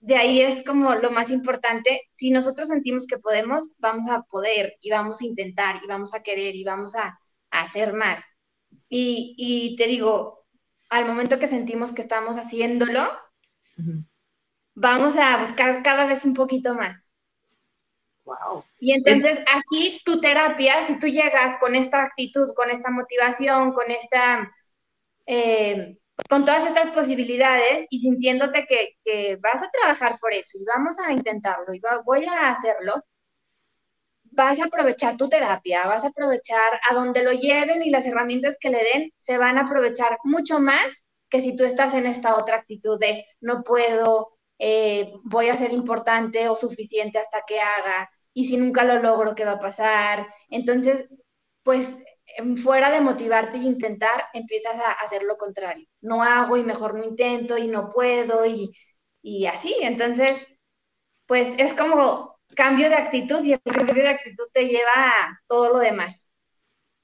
de 0.01 0.17
ahí 0.17 0.41
es 0.43 0.63
como 0.65 0.95
lo 0.97 1.11
más 1.11 1.31
importante. 1.31 2.03
Si 2.11 2.31
nosotros 2.31 2.69
sentimos 2.69 3.07
que 3.07 3.19
podemos, 3.19 3.71
vamos 3.79 4.07
a 4.09 4.23
poder 4.23 4.77
y 4.81 4.91
vamos 4.91 5.21
a 5.21 5.25
intentar 5.25 5.81
y 5.83 5.87
vamos 5.87 6.15
a 6.15 6.23
querer 6.23 6.55
y 6.55 6.65
vamos 6.65 6.95
a, 6.95 7.19
hacer 7.51 7.93
más. 7.95 8.21
Y, 8.89 9.77
te 9.79 9.87
digo, 9.87 10.45
al 10.91 11.07
momento 11.07 11.39
que 11.39 11.47
sentimos 11.47 11.93
que 11.93 12.03
estamos 12.03 12.37
haciéndolo, 12.37 13.09
vamos 14.75 15.17
a 15.17 15.39
buscar 15.39 15.83
cada 15.85 16.07
vez 16.07 16.25
un 16.25 16.35
poquito 16.35 16.75
más. 16.75 17.04
Wow. 18.25 18.65
Y 18.81 18.93
entonces 18.93 19.39
así 19.47 20.01
tu 20.05 20.21
terapia, 20.21 20.83
si 20.83 20.99
tú 20.99 21.07
llegas 21.07 21.57
con 21.59 21.75
esta 21.75 22.03
actitud, 22.03 22.55
con 22.55 22.71
esta 22.71 22.91
motivación, 22.91 23.73
con 23.73 23.91
esta... 23.91 24.51
Eh, 25.27 25.99
con 26.29 26.45
todas 26.45 26.67
estas 26.67 26.91
posibilidades 26.93 27.87
y 27.91 27.99
sintiéndote 27.99 28.67
que, 28.67 29.37
vas 29.41 29.63
a 29.63 29.71
trabajar 29.71 30.19
por 30.21 30.33
eso 30.33 30.59
y 30.59 30.65
vamos 30.65 30.99
a 30.99 31.13
intentarlo 31.13 31.75
y 31.75 31.81
voy 32.05 32.25
a 32.27 32.51
hacerlo, 32.51 33.03
vas 34.23 34.59
a 34.61 34.65
aprovechar 34.65 35.17
tu 35.17 35.29
terapia, 35.29 35.87
vas 35.87 36.05
a 36.05 36.09
aprovechar 36.09 36.81
a 36.89 36.95
donde 36.95 37.23
lo 37.23 37.33
lleven 37.33 37.83
y 37.83 37.91
las 37.91 38.07
herramientas 38.07 38.57
que 38.61 38.71
le 38.71 38.83
den 38.83 39.13
se 39.17 39.39
van 39.39 39.59
a 39.59 39.63
aprovechar 39.63 40.19
mucho 40.25 40.61
más 40.61 41.05
que 41.29 41.41
si 41.41 41.57
tú 41.57 41.65
estás 41.65 41.95
en 41.95 42.07
esta 42.07 42.37
otra 42.37 42.57
actitud 42.57 42.99
de 42.99 43.27
no 43.41 43.63
puedo, 43.65 44.39
eh, 44.59 45.13
voy 45.25 45.49
a 45.49 45.57
ser 45.57 45.73
importante 45.73 46.49
o 46.49 46.57
suficiente 46.57 47.19
hasta 47.19 47.43
que 47.47 47.61
haga 47.61 48.11
y 48.35 48.47
si 48.47 48.57
nunca 48.59 48.85
lo 48.85 49.01
logro, 49.01 49.35
¿qué 49.35 49.45
va 49.45 49.53
a 49.53 49.61
pasar? 49.61 50.29
Entonces, 50.51 51.09
pues 51.63 51.97
fuera 52.63 52.91
de 52.91 53.01
motivarte 53.01 53.59
y 53.59 53.67
intentar, 53.67 54.27
empiezas 54.35 54.77
a 54.77 54.93
hacer 54.93 55.23
lo 55.25 55.37
contrario. 55.37 55.87
No 56.01 56.23
hago 56.23 56.57
y 56.57 56.65
mejor 56.65 56.95
no 56.99 57.05
intento 57.05 57.59
y 57.59 57.69
no 57.69 57.89
puedo 57.89 58.47
y, 58.47 58.73
y 59.23 59.47
así. 59.47 59.75
Entonces, 59.83 60.47
pues 61.27 61.55
es 61.59 61.75
como 61.75 62.39
cambio 62.57 62.89
de 62.89 62.97
actitud 62.97 63.43
y 63.45 63.53
el 63.55 63.63
cambio 63.63 63.95
de 63.95 64.09
actitud 64.09 64.47
te 64.53 64.67
lleva 64.69 64.93
a 64.97 65.41
todo 65.49 65.71
lo 65.75 65.79
demás. 65.81 66.31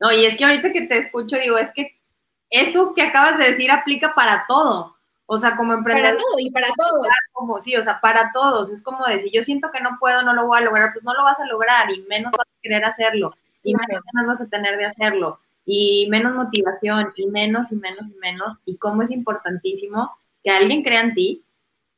No, 0.00 0.12
y 0.12 0.24
es 0.24 0.36
que 0.36 0.44
ahorita 0.44 0.72
que 0.72 0.82
te 0.86 0.98
escucho, 0.98 1.36
digo, 1.36 1.58
es 1.58 1.70
que 1.74 2.00
eso 2.50 2.94
que 2.94 3.02
acabas 3.02 3.38
de 3.38 3.46
decir 3.46 3.70
aplica 3.70 4.14
para 4.14 4.46
todo. 4.48 4.96
O 5.32 5.38
sea, 5.38 5.56
como 5.56 5.74
emprendedor. 5.74 6.16
Para 6.16 6.18
todo 6.18 6.38
y 6.38 6.50
para 6.50 6.68
todos. 6.76 7.06
Como, 7.32 7.60
sí, 7.60 7.76
o 7.76 7.82
sea, 7.82 8.00
para 8.00 8.32
todos. 8.32 8.70
Es 8.70 8.82
como 8.82 9.06
decir, 9.06 9.30
yo 9.32 9.42
siento 9.44 9.70
que 9.70 9.80
no 9.80 9.96
puedo, 10.00 10.22
no 10.22 10.34
lo 10.34 10.46
voy 10.46 10.58
a 10.58 10.62
lograr, 10.62 10.92
pues 10.92 11.04
no 11.04 11.14
lo 11.14 11.22
vas 11.22 11.38
a 11.38 11.46
lograr 11.46 11.90
y 11.92 12.02
menos 12.02 12.32
vas 12.32 12.48
a 12.48 12.60
querer 12.62 12.84
hacerlo 12.84 13.34
y 13.62 13.74
menos 13.74 14.02
ganas 14.12 14.26
vas 14.26 14.40
a 14.40 14.48
tener 14.48 14.76
de 14.78 14.86
hacerlo, 14.86 15.38
y 15.64 16.06
menos 16.10 16.34
motivación, 16.34 17.12
y 17.16 17.26
menos, 17.26 17.70
y 17.72 17.76
menos, 17.76 18.06
y 18.08 18.18
menos, 18.18 18.58
y 18.64 18.76
cómo 18.76 19.02
es 19.02 19.10
importantísimo 19.10 20.16
que 20.42 20.50
alguien 20.50 20.82
crea 20.82 21.00
en 21.00 21.14
ti. 21.14 21.44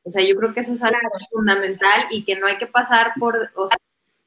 O 0.05 0.11
sea, 0.11 0.25
yo 0.25 0.35
creo 0.37 0.53
que 0.53 0.61
eso 0.61 0.73
es 0.73 0.83
algo 0.83 0.99
fundamental 1.31 2.07
y 2.11 2.25
que 2.25 2.37
no 2.37 2.49
hay 2.49 2.59
que 2.59 2.67
pasar 2.67 3.13
por, 3.19 3.51
o 3.55 3.69
sea, 3.69 3.77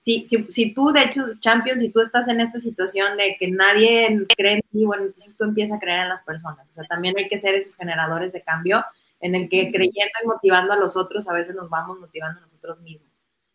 si, 0.06 0.24
si, 0.28 0.46
si, 0.50 0.72
tú, 0.72 0.92
de 0.92 1.02
hecho, 1.02 1.24
Champion, 1.40 1.80
si 1.80 1.90
tú 1.90 2.00
estás 2.00 2.28
en 2.28 2.40
esta 2.40 2.60
situación 2.60 3.18
de 3.18 3.36
que 3.40 3.48
nadie 3.48 4.24
cree 4.38 4.54
en 4.54 4.62
ti, 4.72 4.86
bueno, 4.86 5.06
entonces 5.06 5.36
tú 5.36 5.46
empiezas 5.46 5.78
a 5.78 5.80
creer 5.80 6.02
en 6.02 6.10
las 6.10 6.24
personas. 6.24 6.64
O 6.70 6.72
sea, 6.72 6.84
también 6.84 7.16
hay 7.18 7.28
que 7.28 7.40
ser 7.40 7.56
esos 7.56 7.76
generadores 7.76 8.32
de 8.32 8.44
cambio 8.44 8.86
en 9.20 9.34
el 9.34 9.50
que 9.50 9.72
creyendo 9.72 10.14
y 10.24 10.28
motivando 10.28 10.74
a 10.74 10.78
los 10.78 10.96
otros, 10.96 11.28
a 11.28 11.34
veces 11.34 11.56
nos 11.56 11.72
vamos 11.72 12.00
motivando 12.00 12.38
a 12.38 12.44
nosotros 12.44 12.80
mismos. 12.82 13.10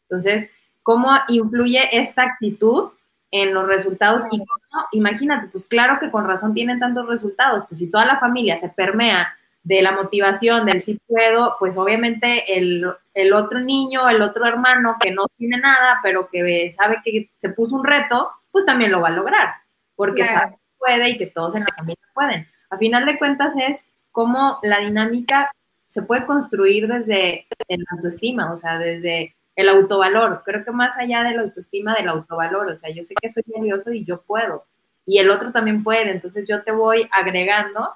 Entonces, 0.08 0.50
¿cómo 0.82 1.12
influye 1.28 1.88
esta 1.96 2.22
actitud 2.22 2.90
en 3.30 3.54
los 3.54 3.68
resultados. 3.68 4.24
Y 4.32 4.42
imagínate, 4.90 5.46
pues 5.52 5.64
claro 5.64 5.98
que 6.00 6.10
con 6.10 6.26
razón 6.26 6.52
tienen 6.52 6.80
tantos 6.80 7.06
resultados, 7.06 7.64
pues 7.68 7.78
si 7.78 7.88
toda 7.88 8.04
la 8.04 8.18
familia 8.18 8.56
se 8.56 8.70
permea 8.70 9.36
de 9.62 9.82
la 9.82 9.92
motivación, 9.92 10.66
del 10.66 10.80
sí 10.80 10.98
puedo, 11.06 11.56
pues 11.58 11.76
obviamente 11.76 12.56
el, 12.56 12.84
otro 13.32 13.60
niño, 13.60 14.08
el 14.08 14.22
otro 14.22 14.46
hermano 14.46 14.96
que 15.00 15.10
no 15.10 15.26
tiene 15.36 15.58
nada, 15.58 16.00
pero 16.02 16.28
que 16.28 16.72
sabe 16.72 16.98
que 17.04 17.30
se 17.38 17.50
puso 17.50 17.76
un 17.76 17.84
reto, 17.84 18.30
pues 18.50 18.64
también 18.64 18.90
lo 18.90 19.00
va 19.00 19.08
a 19.08 19.12
lograr, 19.12 19.54
porque 19.94 20.24
sabe 20.24 20.52
que 20.52 20.76
puede 20.78 21.10
y 21.10 21.18
que 21.18 21.26
todos 21.26 21.54
en 21.54 21.62
la 21.62 21.74
familia 21.76 22.08
pueden. 22.14 22.46
A 22.70 22.78
final 22.78 23.04
de 23.04 23.18
cuentas 23.18 23.54
es 23.56 23.84
cómo 24.12 24.58
la 24.62 24.80
dinámica 24.80 25.50
se 25.86 26.02
puede 26.02 26.24
construir 26.24 26.86
desde 26.88 27.46
la 27.68 27.84
autoestima, 27.90 28.52
o 28.52 28.56
sea, 28.56 28.78
desde 28.78 29.34
el 29.56 29.68
autovalor, 29.68 30.42
creo 30.44 30.64
que 30.64 30.70
más 30.70 30.96
allá 30.96 31.22
de 31.22 31.34
la 31.34 31.42
autoestima, 31.42 31.94
del 31.94 32.08
autovalor, 32.08 32.68
o 32.68 32.76
sea, 32.76 32.90
yo 32.90 33.04
sé 33.04 33.14
que 33.20 33.30
soy 33.30 33.42
valioso 33.54 33.92
y 33.92 34.04
yo 34.04 34.22
puedo, 34.22 34.64
y 35.04 35.18
el 35.18 35.30
otro 35.30 35.52
también 35.52 35.82
puede, 35.82 36.10
entonces 36.10 36.46
yo 36.48 36.62
te 36.62 36.72
voy 36.72 37.08
agregando 37.10 37.90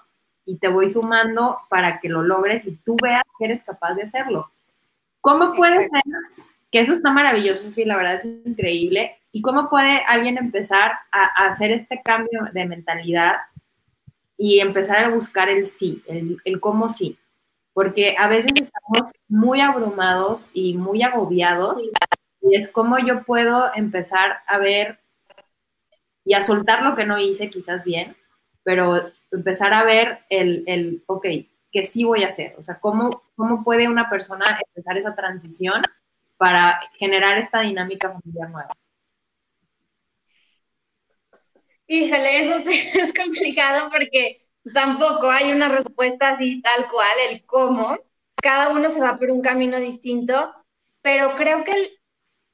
y 0.46 0.56
te 0.56 0.68
voy 0.68 0.88
sumando 0.88 1.58
para 1.68 2.00
que 2.00 2.08
lo 2.08 2.22
logres 2.22 2.66
y 2.66 2.76
tú 2.76 2.96
veas 3.02 3.22
que 3.38 3.46
eres 3.46 3.62
capaz 3.62 3.94
de 3.94 4.02
hacerlo. 4.02 4.50
¿Cómo 5.20 5.54
puede 5.54 5.88
ser? 5.88 6.02
Que 6.70 6.80
eso 6.80 6.92
está 6.92 7.10
maravilloso, 7.10 7.72
sí, 7.72 7.84
la 7.84 7.96
verdad 7.96 8.14
es 8.14 8.24
increíble. 8.24 9.16
¿Y 9.32 9.42
cómo 9.42 9.70
puede 9.70 10.02
alguien 10.06 10.38
empezar 10.38 10.92
a, 11.10 11.46
hacer 11.46 11.70
este 11.70 12.00
cambio 12.04 12.48
de 12.52 12.66
mentalidad 12.66 13.36
y 14.36 14.60
empezar 14.60 15.04
a 15.04 15.08
buscar 15.08 15.48
el 15.48 15.66
sí, 15.66 16.02
el, 16.06 16.38
el 16.44 16.60
cómo 16.60 16.90
sí? 16.90 17.18
porque 17.74 18.14
a 18.18 18.28
veces 18.28 18.52
estamos 18.54 19.12
muy 19.28 19.60
abrumados 19.60 20.48
y 20.54 20.74
muy 20.74 21.02
agobiados 21.02 21.82
y 22.40 22.54
es 22.54 22.70
como 22.70 22.98
yo 22.98 23.24
puedo 23.24 23.74
empezar 23.74 24.38
a 24.46 24.58
ver 24.58 24.98
y 26.24 26.34
a 26.34 26.40
soltar 26.40 26.82
lo 26.82 26.94
que 26.94 27.04
no 27.04 27.18
hice 27.18 27.50
quizás 27.50 27.84
bien, 27.84 28.16
pero 28.62 29.10
empezar 29.36 29.74
a 29.74 29.84
ver 29.84 30.20
el, 30.30 30.64
el 30.66 31.02
ok, 31.06 31.26
que 31.72 31.84
sí 31.84 32.04
voy 32.04 32.24
a 32.24 32.28
hacer, 32.28 32.54
o 32.58 32.62
sea, 32.62 32.78
cómo, 32.80 33.24
cómo 33.36 33.64
puede 33.64 33.88
una 33.88 34.08
persona 34.10 34.60
empezar 34.68 34.96
esa 34.98 35.14
transición 35.14 35.82
para 36.36 36.80
generar 36.98 37.38
esta 37.38 37.60
dinámica 37.60 38.12
familiar 38.12 38.50
nueva. 38.50 38.70
Híjole, 41.86 42.38
eso 42.38 42.70
es 43.00 43.14
complicado 43.14 43.90
porque 43.90 44.46
tampoco 44.72 45.30
hay 45.30 45.52
una 45.52 45.68
respuesta 45.68 46.30
así 46.30 46.62
tal 46.62 46.88
cual, 46.90 47.10
el 47.30 47.44
cómo. 47.46 47.98
Cada 48.36 48.70
uno 48.70 48.90
se 48.90 49.00
va 49.00 49.18
por 49.18 49.30
un 49.30 49.42
camino 49.42 49.78
distinto, 49.78 50.52
pero 51.02 51.36
creo 51.36 51.64
que 51.64 51.72
el 51.72 51.88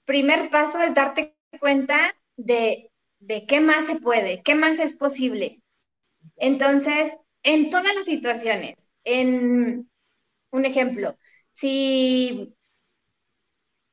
primer 0.05 0.51
paso 0.51 0.81
es 0.81 0.95
darte 0.95 1.37
cuenta 1.61 2.14
de, 2.37 2.91
de 3.20 3.47
qué 3.47 3.61
más 3.61 3.87
se 3.87 3.97
puede, 4.01 4.43
qué 4.43 4.55
más 4.55 4.78
es 4.78 4.95
posible. 4.95 5.59
Entonces, 6.41 7.12
en 7.43 7.70
todas 7.70 7.95
las 7.95 8.07
situaciones, 8.07 8.91
en 9.05 9.91
un 10.51 10.64
ejemplo, 10.64 11.16
si, 11.53 12.55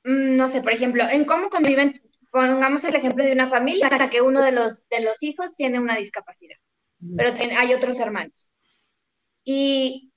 mm, 0.03 0.35
no 0.37 0.49
sé, 0.49 0.61
por 0.61 0.73
ejemplo, 0.73 1.03
en 1.09 1.25
cómo 1.25 1.49
conviven 1.49 1.93
pongamos 2.31 2.83
el 2.83 2.95
ejemplo 2.95 3.23
de 3.23 3.31
una 3.31 3.47
familia 3.47 3.87
en 3.91 3.97
la 3.97 4.09
que 4.09 4.21
uno 4.21 4.41
de 4.41 4.51
los, 4.51 4.83
de 4.89 5.01
los 5.01 5.23
hijos 5.23 5.55
tiene 5.55 5.79
una 5.79 5.95
discapacidad, 5.95 6.57
pero 7.15 7.31
hay 7.57 7.73
otros 7.73 7.99
hermanos. 7.99 8.51
Y 9.43 10.11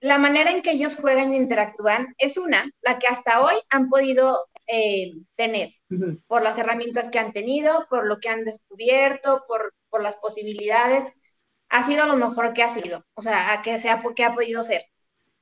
la 0.00 0.18
manera 0.18 0.50
en 0.50 0.62
que 0.62 0.72
ellos 0.72 0.96
juegan 0.96 1.32
e 1.32 1.36
interactúan 1.36 2.14
es 2.18 2.38
una, 2.38 2.70
la 2.82 2.98
que 2.98 3.08
hasta 3.08 3.42
hoy 3.42 3.54
han 3.68 3.88
podido 3.88 4.46
eh, 4.66 5.12
tener, 5.36 5.70
por 6.26 6.42
las 6.42 6.58
herramientas 6.58 7.08
que 7.10 7.18
han 7.18 7.32
tenido, 7.32 7.86
por 7.90 8.06
lo 8.06 8.18
que 8.20 8.28
han 8.28 8.44
descubierto, 8.44 9.44
por, 9.48 9.74
por 9.90 10.02
las 10.02 10.16
posibilidades. 10.16 11.04
Ha 11.68 11.86
sido 11.86 12.06
lo 12.06 12.16
mejor 12.16 12.52
que 12.52 12.62
ha 12.62 12.68
sido, 12.68 13.04
o 13.14 13.22
sea, 13.22 13.60
que, 13.62 13.78
sea, 13.78 14.02
que 14.14 14.24
ha 14.24 14.34
podido 14.34 14.62
ser. 14.62 14.82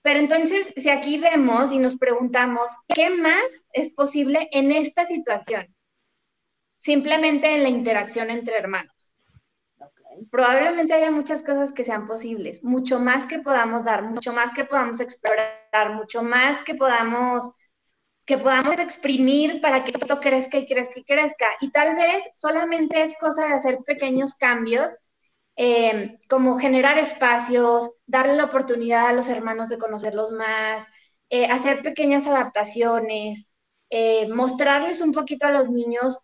Pero 0.03 0.19
entonces, 0.19 0.73
si 0.77 0.91
aquí 0.91 1.19
vemos 1.19 1.71
y 1.73 1.79
nos 1.79 1.97
preguntamos, 1.97 2.71
¿qué 2.89 3.11
más 3.11 3.45
es 3.73 3.93
posible 3.93 4.49
en 4.53 4.73
esta 4.73 5.05
situación? 5.05 5.75
simplemente 6.83 7.55
en 7.55 7.63
la 7.63 7.69
interacción 7.69 8.29
entre 8.29 8.59
hermanos. 8.59 9.15
Probablemente 10.33 10.93
haya 10.93 11.13
muchas 11.13 11.43
cosas 11.43 11.73
que 11.73 11.85
sean 11.85 12.07
posibles, 12.07 12.65
mucho 12.65 12.99
más 12.99 13.27
que 13.27 13.39
podamos 13.39 13.85
dar, 13.85 14.03
mucho 14.03 14.33
más 14.33 14.53
que 14.53 14.65
podamos 14.65 14.99
explorar, 14.99 15.95
mucho 15.95 16.25
más 16.25 16.59
que 16.65 16.75
podamos 16.75 17.53
que 18.25 18.39
podamos 18.39 18.79
exprimir 18.79 19.61
para 19.61 19.85
que 19.85 19.93
esto 19.93 20.21
crezca 20.21 20.59
y 20.59 20.67
crezca 20.67 21.01
y 21.01 21.05
crezca. 21.05 21.47
Y 21.61 21.71
tal 21.71 21.97
vez 21.97 22.23
solamente 22.35 23.03
es 23.03 23.17
cosa 23.19 23.47
de 23.47 23.55
hacer 23.55 23.79
pequeños 23.85 24.35
cambios, 24.35 24.91
eh, 25.57 26.19
como 26.29 26.59
generar 26.59 26.99
espacios, 26.99 27.91
darle 28.07 28.35
la 28.37 28.47
oportunidad 28.47 29.09
a 29.09 29.13
los 29.13 29.29
hermanos 29.29 29.69
de 29.69 29.79
conocerlos 29.79 30.33
más, 30.33 30.87
eh, 31.31 31.47
hacer 31.47 31.83
pequeñas 31.83 32.27
adaptaciones, 32.27 33.49
eh, 33.91 34.29
mostrarles 34.29 35.01
un 35.01 35.13
poquito 35.13 35.47
a 35.47 35.53
los 35.53 35.69
niños 35.71 36.21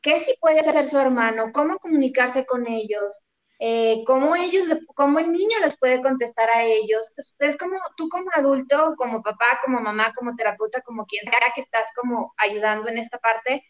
qué 0.00 0.20
sí 0.20 0.34
puede 0.40 0.60
hacer 0.60 0.86
su 0.86 0.98
hermano, 0.98 1.52
cómo 1.52 1.78
comunicarse 1.78 2.46
con 2.46 2.66
ellos, 2.66 3.24
eh, 3.58 4.04
cómo 4.06 4.36
ellos, 4.36 4.66
cómo 4.94 5.18
el 5.18 5.32
niño 5.32 5.58
les 5.60 5.76
puede 5.78 6.00
contestar 6.02 6.48
a 6.50 6.62
ellos. 6.64 7.12
Es, 7.38 7.56
como 7.56 7.76
tú 7.96 8.08
como 8.08 8.30
adulto, 8.34 8.94
como 8.96 9.22
papá, 9.22 9.60
como 9.64 9.80
mamá, 9.80 10.12
como 10.14 10.36
terapeuta, 10.36 10.80
como 10.82 11.06
quien 11.06 11.24
sea 11.24 11.52
que 11.54 11.62
estás 11.62 11.88
como 11.96 12.34
ayudando 12.38 12.88
en 12.88 12.98
esta 12.98 13.18
parte, 13.18 13.64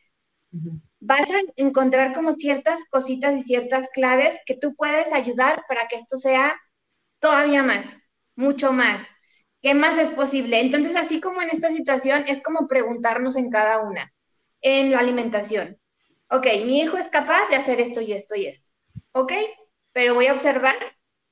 vas 1.01 1.31
a 1.31 1.39
encontrar 1.57 2.13
como 2.15 2.35
ciertas 2.35 2.81
cositas 2.91 3.37
y 3.37 3.43
ciertas 3.43 3.89
claves 3.95 4.39
que 4.47 4.57
tú 4.57 4.75
puedes 4.77 5.13
ayudar 5.13 5.65
para 5.69 5.89
que 5.89 5.97
esto 5.97 6.17
sea 6.19 6.55
todavía 7.21 7.63
más, 7.63 7.87
mucho 8.37 8.73
más. 8.73 9.09
¿Qué 9.63 9.75
más 9.75 9.99
es 9.99 10.11
posible? 10.11 10.61
Entonces, 10.61 10.95
así 10.97 11.21
como 11.21 11.43
en 11.43 11.51
esta 11.51 11.71
situación, 11.71 12.25
es 12.29 12.43
como 12.43 12.69
preguntarnos 12.69 13.37
en 13.37 13.51
cada 13.51 13.81
una. 13.83 14.13
En 14.61 14.91
la 14.93 14.99
alimentación, 15.01 15.79
ok, 16.31 16.47
mi 16.65 16.81
hijo 16.81 16.97
es 16.97 17.09
capaz 17.09 17.49
de 17.49 17.57
hacer 17.57 17.81
esto 17.81 18.01
y 18.01 18.13
esto 18.13 18.35
y 18.35 18.47
esto, 18.47 18.71
ok, 19.13 19.33
pero 19.93 20.15
voy 20.15 20.27
a 20.27 20.33
observar 20.35 20.75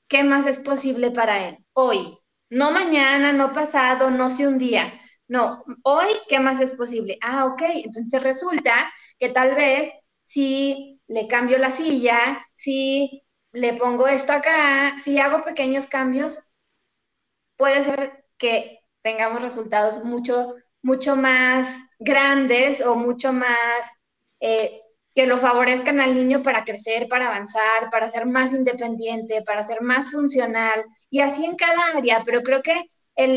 qué 0.09 0.23
más 0.25 0.47
es 0.47 0.59
posible 0.59 1.11
para 1.11 1.49
él 1.49 1.59
hoy, 1.73 2.19
no 2.51 2.71
mañana, 2.71 3.33
no 3.33 3.53
pasado, 3.53 4.11
no 4.11 4.31
sé 4.31 4.47
un 4.47 4.59
día, 4.59 4.93
no, 5.29 5.64
hoy, 5.83 6.09
¿qué 6.29 6.39
más 6.41 6.61
es 6.61 6.72
posible? 6.72 7.18
Ah, 7.22 7.47
ok, 7.47 7.62
entonces 7.85 8.22
resulta 8.22 8.93
que 9.18 9.31
tal 9.31 9.55
vez 9.55 9.93
si 10.24 11.01
le 11.09 11.27
cambio 11.29 11.59
la 11.59 11.70
silla, 11.70 12.45
si 12.55 13.22
le 13.53 13.74
pongo 13.74 14.07
esto 14.09 14.33
acá, 14.33 14.97
si 14.99 15.18
hago 15.18 15.45
pequeños 15.45 15.87
cambios, 15.87 16.41
puede 17.57 17.83
ser 17.85 18.24
que 18.39 18.81
tengamos 19.03 19.43
resultados 19.43 20.05
mucho, 20.05 20.55
mucho 20.83 21.16
más 21.16 21.77
grandes 21.99 22.81
o 22.85 22.95
mucho 22.97 23.33
más 23.33 23.87
eh, 24.41 24.81
que 25.14 25.27
lo 25.27 25.39
favorezcan 25.39 26.01
al 26.01 26.14
niño 26.14 26.43
para 26.43 26.64
crecer, 26.64 27.09
para 27.09 27.29
avanzar, 27.29 27.91
para 27.91 28.11
ser 28.11 28.27
más 28.27 28.53
independiente, 28.53 29.43
para 29.43 29.62
ser 29.62 29.81
más 29.81 30.11
funcional, 30.11 30.85
y 31.09 31.20
así 31.20 31.45
en 31.45 31.57
cada 31.57 31.97
área, 31.97 32.22
pero 32.24 32.43
creo 32.43 32.62
que 32.62 32.85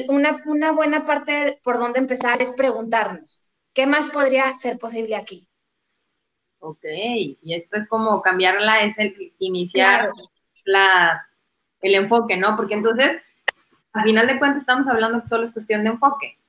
una, 0.09 0.41
una 0.45 0.71
buena 0.71 1.05
parte 1.05 1.59
por 1.63 1.77
donde 1.77 1.99
empezar 1.99 2.41
es 2.41 2.51
preguntarnos, 2.51 3.49
¿qué 3.73 3.87
más 3.87 4.07
podría 4.07 4.57
ser 4.57 4.77
posible 4.77 5.15
aquí? 5.15 5.47
Ok, 6.59 6.83
y 6.83 7.53
esto 7.53 7.77
es 7.77 7.87
como 7.87 8.21
cambiarla, 8.21 8.81
es 8.81 8.97
el 8.99 9.33
iniciar 9.39 10.11
la, 10.65 11.27
el 11.81 11.95
enfoque, 11.95 12.35
¿no? 12.35 12.57
Porque 12.57 12.73
entonces, 12.73 13.21
al 13.93 14.03
final 14.03 14.27
de 14.27 14.37
cuentas, 14.37 14.63
estamos 14.63 14.87
hablando 14.89 15.21
que 15.21 15.27
solo 15.27 15.45
es 15.45 15.53
cuestión 15.53 15.83
de 15.83 15.91
enfoque 15.91 16.39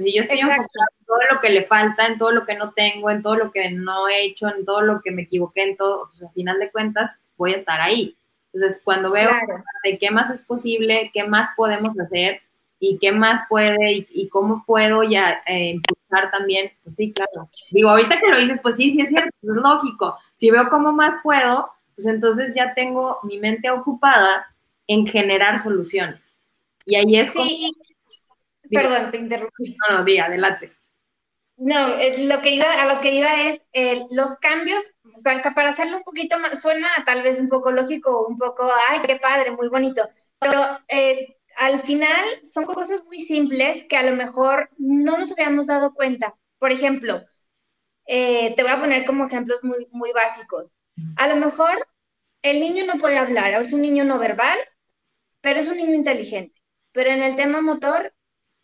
si 0.00 0.14
yo 0.14 0.22
estoy 0.22 0.40
enfocada 0.40 0.64
en 0.98 1.06
todo 1.06 1.18
lo 1.30 1.40
que 1.40 1.50
le 1.50 1.64
falta, 1.64 2.06
en 2.06 2.18
todo 2.18 2.32
lo 2.32 2.44
que 2.46 2.56
no 2.56 2.72
tengo, 2.72 3.10
en 3.10 3.22
todo 3.22 3.36
lo 3.36 3.52
que 3.52 3.70
no 3.70 4.08
he 4.08 4.24
hecho, 4.24 4.48
en 4.48 4.64
todo 4.64 4.82
lo 4.82 5.00
que 5.00 5.10
me 5.10 5.22
equivoqué, 5.22 5.62
en 5.62 5.76
todo, 5.76 6.08
pues 6.10 6.22
al 6.22 6.32
final 6.32 6.58
de 6.58 6.70
cuentas 6.70 7.16
voy 7.36 7.52
a 7.52 7.56
estar 7.56 7.80
ahí. 7.80 8.16
Entonces, 8.52 8.80
cuando 8.84 9.10
veo 9.10 9.30
de 9.84 9.98
qué 9.98 10.10
más 10.10 10.30
es 10.30 10.42
posible, 10.42 11.10
qué 11.12 11.24
más 11.24 11.48
podemos 11.56 11.98
hacer 11.98 12.40
y 12.90 12.98
qué 12.98 13.12
más 13.12 13.42
puede 13.48 14.06
y, 14.10 14.28
cómo 14.28 14.62
puedo 14.66 15.02
ya 15.02 15.42
eh, 15.46 15.70
impulsar 15.70 16.30
también, 16.30 16.72
pues 16.82 16.96
sí, 16.96 17.12
claro. 17.12 17.48
Digo, 17.70 17.88
ahorita 17.90 18.20
que 18.20 18.28
lo 18.28 18.38
dices, 18.38 18.60
pues 18.62 18.76
sí, 18.76 18.90
sí 18.90 19.00
es 19.00 19.08
cierto, 19.08 19.30
es 19.42 19.56
lógico. 19.56 20.18
Si 20.34 20.50
veo 20.50 20.68
cómo 20.68 20.92
más 20.92 21.14
puedo, 21.22 21.70
pues 21.94 22.06
entonces 22.06 22.52
ya 22.54 22.74
tengo 22.74 23.20
mi 23.22 23.38
mente 23.38 23.70
ocupada 23.70 24.54
en 24.86 25.06
generar 25.06 25.58
soluciones. 25.58 26.20
Y 26.84 26.96
ahí 26.96 27.16
es 27.16 27.32
sí, 27.32 27.70
Perdón, 28.70 29.10
te 29.10 29.18
interrumpí. 29.18 29.76
No, 29.88 29.98
no, 29.98 30.04
di, 30.04 30.18
adelante. 30.18 30.72
No, 31.56 31.88
eh, 31.96 32.26
lo 32.26 32.40
que 32.42 32.50
iba, 32.50 32.70
a 32.70 32.92
lo 32.92 33.00
que 33.00 33.14
iba 33.14 33.42
es 33.42 33.62
eh, 33.72 34.06
los 34.10 34.38
cambios, 34.38 34.82
o 35.16 35.20
sea, 35.20 35.40
para 35.54 35.70
hacerlo 35.70 35.98
un 35.98 36.02
poquito 36.02 36.38
más, 36.38 36.60
suena 36.60 36.88
tal 37.06 37.22
vez 37.22 37.38
un 37.38 37.48
poco 37.48 37.70
lógico, 37.70 38.26
un 38.26 38.36
poco, 38.36 38.68
ay, 38.90 39.00
qué 39.06 39.16
padre, 39.16 39.52
muy 39.52 39.68
bonito, 39.68 40.02
pero 40.40 40.60
eh, 40.88 41.36
al 41.56 41.80
final 41.82 42.24
son 42.42 42.64
cosas 42.64 43.04
muy 43.04 43.20
simples 43.20 43.84
que 43.88 43.96
a 43.96 44.02
lo 44.02 44.16
mejor 44.16 44.70
no 44.78 45.18
nos 45.18 45.32
habíamos 45.32 45.66
dado 45.66 45.94
cuenta. 45.94 46.34
Por 46.58 46.72
ejemplo, 46.72 47.22
te 48.06 48.56
voy 48.58 48.70
a 48.70 48.80
poner 48.80 49.04
como 49.04 49.26
ejemplos 49.26 49.62
muy, 49.62 49.86
muy 49.90 50.12
básicos. 50.12 50.74
A 51.16 51.28
lo 51.28 51.36
mejor 51.36 51.86
el 52.42 52.60
niño 52.60 52.84
no 52.86 53.00
puede 53.00 53.18
hablar, 53.18 53.60
es 53.60 53.72
un 53.72 53.82
niño 53.82 54.04
no 54.04 54.18
verbal, 54.18 54.58
pero 55.40 55.60
es 55.60 55.68
un 55.68 55.76
niño 55.76 55.94
inteligente. 55.94 56.60
Pero 56.92 57.10
en 57.10 57.22
el 57.22 57.36
tema 57.36 57.60
motor 57.60 58.14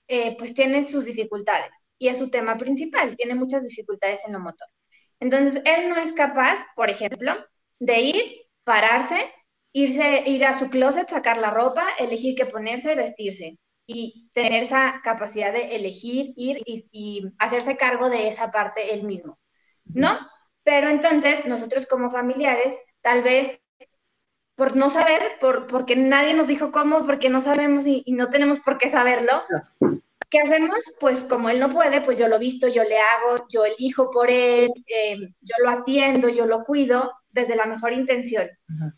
eh, 0.08 0.36
pues 0.36 0.54
tiene 0.54 0.88
sus 0.88 1.04
dificultades 1.04 1.72
y 1.96 2.08
es 2.08 2.18
su 2.18 2.30
tema 2.30 2.56
principal, 2.58 3.16
tiene 3.16 3.36
muchas 3.36 3.62
dificultades 3.64 4.20
en 4.26 4.32
lo 4.32 4.40
motor. 4.40 4.66
Entonces, 5.20 5.62
él 5.64 5.88
no 5.88 5.96
es 5.96 6.12
capaz, 6.14 6.58
por 6.74 6.90
ejemplo, 6.90 7.32
de 7.78 8.00
ir, 8.00 8.24
pararse, 8.64 9.30
irse, 9.72 10.24
ir 10.26 10.44
a 10.44 10.58
su 10.58 10.70
closet, 10.70 11.08
sacar 11.08 11.38
la 11.38 11.50
ropa, 11.50 11.86
elegir 11.98 12.34
qué 12.36 12.46
ponerse, 12.46 12.94
vestirse 12.94 13.58
y 13.86 14.30
tener 14.32 14.62
esa 14.62 15.00
capacidad 15.02 15.52
de 15.52 15.76
elegir, 15.76 16.32
ir 16.36 16.58
y, 16.64 16.88
y 16.92 17.22
hacerse 17.38 17.76
cargo 17.76 18.08
de 18.08 18.28
esa 18.28 18.50
parte 18.50 18.94
él 18.94 19.04
mismo, 19.04 19.38
¿no? 19.84 20.18
Pero 20.62 20.88
entonces, 20.88 21.46
nosotros 21.46 21.86
como 21.86 22.10
familiares, 22.10 22.78
tal 23.02 23.22
vez 23.22 23.60
por 24.60 24.76
no 24.76 24.90
saber, 24.90 25.38
por, 25.40 25.66
porque 25.66 25.96
nadie 25.96 26.34
nos 26.34 26.46
dijo 26.46 26.70
cómo, 26.70 27.06
porque 27.06 27.30
no 27.30 27.40
sabemos 27.40 27.86
y, 27.86 28.04
no 28.08 28.28
tenemos 28.28 28.60
por 28.60 28.76
qué 28.76 28.90
saberlo. 28.90 29.42
¿Qué 30.28 30.38
hacemos? 30.38 30.84
Pues 31.00 31.24
como 31.24 31.48
él 31.48 31.58
no 31.58 31.70
puede, 31.70 32.02
pues 32.02 32.18
yo 32.18 32.28
lo 32.28 32.38
visto, 32.38 32.68
yo 32.68 32.84
le 32.84 32.98
hago, 32.98 33.46
yo 33.48 33.64
elijo 33.64 34.10
por 34.10 34.30
él, 34.30 34.70
eh, 34.86 35.16
yo 35.40 35.54
lo 35.64 35.70
atiendo, 35.70 36.28
yo 36.28 36.44
lo 36.44 36.64
cuido 36.64 37.10
desde 37.30 37.56
la 37.56 37.66
mejor 37.66 37.92
intención. 37.92 38.48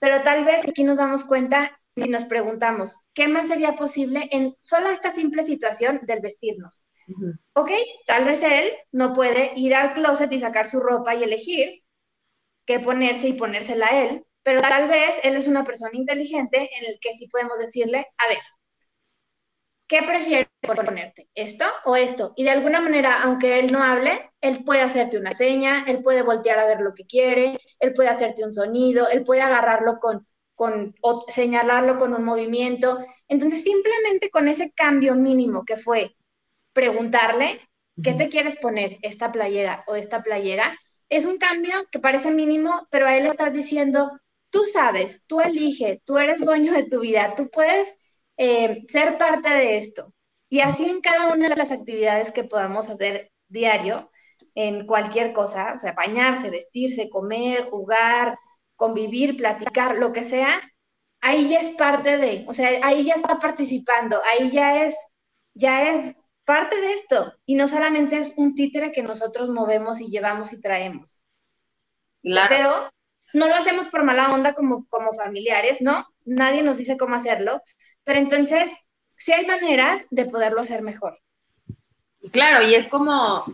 Pero 0.00 0.22
tal 0.22 0.44
vez 0.44 0.62
aquí 0.68 0.84
nos 0.84 0.96
damos 0.96 1.24
cuenta 1.24 1.78
si 1.94 2.08
nos 2.08 2.24
preguntamos, 2.24 2.98
¿qué 3.12 3.28
más 3.28 3.48
sería 3.48 3.76
posible 3.76 4.28
en 4.30 4.54
solo 4.62 4.88
esta 4.90 5.10
simple 5.10 5.44
situación 5.44 6.00
del 6.04 6.20
vestirnos? 6.20 6.86
Ok, 7.52 7.70
tal 8.06 8.24
vez 8.24 8.42
él 8.42 8.72
no 8.92 9.14
puede 9.14 9.52
ir 9.56 9.74
al 9.74 9.92
closet 9.94 10.32
y 10.32 10.40
sacar 10.40 10.66
su 10.66 10.80
ropa 10.80 11.14
y 11.14 11.24
elegir, 11.24 11.82
qué 12.64 12.80
ponerse 12.80 13.28
y 13.28 13.32
ponérsela 13.34 13.88
a 13.88 14.02
él, 14.04 14.24
pero 14.42 14.60
tal 14.62 14.88
vez 14.88 15.14
él 15.22 15.36
es 15.36 15.46
una 15.46 15.64
persona 15.64 15.92
inteligente 15.92 16.58
en 16.58 16.90
el 16.90 16.98
que 17.00 17.12
sí 17.14 17.28
podemos 17.28 17.58
decirle, 17.58 18.06
a 18.18 18.28
ver, 18.28 18.38
¿qué 19.92 20.02
prefieres 20.02 20.48
ponerte? 20.62 21.28
¿Esto 21.34 21.66
o 21.84 21.96
esto? 21.96 22.32
Y 22.34 22.44
de 22.44 22.50
alguna 22.50 22.80
manera, 22.80 23.22
aunque 23.24 23.58
él 23.58 23.70
no 23.70 23.82
hable, 23.82 24.30
él 24.40 24.64
puede 24.64 24.80
hacerte 24.80 25.18
una 25.18 25.32
seña, 25.32 25.84
él 25.86 26.02
puede 26.02 26.22
voltear 26.22 26.58
a 26.58 26.64
ver 26.64 26.80
lo 26.80 26.94
que 26.94 27.04
quiere, 27.04 27.58
él 27.78 27.92
puede 27.92 28.08
hacerte 28.08 28.42
un 28.42 28.54
sonido, 28.54 29.06
él 29.10 29.22
puede 29.22 29.42
agarrarlo 29.42 29.98
con, 30.00 30.26
con 30.54 30.94
o 31.02 31.26
señalarlo 31.28 31.98
con 31.98 32.14
un 32.14 32.24
movimiento. 32.24 33.04
Entonces, 33.28 33.64
simplemente 33.64 34.30
con 34.30 34.48
ese 34.48 34.72
cambio 34.72 35.14
mínimo 35.14 35.66
que 35.66 35.76
fue 35.76 36.16
preguntarle, 36.72 37.60
¿qué 38.02 38.14
te 38.14 38.30
quieres 38.30 38.56
poner? 38.56 38.96
¿Esta 39.02 39.30
playera 39.30 39.84
o 39.86 39.94
esta 39.94 40.22
playera? 40.22 40.74
Es 41.10 41.26
un 41.26 41.36
cambio 41.36 41.74
que 41.90 41.98
parece 41.98 42.30
mínimo, 42.30 42.88
pero 42.90 43.08
a 43.08 43.18
él 43.18 43.24
le 43.24 43.28
estás 43.28 43.52
diciendo, 43.52 44.10
tú 44.48 44.64
sabes, 44.72 45.26
tú 45.26 45.42
eliges, 45.42 46.02
tú 46.06 46.16
eres 46.16 46.40
dueño 46.40 46.72
de 46.72 46.88
tu 46.88 47.00
vida, 47.00 47.34
tú 47.36 47.50
puedes 47.50 47.92
eh, 48.36 48.84
ser 48.88 49.18
parte 49.18 49.48
de 49.48 49.76
esto. 49.76 50.12
Y 50.48 50.60
así 50.60 50.88
en 50.88 51.00
cada 51.00 51.32
una 51.32 51.48
de 51.48 51.56
las 51.56 51.72
actividades 51.72 52.32
que 52.32 52.44
podamos 52.44 52.90
hacer 52.90 53.32
diario, 53.48 54.10
en 54.54 54.86
cualquier 54.86 55.32
cosa, 55.32 55.72
o 55.74 55.78
sea, 55.78 55.92
bañarse, 55.92 56.50
vestirse, 56.50 57.08
comer, 57.08 57.64
jugar, 57.70 58.38
convivir, 58.76 59.36
platicar, 59.36 59.96
lo 59.96 60.12
que 60.12 60.24
sea, 60.24 60.60
ahí 61.20 61.48
ya 61.48 61.60
es 61.60 61.70
parte 61.70 62.18
de, 62.18 62.44
o 62.48 62.54
sea, 62.54 62.68
ahí 62.82 63.04
ya 63.04 63.14
está 63.14 63.38
participando, 63.38 64.20
ahí 64.24 64.50
ya 64.50 64.84
es, 64.84 64.96
ya 65.54 65.90
es 65.90 66.16
parte 66.44 66.80
de 66.80 66.94
esto. 66.94 67.32
Y 67.46 67.54
no 67.54 67.68
solamente 67.68 68.18
es 68.18 68.34
un 68.36 68.54
títere 68.54 68.92
que 68.92 69.02
nosotros 69.02 69.48
movemos 69.48 70.00
y 70.00 70.08
llevamos 70.08 70.52
y 70.52 70.60
traemos. 70.60 71.22
Pero 72.22 72.90
no 73.34 73.48
lo 73.48 73.54
hacemos 73.54 73.88
por 73.88 74.04
mala 74.04 74.30
onda 74.30 74.54
como, 74.54 74.86
como 74.88 75.12
familiares, 75.12 75.80
¿no? 75.80 76.06
Nadie 76.24 76.62
nos 76.62 76.76
dice 76.76 76.96
cómo 76.96 77.16
hacerlo, 77.16 77.60
pero 78.04 78.18
entonces 78.18 78.70
sí 79.16 79.32
hay 79.32 79.46
maneras 79.46 80.04
de 80.10 80.24
poderlo 80.24 80.60
hacer 80.60 80.82
mejor. 80.82 81.18
Claro, 82.32 82.62
y 82.62 82.74
es 82.74 82.88
como 82.88 83.44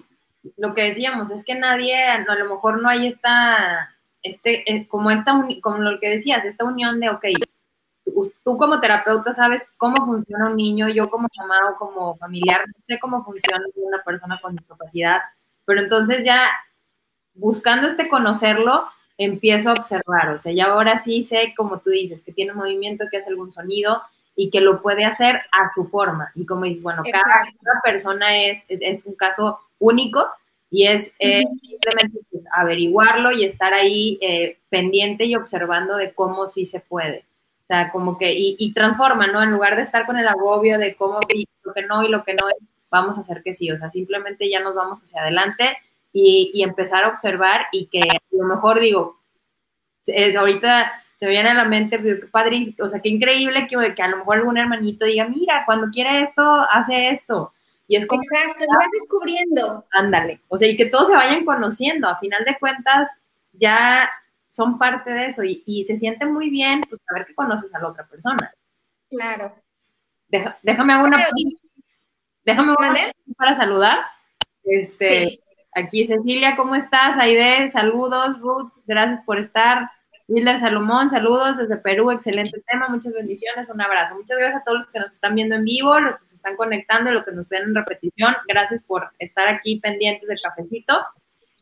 lo 0.56 0.74
que 0.74 0.82
decíamos, 0.82 1.30
es 1.30 1.44
que 1.44 1.54
nadie, 1.54 2.02
a 2.04 2.18
lo 2.18 2.48
mejor 2.54 2.80
no 2.80 2.88
hay 2.88 3.06
esta, 3.06 3.94
este, 4.22 4.70
eh, 4.70 4.86
como 4.88 5.10
esta, 5.10 5.32
como 5.62 5.78
lo 5.78 5.98
que 6.00 6.10
decías, 6.10 6.44
esta 6.44 6.64
unión 6.64 7.00
de, 7.00 7.10
ok, 7.10 7.24
tú 8.44 8.56
como 8.56 8.80
terapeuta 8.80 9.32
sabes 9.32 9.64
cómo 9.76 10.04
funciona 10.06 10.46
un 10.46 10.56
niño, 10.56 10.88
yo 10.88 11.10
como 11.10 11.28
mamá 11.36 11.76
como 11.78 12.16
familiar 12.16 12.64
no 12.66 12.82
sé 12.82 12.98
cómo 12.98 13.24
funciona 13.24 13.64
una 13.76 14.02
persona 14.02 14.38
con 14.40 14.56
discapacidad, 14.56 15.20
pero 15.64 15.80
entonces 15.80 16.24
ya 16.24 16.48
buscando 17.34 17.86
este 17.86 18.08
conocerlo, 18.08 18.88
empiezo 19.18 19.70
a 19.70 19.74
observar, 19.74 20.30
o 20.30 20.38
sea, 20.38 20.52
ya 20.52 20.66
ahora 20.66 20.96
sí 20.98 21.24
sé, 21.24 21.52
como 21.56 21.80
tú 21.80 21.90
dices, 21.90 22.22
que 22.22 22.32
tiene 22.32 22.52
un 22.52 22.58
movimiento, 22.58 23.06
que 23.10 23.16
hace 23.16 23.30
algún 23.30 23.50
sonido 23.50 24.00
y 24.36 24.50
que 24.50 24.60
lo 24.60 24.80
puede 24.80 25.04
hacer 25.04 25.42
a 25.50 25.72
su 25.74 25.84
forma. 25.84 26.30
Y 26.36 26.46
como 26.46 26.64
dices, 26.64 26.84
bueno, 26.84 27.02
cada, 27.02 27.82
persona 27.82 28.44
es, 28.44 28.64
es 28.68 29.04
un 29.04 29.16
caso 29.16 29.58
único 29.80 30.24
y 30.70 30.86
es 30.86 31.12
eh, 31.18 31.42
simplemente 31.60 32.20
pues, 32.30 32.44
averiguarlo 32.52 33.32
y 33.32 33.44
estar 33.44 33.74
ahí 33.74 34.16
eh, 34.20 34.58
pendiente 34.68 35.24
y 35.24 35.34
observando 35.34 35.96
de 35.96 36.12
cómo 36.12 36.46
sí 36.46 36.66
se 36.66 36.78
puede. 36.78 37.24
O 37.64 37.66
sea, 37.66 37.90
como 37.90 38.16
que, 38.16 38.32
y, 38.32 38.72
transforma, 38.72 39.26
¿no? 39.26 39.42
En 39.42 39.50
lugar 39.50 39.76
de 39.76 39.82
estar 39.82 40.06
con 40.06 40.16
el 40.16 40.28
agobio 40.28 40.78
de 40.78 40.94
cómo 40.94 41.18
y 41.28 41.46
lo 41.62 41.74
que 41.74 41.82
no 41.82 42.02
y 42.02 42.08
lo 42.08 42.24
que 42.24 42.32
no 42.32 42.48
es, 42.48 42.56
vamos 42.90 43.18
a 43.18 43.22
hacer 43.22 43.42
que 43.42 43.54
sí. 43.54 43.70
O 43.70 43.76
sea, 43.76 43.90
simplemente 43.90 44.48
ya 44.48 44.60
nos 44.60 44.74
vamos 44.74 45.02
hacia 45.02 45.20
adelante 45.20 45.76
y, 46.12 46.62
empezar 46.62 47.04
a 47.04 47.08
observar 47.08 47.66
y 47.72 47.86
que 47.86 48.00
a 48.00 48.18
lo 48.30 48.44
mejor 48.44 48.80
digo, 48.80 49.20
es, 50.06 50.36
ahorita 50.36 50.92
se 51.14 51.26
me 51.26 51.32
viene 51.32 51.50
a 51.50 51.54
la 51.54 51.64
mente, 51.64 52.00
qué 52.00 52.14
padre, 52.30 52.74
o 52.80 52.88
sea, 52.88 53.00
qué 53.00 53.08
increíble 53.08 53.66
que, 53.66 53.94
que 53.94 54.02
a 54.02 54.08
lo 54.08 54.18
mejor 54.18 54.38
algún 54.38 54.56
hermanito 54.56 55.04
diga, 55.04 55.26
mira, 55.28 55.64
cuando 55.66 55.88
quiere 55.90 56.22
esto, 56.22 56.42
hace 56.70 57.08
esto. 57.08 57.52
Y 57.88 57.96
es 57.96 58.06
como, 58.06 58.22
Exacto, 58.22 58.64
vas 58.76 58.88
descubriendo. 58.92 59.86
Ándale, 59.90 60.42
o 60.48 60.56
sea, 60.56 60.68
y 60.68 60.76
que 60.76 60.86
todos 60.86 61.08
se 61.08 61.14
vayan 61.14 61.44
conociendo, 61.44 62.08
a 62.08 62.18
final 62.18 62.44
de 62.44 62.58
cuentas 62.58 63.10
ya 63.52 64.08
son 64.48 64.78
parte 64.78 65.10
de 65.10 65.26
eso 65.26 65.42
y, 65.44 65.82
se 65.84 65.96
siente 65.96 66.26
muy 66.26 66.50
bien 66.50 66.80
pues 66.88 67.00
saber 67.06 67.26
que 67.26 67.34
conoces 67.34 67.74
a 67.74 67.80
la 67.80 67.88
otra 67.88 68.06
persona. 68.06 68.52
Claro. 69.10 69.54
déjame 70.28 71.02
una, 71.02 71.26
déjame 72.44 72.74
una 72.78 72.94
para 73.36 73.54
saludar. 73.54 73.98
Este, 74.64 75.38
Aquí 75.78 76.04
Cecilia, 76.04 76.56
¿cómo 76.56 76.74
estás? 76.74 77.18
Aide, 77.18 77.70
saludos. 77.70 78.40
Ruth, 78.40 78.72
gracias 78.84 79.20
por 79.20 79.38
estar. 79.38 79.88
Wilder 80.26 80.58
Salomón, 80.58 81.08
saludos 81.08 81.56
desde 81.56 81.76
Perú, 81.76 82.10
excelente 82.10 82.60
tema, 82.66 82.88
muchas 82.88 83.14
bendiciones, 83.14 83.68
un 83.70 83.80
abrazo. 83.80 84.16
Muchas 84.16 84.38
gracias 84.38 84.60
a 84.60 84.64
todos 84.64 84.80
los 84.80 84.90
que 84.90 84.98
nos 84.98 85.12
están 85.12 85.36
viendo 85.36 85.54
en 85.54 85.64
vivo, 85.64 85.98
los 86.00 86.18
que 86.18 86.26
se 86.26 86.34
están 86.34 86.56
conectando, 86.56 87.12
los 87.12 87.24
que 87.24 87.30
nos 87.30 87.48
ven 87.48 87.62
en 87.62 87.74
repetición, 87.76 88.34
gracias 88.48 88.82
por 88.82 89.08
estar 89.20 89.48
aquí 89.48 89.78
pendientes 89.78 90.28
del 90.28 90.40
cafecito. 90.42 90.98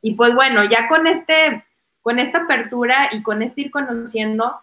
Y 0.01 0.15
pues 0.15 0.35
bueno, 0.35 0.65
ya 0.65 0.89
con 0.89 1.07
este, 1.07 1.65
con 2.01 2.19
esta 2.19 2.39
apertura 2.39 3.11
y 3.13 3.23
con 3.23 3.43
este 3.43 3.61
ir 3.61 3.71
conociendo, 3.71 4.59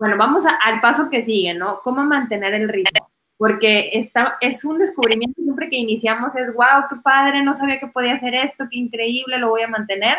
bueno, 0.00 0.16
vamos 0.16 0.44
al 0.46 0.80
paso 0.80 1.08
que 1.08 1.22
sigue, 1.22 1.54
¿no? 1.54 1.80
¿Cómo 1.80 2.02
mantener 2.02 2.54
el 2.54 2.68
ritmo? 2.68 3.05
Porque 3.38 3.90
está, 3.92 4.36
es 4.40 4.64
un 4.64 4.78
descubrimiento 4.78 5.42
siempre 5.42 5.68
que 5.68 5.76
iniciamos, 5.76 6.34
es 6.36 6.52
wow, 6.54 6.88
qué 6.88 6.96
padre, 6.96 7.42
no 7.42 7.54
sabía 7.54 7.78
que 7.78 7.86
podía 7.86 8.14
hacer 8.14 8.34
esto, 8.34 8.64
qué 8.70 8.78
increíble, 8.78 9.38
lo 9.38 9.50
voy 9.50 9.62
a 9.62 9.68
mantener, 9.68 10.16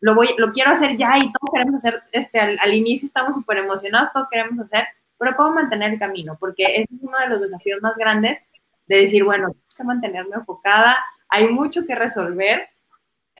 lo, 0.00 0.14
voy, 0.14 0.30
lo 0.36 0.52
quiero 0.52 0.70
hacer 0.70 0.96
ya 0.96 1.16
y 1.18 1.32
todos 1.32 1.50
queremos 1.52 1.74
hacer, 1.76 2.02
este, 2.12 2.38
al, 2.40 2.74
inicio 2.74 3.06
estamos 3.06 3.34
súper 3.34 3.58
emocionados, 3.58 4.10
todos 4.12 4.28
queremos 4.30 4.58
hacer, 4.60 4.84
pero 5.18 5.34
¿cómo 5.34 5.52
mantener 5.54 5.92
el 5.92 5.98
camino? 5.98 6.36
Porque 6.38 6.64
ese 6.64 6.94
es 6.94 7.02
uno 7.02 7.18
de 7.18 7.28
los 7.28 7.40
desafíos 7.40 7.80
más 7.80 7.96
grandes 7.96 8.38
de 8.86 8.96
decir, 8.96 9.24
bueno, 9.24 9.48
tengo 9.48 9.64
que 9.76 9.84
mantenerme 9.84 10.36
enfocada, 10.36 10.96
hay 11.28 11.48
mucho 11.48 11.86
que 11.86 11.94
resolver, 11.94 12.68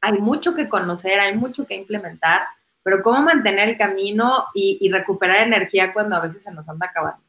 hay 0.00 0.18
mucho 0.18 0.54
que 0.54 0.68
conocer, 0.68 1.20
hay 1.20 1.36
mucho 1.36 1.66
que 1.66 1.74
implementar, 1.74 2.42
pero 2.82 3.02
¿cómo 3.02 3.20
mantener 3.20 3.68
el 3.68 3.76
camino 3.76 4.46
y 4.54 4.88
recuperar 4.90 5.46
energía 5.46 5.92
cuando 5.92 6.16
a 6.16 6.20
veces 6.20 6.42
se 6.42 6.50
nos 6.50 6.66
anda 6.68 6.86
acabando? 6.86 7.27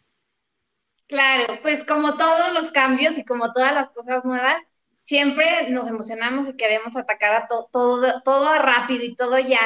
Claro, 1.09 1.59
pues 1.63 1.83
como 1.85 2.17
todos 2.17 2.53
los 2.53 2.71
cambios 2.71 3.17
y 3.17 3.25
como 3.25 3.51
todas 3.51 3.73
las 3.73 3.89
cosas 3.89 4.23
nuevas, 4.25 4.61
siempre 5.03 5.69
nos 5.71 5.87
emocionamos 5.87 6.47
y 6.47 6.55
queremos 6.55 6.95
atacar 6.95 7.33
a 7.33 7.47
todo, 7.47 8.21
todo 8.23 8.53
rápido 8.59 9.03
y 9.03 9.15
todo 9.15 9.39
ya. 9.39 9.59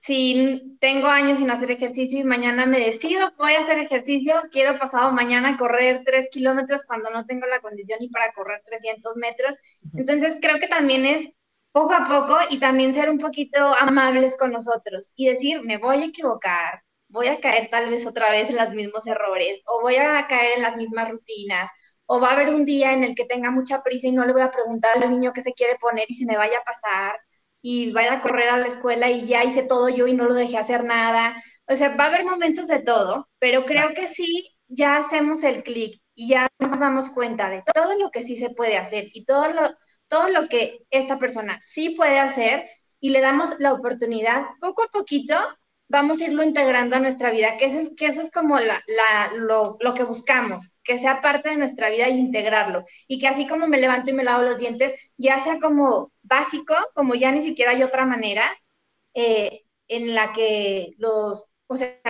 Si 0.00 0.78
tengo 0.80 1.06
años 1.08 1.38
sin 1.38 1.50
hacer 1.50 1.70
ejercicio 1.70 2.18
y 2.20 2.24
mañana 2.24 2.66
me 2.66 2.80
decido, 2.80 3.30
voy 3.38 3.52
a 3.54 3.60
hacer 3.60 3.78
ejercicio, 3.78 4.34
quiero 4.52 4.78
pasado 4.80 5.12
mañana 5.12 5.56
correr 5.58 6.02
tres 6.04 6.28
kilómetros 6.32 6.82
cuando 6.84 7.10
no 7.10 7.24
tengo 7.26 7.46
la 7.46 7.60
condición 7.60 7.98
y 8.02 8.10
para 8.10 8.32
correr 8.32 8.62
300 8.66 9.16
metros. 9.16 9.56
Entonces 9.94 10.38
creo 10.42 10.58
que 10.58 10.68
también 10.68 11.06
es 11.06 11.30
poco 11.72 11.92
a 11.94 12.04
poco 12.06 12.38
y 12.50 12.60
también 12.60 12.94
ser 12.94 13.10
un 13.10 13.18
poquito 13.18 13.58
amables 13.78 14.36
con 14.36 14.52
nosotros 14.52 15.12
y 15.16 15.28
decir, 15.28 15.62
me 15.64 15.78
voy 15.78 16.02
a 16.02 16.06
equivocar, 16.06 16.82
voy 17.10 17.26
a 17.28 17.40
caer 17.40 17.68
tal 17.70 17.90
vez 17.90 18.06
otra 18.06 18.30
vez 18.30 18.50
en 18.50 18.56
los 18.56 18.70
mismos 18.72 19.06
errores 19.06 19.60
o 19.66 19.80
voy 19.82 19.96
a 19.96 20.26
caer 20.28 20.56
en 20.56 20.62
las 20.62 20.76
mismas 20.76 21.10
rutinas 21.10 21.70
o 22.06 22.20
va 22.20 22.30
a 22.30 22.32
haber 22.32 22.48
un 22.50 22.64
día 22.64 22.92
en 22.92 23.04
el 23.04 23.14
que 23.14 23.24
tenga 23.24 23.50
mucha 23.50 23.82
prisa 23.82 24.08
y 24.08 24.12
no 24.12 24.24
le 24.26 24.32
voy 24.32 24.42
a 24.42 24.50
preguntar 24.50 25.02
al 25.02 25.10
niño 25.10 25.32
qué 25.32 25.42
se 25.42 25.52
quiere 25.52 25.76
poner 25.78 26.06
y 26.08 26.14
se 26.16 26.26
me 26.26 26.36
vaya 26.36 26.58
a 26.58 26.64
pasar 26.64 27.16
y 27.62 27.92
vaya 27.92 28.14
a 28.14 28.20
correr 28.20 28.48
a 28.48 28.56
la 28.58 28.66
escuela 28.66 29.10
y 29.10 29.26
ya 29.26 29.44
hice 29.44 29.62
todo 29.62 29.88
yo 29.88 30.06
y 30.06 30.14
no 30.14 30.24
lo 30.24 30.34
dejé 30.34 30.56
hacer 30.58 30.84
nada. 30.84 31.42
O 31.68 31.76
sea, 31.76 31.94
va 31.96 32.04
a 32.04 32.06
haber 32.08 32.24
momentos 32.24 32.66
de 32.68 32.80
todo, 32.82 33.28
pero 33.38 33.64
creo 33.66 33.92
que 33.94 34.06
sí, 34.08 34.56
ya 34.68 34.96
hacemos 34.96 35.44
el 35.44 35.62
clic 35.62 36.00
y 36.14 36.30
ya 36.30 36.48
nos 36.58 36.78
damos 36.78 37.10
cuenta 37.10 37.48
de 37.50 37.62
todo 37.74 37.96
lo 37.98 38.10
que 38.10 38.22
sí 38.22 38.36
se 38.36 38.50
puede 38.50 38.76
hacer 38.78 39.08
y 39.12 39.24
todo 39.24 39.52
lo, 39.52 39.70
todo 40.08 40.28
lo 40.28 40.48
que 40.48 40.80
esta 40.90 41.18
persona 41.18 41.58
sí 41.62 41.90
puede 41.90 42.18
hacer 42.18 42.68
y 43.00 43.10
le 43.10 43.20
damos 43.20 43.58
la 43.60 43.72
oportunidad 43.72 44.46
poco 44.60 44.82
a 44.82 44.88
poquito 44.88 45.36
vamos 45.90 46.20
a 46.20 46.24
irlo 46.24 46.44
integrando 46.44 46.94
a 46.96 47.00
nuestra 47.00 47.30
vida, 47.32 47.56
que 47.58 47.66
eso 47.66 47.80
es, 47.80 47.96
que 47.96 48.06
eso 48.06 48.22
es 48.22 48.30
como 48.30 48.58
la, 48.60 48.80
lo, 49.36 49.76
lo, 49.80 49.94
que 49.94 50.04
buscamos, 50.04 50.78
que 50.84 51.00
sea 51.00 51.20
parte 51.20 51.50
de 51.50 51.56
nuestra 51.56 51.90
vida 51.90 52.06
e 52.06 52.10
integrarlo. 52.10 52.84
Y 53.08 53.18
que 53.18 53.26
así 53.26 53.46
como 53.48 53.66
me 53.66 53.80
levanto 53.80 54.10
y 54.10 54.12
me 54.14 54.22
lavo 54.22 54.44
los 54.44 54.58
dientes, 54.58 54.94
ya 55.16 55.40
sea 55.40 55.58
como 55.58 56.12
básico, 56.22 56.74
como 56.94 57.16
ya 57.16 57.32
ni 57.32 57.42
siquiera 57.42 57.72
hay 57.72 57.82
otra 57.82 58.06
manera 58.06 58.48
eh, 59.14 59.62
en 59.88 60.14
la 60.14 60.32
que 60.32 60.92
los, 60.98 61.46
o 61.66 61.76
sea, 61.76 62.00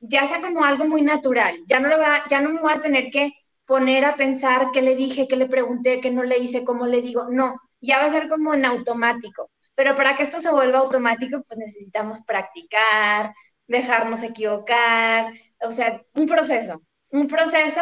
ya 0.00 0.26
sea 0.26 0.40
como 0.40 0.64
algo 0.64 0.84
muy 0.86 1.02
natural, 1.02 1.56
ya 1.68 1.78
no, 1.78 1.88
lo 1.88 1.98
va, 1.98 2.24
ya 2.28 2.40
no 2.40 2.50
me 2.50 2.60
voy 2.60 2.72
a 2.72 2.82
tener 2.82 3.10
que 3.10 3.32
poner 3.64 4.04
a 4.04 4.16
pensar 4.16 4.70
qué 4.72 4.82
le 4.82 4.96
dije, 4.96 5.28
qué 5.28 5.36
le 5.36 5.46
pregunté, 5.46 6.00
qué 6.00 6.10
no 6.10 6.24
le 6.24 6.38
hice, 6.38 6.64
cómo 6.64 6.86
le 6.88 7.02
digo, 7.02 7.26
no, 7.30 7.54
ya 7.80 7.98
va 7.98 8.06
a 8.06 8.10
ser 8.10 8.28
como 8.28 8.52
en 8.54 8.64
automático. 8.64 9.51
Pero 9.74 9.94
para 9.94 10.16
que 10.16 10.22
esto 10.24 10.40
se 10.40 10.50
vuelva 10.50 10.78
automático, 10.80 11.42
pues 11.46 11.58
necesitamos 11.58 12.22
practicar, 12.22 13.34
dejarnos 13.66 14.22
equivocar, 14.22 15.32
o 15.60 15.72
sea, 15.72 16.02
un 16.14 16.26
proceso, 16.26 16.82
un 17.10 17.26
proceso, 17.28 17.80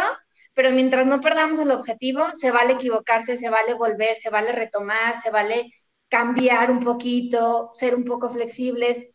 pero 0.54 0.70
mientras 0.72 1.06
no 1.06 1.20
perdamos 1.20 1.58
el 1.58 1.70
objetivo, 1.70 2.24
se 2.34 2.50
vale 2.50 2.74
equivocarse, 2.74 3.36
se 3.38 3.50
vale 3.50 3.74
volver, 3.74 4.16
se 4.16 4.30
vale 4.30 4.52
retomar, 4.52 5.20
se 5.20 5.30
vale 5.30 5.72
cambiar 6.08 6.70
un 6.70 6.80
poquito, 6.80 7.70
ser 7.72 7.94
un 7.94 8.04
poco 8.04 8.28
flexibles. 8.30 9.08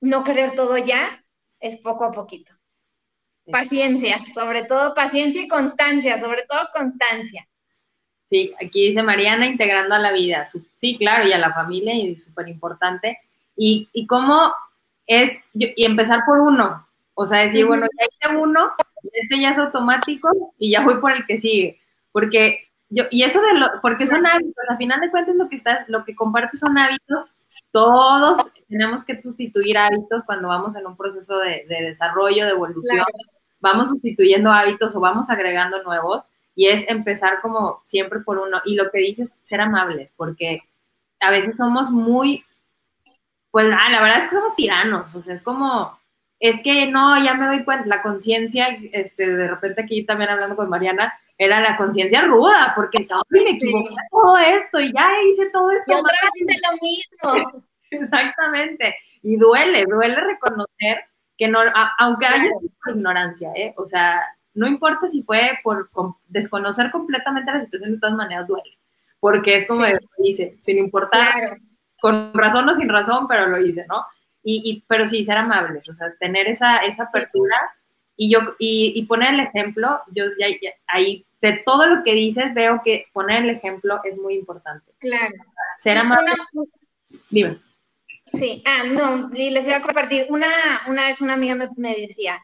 no 0.00 0.24
querer 0.24 0.54
todo 0.56 0.76
ya, 0.78 1.24
es 1.60 1.78
poco 1.78 2.04
a 2.04 2.12
poquito. 2.12 2.52
Paciencia, 3.50 4.18
sobre 4.34 4.64
todo 4.64 4.94
paciencia 4.94 5.42
y 5.42 5.48
constancia, 5.48 6.20
sobre 6.20 6.44
todo 6.46 6.68
constancia. 6.72 7.47
Sí, 8.30 8.54
aquí 8.62 8.88
dice 8.88 9.02
Mariana, 9.02 9.46
integrando 9.46 9.94
a 9.94 9.98
la 9.98 10.12
vida. 10.12 10.46
Sí, 10.76 10.98
claro, 10.98 11.26
y 11.26 11.32
a 11.32 11.38
la 11.38 11.52
familia, 11.52 11.94
y 11.94 12.16
súper 12.16 12.48
importante. 12.48 13.18
Y, 13.56 13.88
y 13.92 14.06
cómo 14.06 14.52
es, 15.06 15.38
y 15.54 15.84
empezar 15.84 16.20
por 16.26 16.40
uno. 16.40 16.86
O 17.14 17.26
sea, 17.26 17.38
decir, 17.38 17.66
bueno, 17.66 17.86
ya 17.98 18.06
hice 18.06 18.36
uno, 18.36 18.72
este 19.12 19.40
ya 19.40 19.50
es 19.50 19.58
automático 19.58 20.28
y 20.58 20.70
ya 20.70 20.82
voy 20.82 21.00
por 21.00 21.12
el 21.12 21.26
que 21.26 21.38
sigue. 21.38 21.80
Porque 22.12 22.68
yo, 22.90 23.04
y 23.10 23.22
eso 23.22 23.40
de 23.40 23.54
lo, 23.54 23.66
porque 23.82 24.06
son 24.06 24.26
hábitos, 24.26 24.54
a 24.68 24.76
final 24.76 25.00
de 25.00 25.10
cuentas 25.10 25.34
lo 25.34 25.48
que 25.48 25.56
estás, 25.56 25.88
lo 25.88 26.04
que 26.04 26.14
compartes 26.14 26.60
son 26.60 26.78
hábitos. 26.78 27.24
Todos 27.70 28.38
tenemos 28.68 29.04
que 29.04 29.20
sustituir 29.20 29.78
hábitos 29.78 30.24
cuando 30.24 30.48
vamos 30.48 30.76
en 30.76 30.86
un 30.86 30.96
proceso 30.96 31.38
de, 31.38 31.64
desarrollo, 31.68 32.44
de 32.44 32.52
evolución. 32.52 33.04
Vamos 33.60 33.88
sustituyendo 33.88 34.52
hábitos 34.52 34.94
o 34.94 35.00
vamos 35.00 35.30
agregando 35.30 35.82
nuevos 35.82 36.22
y 36.58 36.66
es 36.66 36.84
empezar 36.88 37.40
como 37.40 37.80
siempre 37.84 38.18
por 38.18 38.38
uno. 38.38 38.60
Y 38.64 38.74
lo 38.74 38.90
que 38.90 38.98
dices, 38.98 39.32
ser 39.42 39.60
amables, 39.60 40.10
porque 40.16 40.64
a 41.20 41.30
veces 41.30 41.56
somos 41.56 41.88
muy, 41.88 42.44
pues 43.52 43.66
ah, 43.72 43.88
la 43.88 44.00
verdad 44.00 44.18
es 44.18 44.24
que 44.24 44.34
somos 44.34 44.56
tiranos, 44.56 45.14
o 45.14 45.22
sea, 45.22 45.34
es 45.34 45.42
como, 45.42 45.96
es 46.40 46.60
que 46.64 46.88
no, 46.88 47.16
ya 47.22 47.34
me 47.34 47.46
doy 47.46 47.62
cuenta, 47.62 47.86
la 47.86 48.02
conciencia, 48.02 48.76
este, 48.90 49.36
de 49.36 49.46
repente 49.46 49.82
aquí 49.82 50.04
también 50.04 50.30
hablando 50.30 50.56
con 50.56 50.68
Mariana, 50.68 51.16
era 51.38 51.60
la 51.60 51.76
conciencia 51.76 52.22
ruda, 52.22 52.72
porque 52.74 53.04
¿sabes? 53.04 53.22
me 53.30 53.50
equivoqué 53.50 53.94
todo 54.10 54.36
esto 54.38 54.80
y 54.80 54.92
ya 54.92 55.08
hice 55.30 55.50
todo 55.52 55.70
esto. 55.70 55.84
Y 55.86 55.94
otra 55.94 56.16
vez 56.24 56.30
hice 56.34 56.60
lo 56.68 57.32
mismo. 57.38 57.64
Exactamente. 57.92 58.96
Y 59.22 59.36
duele, 59.36 59.84
duele 59.88 60.16
reconocer 60.16 61.04
que 61.36 61.46
no, 61.46 61.60
aunque 62.00 62.26
haya 62.26 62.50
ignorancia, 62.92 63.52
¿eh? 63.54 63.74
O 63.76 63.86
sea, 63.86 64.24
no 64.58 64.66
importa 64.66 65.08
si 65.08 65.22
fue 65.22 65.58
por 65.62 65.88
desconocer 66.26 66.90
completamente 66.90 67.52
la 67.52 67.62
situación, 67.62 67.92
de 67.92 68.00
todas 68.00 68.16
maneras 68.16 68.48
duele, 68.48 68.76
porque 69.20 69.54
es 69.54 69.66
como 69.66 69.84
dice, 70.18 70.58
sin 70.60 70.78
importar, 70.78 71.58
con 72.00 72.34
razón 72.34 72.68
o 72.68 72.74
sin 72.74 72.88
razón, 72.88 73.28
pero 73.28 73.46
lo 73.46 73.64
hice, 73.64 73.86
¿no? 73.88 74.04
Y, 74.42 74.82
pero 74.88 75.06
sí, 75.06 75.24
ser 75.24 75.36
amables, 75.36 75.88
o 75.88 75.94
sea, 75.94 76.12
tener 76.18 76.48
esa, 76.48 76.78
esa 76.78 77.04
apertura 77.04 77.56
y 78.16 78.32
yo, 78.32 78.40
y, 78.58 79.00
poner 79.06 79.34
el 79.34 79.40
ejemplo, 79.40 80.00
yo 80.12 80.24
ya, 80.38 80.48
ahí, 80.86 81.24
de 81.40 81.52
todo 81.64 81.86
lo 81.86 82.02
que 82.02 82.14
dices, 82.14 82.52
veo 82.54 82.80
que 82.82 83.06
poner 83.12 83.44
el 83.44 83.50
ejemplo 83.50 84.00
es 84.04 84.18
muy 84.18 84.34
importante. 84.34 84.90
Claro. 84.98 85.34
Ser 85.78 85.98
amable. 85.98 86.32
Dime. 87.30 87.58
Sí, 88.32 88.62
ah, 88.66 88.84
no, 88.84 89.30
y 89.32 89.50
les 89.50 89.66
iba 89.66 89.76
a 89.76 89.82
compartir, 89.82 90.26
una, 90.30 90.48
una 90.88 91.06
vez 91.06 91.20
una 91.20 91.34
amiga 91.34 91.54
me, 91.54 91.68
me 91.76 91.94
decía, 91.94 92.42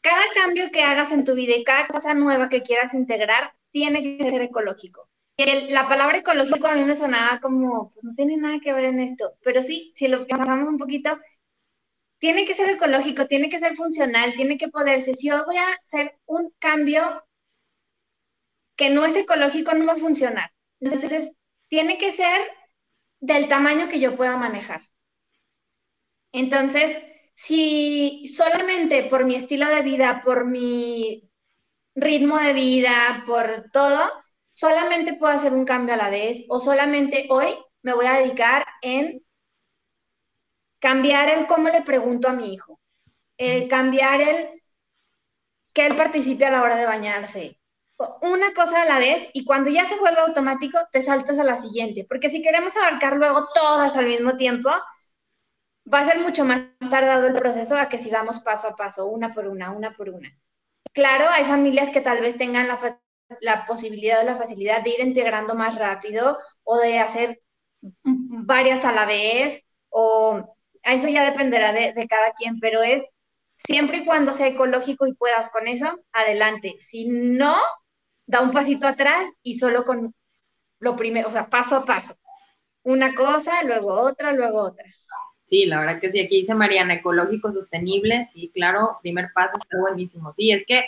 cada 0.00 0.22
cambio 0.34 0.70
que 0.72 0.82
hagas 0.82 1.12
en 1.12 1.24
tu 1.24 1.34
vida 1.34 1.56
y 1.56 1.64
cada 1.64 1.86
cosa 1.86 2.14
nueva 2.14 2.48
que 2.48 2.62
quieras 2.62 2.94
integrar 2.94 3.54
tiene 3.70 4.02
que 4.02 4.30
ser 4.30 4.42
ecológico. 4.42 5.08
la 5.70 5.88
palabra 5.88 6.18
ecológico 6.18 6.66
a 6.66 6.74
mí 6.74 6.82
me 6.84 6.96
sonaba 6.96 7.40
como, 7.40 7.92
pues 7.92 8.04
no 8.04 8.14
tiene 8.14 8.36
nada 8.36 8.60
que 8.60 8.72
ver 8.72 8.84
en 8.84 9.00
esto, 9.00 9.36
pero 9.42 9.62
sí, 9.62 9.92
si 9.94 10.08
lo 10.08 10.26
pensamos 10.26 10.68
un 10.68 10.78
poquito, 10.78 11.18
tiene 12.18 12.44
que 12.44 12.54
ser 12.54 12.70
ecológico, 12.70 13.26
tiene 13.26 13.48
que 13.50 13.58
ser 13.58 13.76
funcional, 13.76 14.34
tiene 14.34 14.56
que 14.58 14.68
poderse. 14.68 15.14
Si 15.14 15.28
yo 15.28 15.44
voy 15.44 15.56
a 15.58 15.72
hacer 15.84 16.16
un 16.26 16.52
cambio 16.58 17.24
que 18.76 18.90
no 18.90 19.04
es 19.04 19.16
ecológico, 19.16 19.74
no 19.74 19.86
va 19.86 19.92
a 19.94 19.96
funcionar. 19.96 20.50
Entonces, 20.80 21.30
tiene 21.68 21.98
que 21.98 22.12
ser 22.12 22.40
del 23.20 23.48
tamaño 23.48 23.88
que 23.88 24.00
yo 24.00 24.16
pueda 24.16 24.36
manejar. 24.36 24.80
Entonces, 26.32 26.98
si 27.34 28.28
solamente 28.28 29.04
por 29.04 29.24
mi 29.24 29.36
estilo 29.36 29.68
de 29.68 29.82
vida, 29.82 30.22
por 30.24 30.46
mi 30.46 31.30
ritmo 31.94 32.38
de 32.38 32.52
vida, 32.52 33.24
por 33.26 33.70
todo, 33.72 34.10
solamente 34.52 35.14
puedo 35.14 35.32
hacer 35.32 35.52
un 35.54 35.64
cambio 35.64 35.94
a 35.94 35.98
la 35.98 36.10
vez 36.10 36.44
o 36.48 36.60
solamente 36.60 37.26
hoy 37.30 37.48
me 37.82 37.94
voy 37.94 38.06
a 38.06 38.14
dedicar 38.14 38.64
en 38.82 39.22
cambiar 40.78 41.28
el 41.30 41.46
cómo 41.46 41.68
le 41.68 41.82
pregunto 41.82 42.28
a 42.28 42.32
mi 42.34 42.52
hijo, 42.52 42.80
el 43.38 43.68
cambiar 43.68 44.20
el 44.20 44.62
que 45.72 45.86
él 45.86 45.96
participe 45.96 46.46
a 46.46 46.50
la 46.50 46.62
hora 46.62 46.76
de 46.76 46.86
bañarse. 46.86 47.60
Una 48.22 48.52
cosa 48.54 48.82
a 48.82 48.84
la 48.86 48.98
vez 48.98 49.28
y 49.32 49.44
cuando 49.44 49.70
ya 49.70 49.84
se 49.84 49.96
vuelve 49.96 50.20
automático, 50.20 50.78
te 50.92 51.02
saltas 51.02 51.38
a 51.38 51.44
la 51.44 51.60
siguiente, 51.60 52.04
porque 52.08 52.28
si 52.28 52.42
queremos 52.42 52.76
abarcar 52.76 53.16
luego 53.16 53.46
todas 53.54 53.96
al 53.96 54.06
mismo 54.06 54.36
tiempo, 54.36 54.70
va 55.92 56.00
a 56.00 56.04
ser 56.04 56.20
mucho 56.20 56.44
más 56.44 56.62
tardado 56.90 57.26
el 57.26 57.34
proceso 57.34 57.76
a 57.76 57.88
que 57.88 57.98
si 57.98 58.10
vamos 58.10 58.40
paso 58.40 58.68
a 58.68 58.76
paso, 58.76 59.06
una 59.06 59.34
por 59.34 59.46
una, 59.48 59.72
una 59.72 59.94
por 59.94 60.10
una. 60.10 60.30
Claro, 60.92 61.26
hay 61.28 61.44
familias 61.44 61.90
que 61.90 62.00
tal 62.00 62.20
vez 62.20 62.36
tengan 62.36 62.68
la, 62.68 63.66
posibilidad 63.66 64.22
o 64.22 64.24
la 64.24 64.36
facilidad 64.36 64.82
de 64.82 64.90
ir 64.90 65.00
integrando 65.00 65.54
más 65.54 65.76
rápido 65.76 66.38
o 66.62 66.78
de 66.78 66.98
hacer 67.00 67.42
varias 68.02 68.84
a 68.84 68.92
la 68.92 69.06
vez, 69.06 69.66
o 69.90 70.56
eso 70.82 71.08
ya 71.08 71.24
dependerá 71.24 71.72
de, 71.72 71.92
de 71.92 72.06
cada 72.06 72.32
quien, 72.32 72.60
pero 72.60 72.82
es 72.82 73.02
siempre 73.56 73.98
y 73.98 74.04
cuando 74.04 74.32
sea 74.32 74.48
ecológico 74.48 75.06
y 75.06 75.14
puedas 75.14 75.48
con 75.50 75.66
eso, 75.66 76.00
adelante. 76.12 76.76
Si 76.80 77.08
no, 77.08 77.56
da 78.26 78.42
un 78.42 78.52
pasito 78.52 78.86
atrás 78.86 79.28
y 79.42 79.58
solo 79.58 79.84
con 79.84 80.14
lo 80.78 80.96
primero, 80.96 81.28
o 81.28 81.32
sea, 81.32 81.48
paso 81.50 81.76
a 81.76 81.84
paso. 81.84 82.16
Una 82.82 83.14
cosa, 83.14 83.62
luego 83.64 83.92
otra, 83.92 84.32
luego 84.32 84.60
otra. 84.62 84.84
Sí, 85.44 85.66
la 85.66 85.80
verdad 85.80 86.00
que 86.00 86.10
sí, 86.10 86.20
aquí 86.20 86.36
dice 86.38 86.54
Mariana, 86.54 86.94
ecológico, 86.94 87.52
sostenible, 87.52 88.26
sí, 88.32 88.50
claro, 88.54 88.98
primer 89.02 89.30
paso, 89.32 89.58
está 89.58 89.78
buenísimo. 89.78 90.32
Sí, 90.34 90.50
es 90.52 90.64
que 90.66 90.84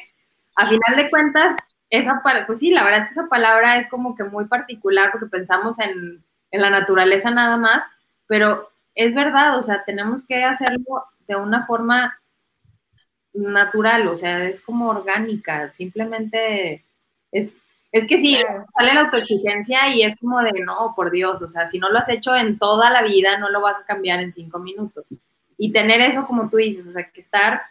a 0.57 0.67
final 0.69 0.97
de 0.97 1.11
cuentas, 1.11 1.55
esa, 1.91 2.23
pues 2.47 2.59
sí, 2.59 2.71
la 2.71 2.83
verdad 2.85 3.01
es 3.03 3.07
que 3.07 3.13
esa 3.13 3.29
palabra 3.29 3.77
es 3.79 3.89
como 3.89 4.15
que 4.17 4.25
muy 4.25 4.47
particular 4.47 5.11
porque 5.13 5.27
pensamos 5.27 5.79
en, 5.79 6.25
en 6.51 6.63
la 6.63 6.71
naturaleza 6.71 7.31
nada 7.31 7.57
más, 7.59 7.85
pero 8.27 8.71
es 8.95 9.15
verdad, 9.15 9.59
o 9.59 9.63
sea, 9.63 9.85
tenemos 9.85 10.23
que 10.25 10.43
hacerlo 10.45 11.05
de 11.29 11.37
una 11.37 11.67
forma 11.67 12.19
natural, 13.35 14.09
o 14.09 14.17
sea, 14.17 14.45
es 14.45 14.61
como 14.61 14.89
orgánica, 14.89 15.71
simplemente 15.73 16.85
es, 17.33 17.59
es 17.93 18.07
que 18.07 18.19
sí, 18.19 18.39
sale 18.77 18.95
la 18.95 19.03
autoexigencia 19.03 19.89
y 19.95 20.03
es 20.03 20.17
como 20.17 20.41
de, 20.43 20.53
no, 20.65 20.93
por 20.95 21.11
Dios, 21.11 21.41
o 21.43 21.49
sea, 21.49 21.67
si 21.67 21.79
no 21.79 21.91
lo 21.91 21.99
has 21.99 22.09
hecho 22.09 22.35
en 22.37 22.59
toda 22.59 22.91
la 22.91 23.03
vida, 23.03 23.39
no 23.39 23.49
lo 23.49 23.61
vas 23.61 23.79
a 23.79 23.85
cambiar 23.85 24.21
en 24.21 24.33
cinco 24.33 24.59
minutos. 24.59 25.05
Y 25.57 25.73
tener 25.73 26.01
eso, 26.01 26.27
como 26.27 26.51
tú 26.51 26.59
dices, 26.59 26.87
o 26.87 26.93
sea, 26.93 27.09
que 27.11 27.21
estar 27.21 27.63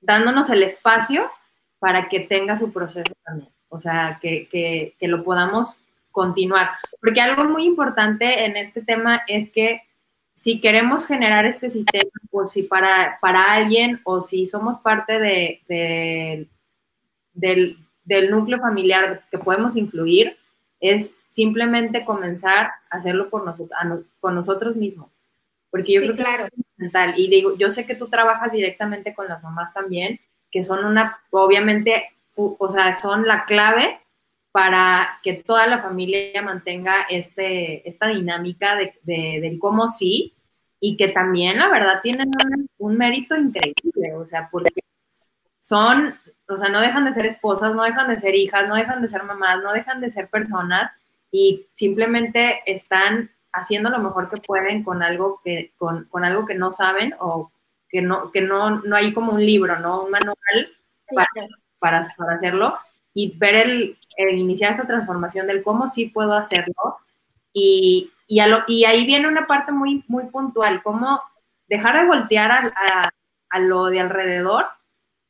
dándonos 0.00 0.50
el 0.50 0.62
espacio 0.62 1.30
para 1.78 2.08
que 2.08 2.20
tenga 2.20 2.56
su 2.56 2.72
proceso 2.72 3.12
también, 3.24 3.50
o 3.68 3.78
sea, 3.78 4.18
que, 4.20 4.48
que, 4.48 4.94
que 4.98 5.08
lo 5.08 5.24
podamos 5.24 5.78
continuar. 6.10 6.70
Porque 7.00 7.20
algo 7.20 7.44
muy 7.44 7.64
importante 7.64 8.44
en 8.44 8.56
este 8.56 8.82
tema 8.82 9.22
es 9.28 9.50
que 9.50 9.82
si 10.34 10.60
queremos 10.60 11.06
generar 11.06 11.46
este 11.46 11.68
sistema, 11.68 12.10
pues 12.30 12.52
si 12.52 12.62
para, 12.62 13.18
para 13.20 13.52
alguien 13.54 14.00
o 14.04 14.22
si 14.22 14.46
somos 14.46 14.78
parte 14.80 15.18
de, 15.18 15.62
de 15.68 16.48
del, 17.32 17.76
del 18.08 18.30
núcleo 18.30 18.58
familiar 18.58 19.22
que 19.30 19.38
podemos 19.38 19.76
influir 19.76 20.36
es 20.80 21.16
simplemente 21.28 22.04
comenzar 22.04 22.70
a 22.90 22.96
hacerlo 22.96 23.28
por 23.28 23.44
nosotros, 23.44 23.78
con 24.18 24.34
nosotros 24.34 24.76
mismos. 24.76 25.14
Porque 25.70 25.92
yo 25.92 26.00
creo 26.00 26.16
que 26.16 26.22
claro. 26.22 26.44
es 26.46 26.50
fundamental. 26.54 27.14
Y 27.18 27.28
digo, 27.28 27.56
yo 27.58 27.70
sé 27.70 27.84
que 27.84 27.94
tú 27.94 28.08
trabajas 28.08 28.50
directamente 28.50 29.14
con 29.14 29.28
las 29.28 29.42
mamás 29.42 29.74
también, 29.74 30.18
que 30.50 30.64
son 30.64 30.86
una, 30.86 31.18
obviamente, 31.30 32.10
o 32.34 32.70
sea, 32.70 32.94
son 32.94 33.26
la 33.26 33.44
clave 33.44 34.00
para 34.50 35.20
que 35.22 35.34
toda 35.34 35.66
la 35.66 35.78
familia 35.78 36.40
mantenga 36.40 37.02
este, 37.10 37.86
esta 37.86 38.08
dinámica 38.08 38.76
de, 38.76 38.94
de, 39.02 39.40
del 39.42 39.58
cómo 39.58 39.88
sí 39.88 40.32
y 40.80 40.96
que 40.96 41.08
también, 41.08 41.58
la 41.58 41.68
verdad, 41.68 42.00
tienen 42.02 42.28
un, 42.28 42.70
un 42.78 42.96
mérito 42.96 43.36
increíble, 43.36 44.14
o 44.14 44.26
sea, 44.26 44.48
porque 44.50 44.80
son 45.58 46.14
o 46.48 46.56
sea, 46.56 46.68
no 46.70 46.80
dejan 46.80 47.04
de 47.04 47.12
ser 47.12 47.26
esposas, 47.26 47.74
no 47.74 47.82
dejan 47.82 48.08
de 48.08 48.18
ser 48.18 48.34
hijas, 48.34 48.66
no 48.68 48.74
dejan 48.74 49.02
de 49.02 49.08
ser 49.08 49.22
mamás, 49.22 49.62
no 49.62 49.72
dejan 49.72 50.00
de 50.00 50.10
ser 50.10 50.28
personas 50.28 50.90
y 51.30 51.66
simplemente 51.74 52.62
están 52.66 53.30
haciendo 53.52 53.90
lo 53.90 53.98
mejor 53.98 54.30
que 54.30 54.40
pueden 54.40 54.82
con 54.82 55.02
algo 55.02 55.40
que, 55.44 55.72
con, 55.76 56.04
con 56.04 56.24
algo 56.24 56.46
que 56.46 56.54
no 56.54 56.72
saben 56.72 57.14
o 57.18 57.52
que 57.88 58.00
no, 58.00 58.30
que 58.30 58.40
no, 58.40 58.80
no 58.80 58.96
hay 58.96 59.12
como 59.12 59.32
un 59.32 59.44
libro, 59.44 59.78
¿no? 59.78 60.04
Un 60.04 60.10
manual 60.10 60.36
para, 61.78 62.08
para, 62.16 62.34
hacerlo 62.34 62.78
y 63.12 63.36
ver 63.36 63.54
el, 63.56 63.98
iniciar 64.16 64.70
esta 64.70 64.86
transformación 64.86 65.46
del 65.46 65.62
cómo 65.62 65.88
sí 65.88 66.06
puedo 66.06 66.34
hacerlo 66.34 66.98
y, 67.52 68.10
y, 68.26 68.44
lo, 68.46 68.64
y 68.66 68.84
ahí 68.84 69.06
viene 69.06 69.28
una 69.28 69.46
parte 69.46 69.72
muy, 69.72 70.04
muy 70.08 70.24
puntual, 70.26 70.82
cómo 70.82 71.20
dejar 71.68 71.98
de 71.98 72.06
voltear 72.06 72.50
a, 72.52 73.10
a 73.50 73.58
lo 73.58 73.86
de 73.86 74.00
alrededor 74.00 74.66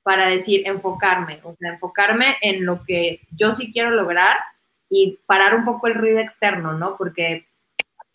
para 0.08 0.26
decir, 0.26 0.62
enfocarme, 0.64 1.38
o 1.44 1.52
sea, 1.52 1.72
enfocarme 1.72 2.38
en 2.40 2.64
lo 2.64 2.82
que 2.82 3.20
yo 3.30 3.52
sí 3.52 3.70
quiero 3.70 3.90
lograr 3.90 4.38
y 4.88 5.18
parar 5.26 5.54
un 5.54 5.66
poco 5.66 5.86
el 5.86 5.96
ruido 5.96 6.18
externo, 6.18 6.72
¿no? 6.72 6.96
Porque 6.96 7.46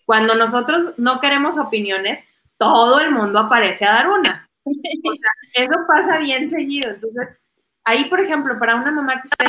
cuando 0.04 0.34
nosotros 0.34 0.96
no 0.98 1.22
queremos 1.22 1.60
opiniones, 1.60 2.20
todo 2.58 3.00
el 3.00 3.12
mundo 3.12 3.38
aparece 3.38 3.86
a 3.86 3.92
dar 3.92 4.10
una. 4.10 4.50
eso 5.54 5.76
pasa 5.88 6.18
bien 6.18 6.48
seguido. 6.48 6.90
Entonces, 6.90 7.38
ahí, 7.84 8.06
por 8.06 8.22
ejemplo, 8.22 8.58
para 8.58 8.76
una 8.76 8.90
mamá 8.90 9.22
que 9.22 9.28
está 9.28 9.46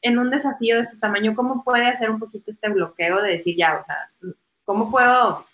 en 0.00 0.18
un 0.18 0.30
desafío 0.30 0.76
de 0.76 0.84
ese 0.84 0.96
tamaño, 0.96 1.34
¿cómo 1.36 1.62
puede 1.62 1.88
hacer 1.88 2.08
un 2.08 2.18
poquito 2.18 2.52
este 2.52 2.70
bloqueo 2.70 3.20
de 3.20 3.32
decir 3.32 3.54
ya, 3.54 3.76
o 3.76 3.82
sea, 3.82 4.10
¿cómo 4.64 4.90
puedo 4.90 5.44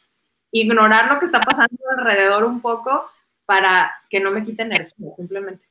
ignorar 0.53 1.11
lo 1.12 1.18
que 1.18 1.26
está 1.26 1.41
pasando 1.41 1.82
alrededor 1.99 2.45
un 2.45 2.61
poco 2.61 3.11
para 3.45 3.91
que 4.09 4.20
no 4.20 4.30
me 4.30 4.45
quite 4.45 4.62
energía, 4.62 5.16
simplemente? 5.16 5.68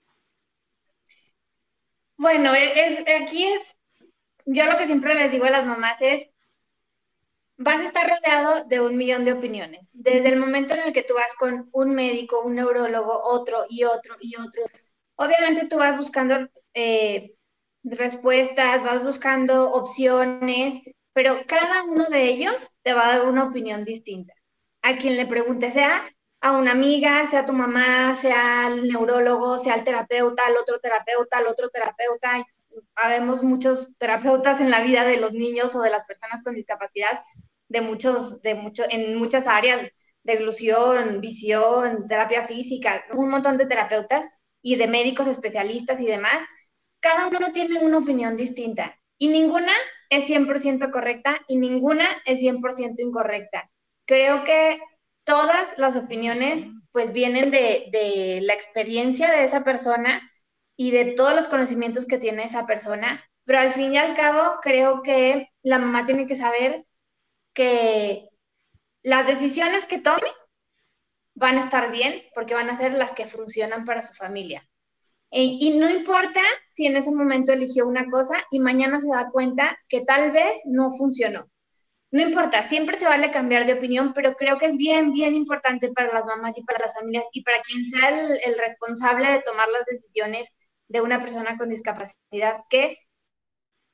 Bueno, 2.17 2.53
es, 2.53 2.99
aquí 3.21 3.45
es, 3.45 3.75
yo 4.45 4.65
lo 4.65 4.77
que 4.77 4.87
siempre 4.87 5.15
les 5.15 5.31
digo 5.31 5.45
a 5.45 5.51
las 5.51 5.65
mamás 5.65 6.01
es, 6.01 6.29
vas 7.57 7.79
a 7.81 7.85
estar 7.87 8.07
rodeado 8.09 8.65
de 8.65 8.81
un 8.81 8.97
millón 8.97 9.25
de 9.25 9.33
opiniones. 9.33 9.89
Desde 9.93 10.29
el 10.29 10.39
momento 10.39 10.73
en 10.73 10.81
el 10.81 10.93
que 10.93 11.03
tú 11.03 11.13
vas 11.15 11.33
con 11.35 11.69
un 11.71 11.93
médico, 11.95 12.41
un 12.41 12.55
neurólogo, 12.55 13.19
otro 13.23 13.65
y 13.69 13.83
otro 13.83 14.15
y 14.19 14.35
otro, 14.35 14.63
obviamente 15.15 15.67
tú 15.67 15.77
vas 15.77 15.97
buscando 15.97 16.47
eh, 16.73 17.33
respuestas, 17.83 18.83
vas 18.83 19.03
buscando 19.03 19.71
opciones, 19.71 20.81
pero 21.13 21.41
cada 21.47 21.83
uno 21.85 22.05
de 22.09 22.25
ellos 22.29 22.69
te 22.83 22.93
va 22.93 23.07
a 23.07 23.17
dar 23.19 23.27
una 23.27 23.45
opinión 23.45 23.85
distinta. 23.85 24.33
A 24.83 24.97
quien 24.97 25.17
le 25.17 25.25
pregunte, 25.25 25.71
sea 25.71 26.05
a 26.41 26.57
una 26.57 26.71
amiga, 26.71 27.25
sea 27.27 27.45
tu 27.45 27.53
mamá, 27.53 28.15
sea 28.15 28.67
el 28.67 28.87
neurólogo, 28.87 29.59
sea 29.59 29.75
el 29.75 29.83
terapeuta, 29.83 30.45
al 30.45 30.57
otro 30.57 30.79
terapeuta, 30.79 31.37
al 31.37 31.47
otro 31.47 31.69
terapeuta. 31.69 32.45
Habemos 32.95 33.43
muchos 33.43 33.97
terapeutas 33.97 34.61
en 34.61 34.69
la 34.69 34.83
vida 34.83 35.03
de 35.05 35.17
los 35.17 35.33
niños 35.33 35.75
o 35.75 35.81
de 35.81 35.89
las 35.89 36.05
personas 36.05 36.43
con 36.43 36.55
discapacidad 36.55 37.21
de 37.69 37.81
muchos, 37.81 38.41
de 38.41 38.55
mucho, 38.55 38.83
en 38.89 39.17
muchas 39.17 39.47
áreas, 39.47 39.91
de 40.23 40.35
glusión, 40.37 41.21
visión, 41.21 42.07
terapia 42.07 42.43
física, 42.43 43.03
un 43.13 43.29
montón 43.29 43.57
de 43.57 43.65
terapeutas 43.65 44.25
y 44.61 44.75
de 44.75 44.87
médicos 44.87 45.27
especialistas 45.27 46.01
y 46.01 46.05
demás 46.05 46.43
cada 46.99 47.27
uno 47.27 47.51
tiene 47.53 47.79
una 47.79 47.99
opinión 47.99 48.37
distinta 48.37 48.99
y 49.17 49.27
ninguna 49.29 49.71
es 50.09 50.25
100% 50.25 50.91
correcta 50.91 51.39
y 51.47 51.57
ninguna 51.57 52.05
es 52.25 52.39
100% 52.39 53.01
incorrecta. 53.01 53.69
Creo 54.05 54.43
que 54.43 54.79
todas 55.27 55.77
las 55.77 55.95
opiniones 55.97 56.65
pues 56.91 57.11
vienen 57.11 57.51
de, 57.51 57.89
de, 57.91 58.39
la 58.41 58.53
experiencia 58.53 59.29
de 59.29 59.43
esa 59.43 59.63
persona 59.63 60.21
y 60.75 60.91
de 60.91 61.13
todos 61.13 61.35
los 61.35 61.49
conocimientos 61.49 62.07
que 62.07 62.17
tiene 62.17 62.45
esa 62.45 62.65
persona, 62.65 63.23
pero 63.43 63.59
al 63.59 63.73
fin 63.73 63.93
y 63.93 63.97
al 63.97 64.15
cabo 64.15 64.59
creo 64.61 65.03
que 65.03 65.49
la 65.61 65.79
mamá 65.79 66.05
tiene 66.05 66.27
que 66.27 66.35
saber 66.37 66.85
que 67.53 68.29
las 69.03 69.27
decisiones 69.27 69.85
que 69.85 69.99
tome 69.99 70.27
van 71.35 71.57
a 71.57 71.61
estar 71.61 71.91
bien 71.91 72.23
porque 72.33 72.55
van 72.55 72.69
a 72.69 72.77
ser 72.77 72.93
las 72.93 73.11
que 73.11 73.27
funcionan 73.27 73.85
para 73.85 74.01
su 74.01 74.13
familia. 74.13 74.67
Eh, 75.29 75.57
y 75.59 75.77
no 75.77 75.89
importa 75.89 76.41
si 76.69 76.85
en 76.85 76.95
ese 76.95 77.11
momento 77.11 77.51
eligió 77.51 77.85
una 77.85 78.05
cosa 78.07 78.35
y 78.49 78.59
mañana 78.59 79.01
se 79.01 79.09
da 79.09 79.29
cuenta 79.29 79.77
que 79.89 80.01
tal 80.01 80.31
vez 80.31 80.57
no 80.65 80.91
funcionó. 80.91 81.47
No 82.17 82.23
importa, 82.23 82.67
siempre 82.67 82.97
se 82.97 83.05
vale 83.05 83.29
cambiar 83.29 83.67
de 83.67 83.73
opinión, 83.73 84.11
pero 84.11 84.33
creo 84.33 84.57
que 84.57 84.65
es 84.65 84.75
bien, 84.75 85.13
bien 85.13 85.35
importante 85.35 85.93
para 85.93 86.11
las 86.11 86.25
mamás 86.25 86.57
y 86.57 86.63
para 86.63 86.79
las 86.79 86.95
familias 86.95 87.25
y 87.31 87.43
para 87.43 87.61
quien 87.61 87.85
sea 87.85 88.09
el, 88.09 88.57
responsable 88.57 89.29
de 89.29 89.43
tomar 89.43 89.69
las 89.69 89.85
decisiones 89.85 90.51
de 90.87 91.01
una 91.01 91.21
persona 91.21 91.55
con 91.59 91.69
discapacidad, 91.69 92.61
que 92.71 92.97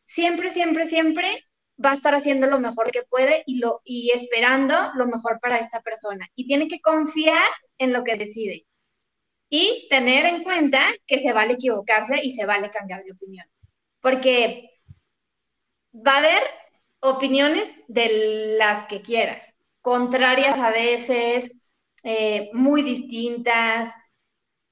siempre, 0.05 0.51
siempre, 0.51 0.88
siempre 0.88 1.43
va 1.84 1.91
a 1.91 1.95
estar 1.95 2.15
haciendo 2.15 2.47
lo 2.47 2.61
mejor 2.61 2.91
que 2.91 3.03
puede 3.03 3.43
y, 3.45 3.59
lo, 3.59 3.82
y 3.84 4.11
esperando 4.15 4.74
lo 4.95 5.05
mejor 5.07 5.41
para 5.41 5.59
esta 5.59 5.82
persona. 5.82 6.26
Y 6.34 6.47
tiene 6.47 6.69
que 6.69 6.80
confiar 6.80 7.49
en 7.78 7.91
lo 7.91 8.05
que 8.05 8.15
decide 8.15 8.65
y 9.49 9.86
tener 9.89 10.28
en 10.28 10.43
cuenta 10.43 10.82
que 11.05 11.19
se 11.19 11.34
vale 11.34 11.55
equivocarse 11.55 12.24
y 12.24 12.32
se 12.32 12.45
vale 12.45 12.71
cambiar 12.71 13.03
de 13.03 13.11
opinión. 13.11 13.45
Porque 13.99 14.69
va 15.93 16.15
a 16.15 16.19
haber 16.19 16.62
opiniones 17.04 17.70
de 17.88 18.56
las 18.58 18.86
que 18.86 19.01
quieras, 19.01 19.54
contrarias 19.82 20.58
a 20.58 20.72
veces, 20.72 21.51
eh, 22.04 22.49
muy 22.54 22.82
distintas, 22.82 23.93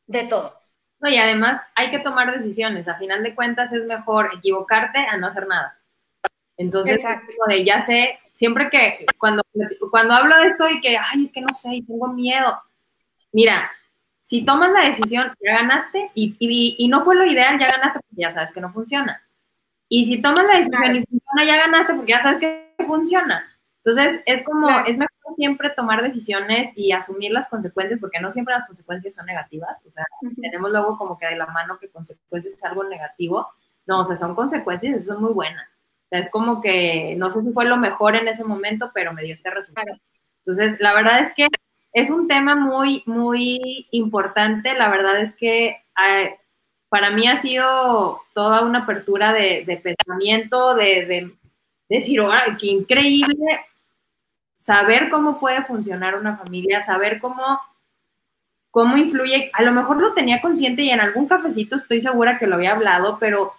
de 0.07 0.23
todo. 0.23 0.53
No, 0.99 1.09
y 1.09 1.17
además 1.17 1.61
hay 1.75 1.89
que 1.89 1.99
tomar 1.99 2.31
decisiones. 2.37 2.87
A 2.87 2.95
final 2.95 3.23
de 3.23 3.33
cuentas 3.33 3.73
es 3.73 3.85
mejor 3.85 4.29
equivocarte 4.35 4.99
a 4.99 5.17
no 5.17 5.27
hacer 5.27 5.47
nada. 5.47 5.79
Entonces, 6.57 7.01
de, 7.47 7.63
ya 7.63 7.81
sé, 7.81 8.19
siempre 8.31 8.69
que 8.69 9.05
cuando, 9.17 9.43
cuando 9.89 10.13
hablo 10.13 10.37
de 10.37 10.47
esto 10.47 10.69
y 10.69 10.79
que, 10.79 10.97
ay, 10.97 11.23
es 11.23 11.31
que 11.31 11.41
no 11.41 11.53
sé, 11.53 11.81
tengo 11.87 12.07
miedo. 12.09 12.55
Mira, 13.31 13.71
si 14.21 14.45
tomas 14.45 14.71
la 14.71 14.87
decisión, 14.87 15.33
ya 15.43 15.57
ganaste 15.57 16.11
y, 16.13 16.87
no 16.87 17.03
fue 17.03 17.15
lo 17.15 17.25
ideal, 17.25 17.57
ya 17.59 17.71
ganaste 17.71 17.99
porque 17.99 18.21
ya 18.21 18.31
sabes 18.31 18.51
que 18.51 18.61
no 18.61 18.71
funciona. 18.71 19.21
Y 19.93 20.05
si 20.05 20.21
tomas 20.21 20.45
la 20.45 20.57
decisión 20.59 20.95
y 20.95 21.03
funciona, 21.03 21.45
ya 21.45 21.57
ganaste 21.57 21.93
porque 21.93 22.13
ya 22.13 22.21
sabes 22.21 22.39
que 22.39 22.73
funciona. 22.87 23.43
Entonces, 23.83 24.23
es 24.25 24.41
como, 24.41 24.69
es 24.87 24.97
mejor 24.97 25.35
siempre 25.35 25.69
tomar 25.71 26.01
decisiones 26.01 26.71
y 26.77 26.93
asumir 26.93 27.33
las 27.33 27.49
consecuencias, 27.49 27.99
porque 27.99 28.21
no 28.21 28.31
siempre 28.31 28.53
las 28.53 28.65
consecuencias 28.67 29.15
son 29.15 29.25
negativas. 29.25 29.75
O 29.85 29.91
sea, 29.91 30.05
tenemos 30.39 30.71
luego 30.71 30.97
como 30.97 31.17
que 31.17 31.27
de 31.27 31.35
la 31.35 31.47
mano 31.47 31.77
que 31.77 31.89
consecuencias 31.89 32.55
es 32.55 32.63
algo 32.63 32.85
negativo. 32.85 33.49
No, 33.85 33.99
o 33.99 34.05
sea, 34.05 34.15
son 34.15 34.33
consecuencias 34.33 34.95
y 34.95 35.05
son 35.05 35.21
muy 35.21 35.33
buenas. 35.33 35.73
O 35.73 36.07
sea, 36.09 36.19
es 36.19 36.29
como 36.29 36.61
que 36.61 37.15
no 37.17 37.29
sé 37.29 37.41
si 37.41 37.51
fue 37.51 37.65
lo 37.65 37.75
mejor 37.75 38.15
en 38.15 38.29
ese 38.29 38.45
momento, 38.45 38.91
pero 38.93 39.11
me 39.11 39.23
dio 39.23 39.33
este 39.33 39.49
resultado. 39.49 39.99
Entonces, 40.45 40.79
la 40.79 40.93
verdad 40.93 41.19
es 41.19 41.33
que 41.33 41.49
es 41.91 42.09
un 42.11 42.29
tema 42.29 42.55
muy, 42.55 43.03
muy 43.05 43.89
importante. 43.91 44.73
La 44.73 44.89
verdad 44.89 45.19
es 45.19 45.35
que 45.35 45.83
eh, 46.07 46.39
para 46.91 47.09
mí 47.09 47.25
ha 47.25 47.37
sido 47.37 48.19
toda 48.33 48.63
una 48.63 48.79
apertura 48.79 49.31
de, 49.31 49.79
pensamiento, 49.81 50.75
de, 50.75 51.31
decir, 51.87 52.19
oh, 52.19 52.29
qué 52.59 52.67
increíble 52.67 53.61
saber 54.57 55.09
cómo 55.09 55.39
puede 55.39 55.63
funcionar 55.63 56.15
una 56.15 56.35
familia, 56.35 56.81
saber 56.81 57.21
cómo, 57.21 57.61
cómo 58.71 58.97
influye. 58.97 59.49
A 59.53 59.63
lo 59.63 59.71
mejor 59.71 60.01
lo 60.01 60.13
tenía 60.13 60.41
consciente 60.41 60.81
y 60.81 60.89
en 60.89 60.99
algún 60.99 61.29
cafecito 61.29 61.77
estoy 61.77 62.01
segura 62.01 62.37
que 62.37 62.45
lo 62.45 62.55
había 62.55 62.73
hablado, 62.73 63.17
pero 63.19 63.53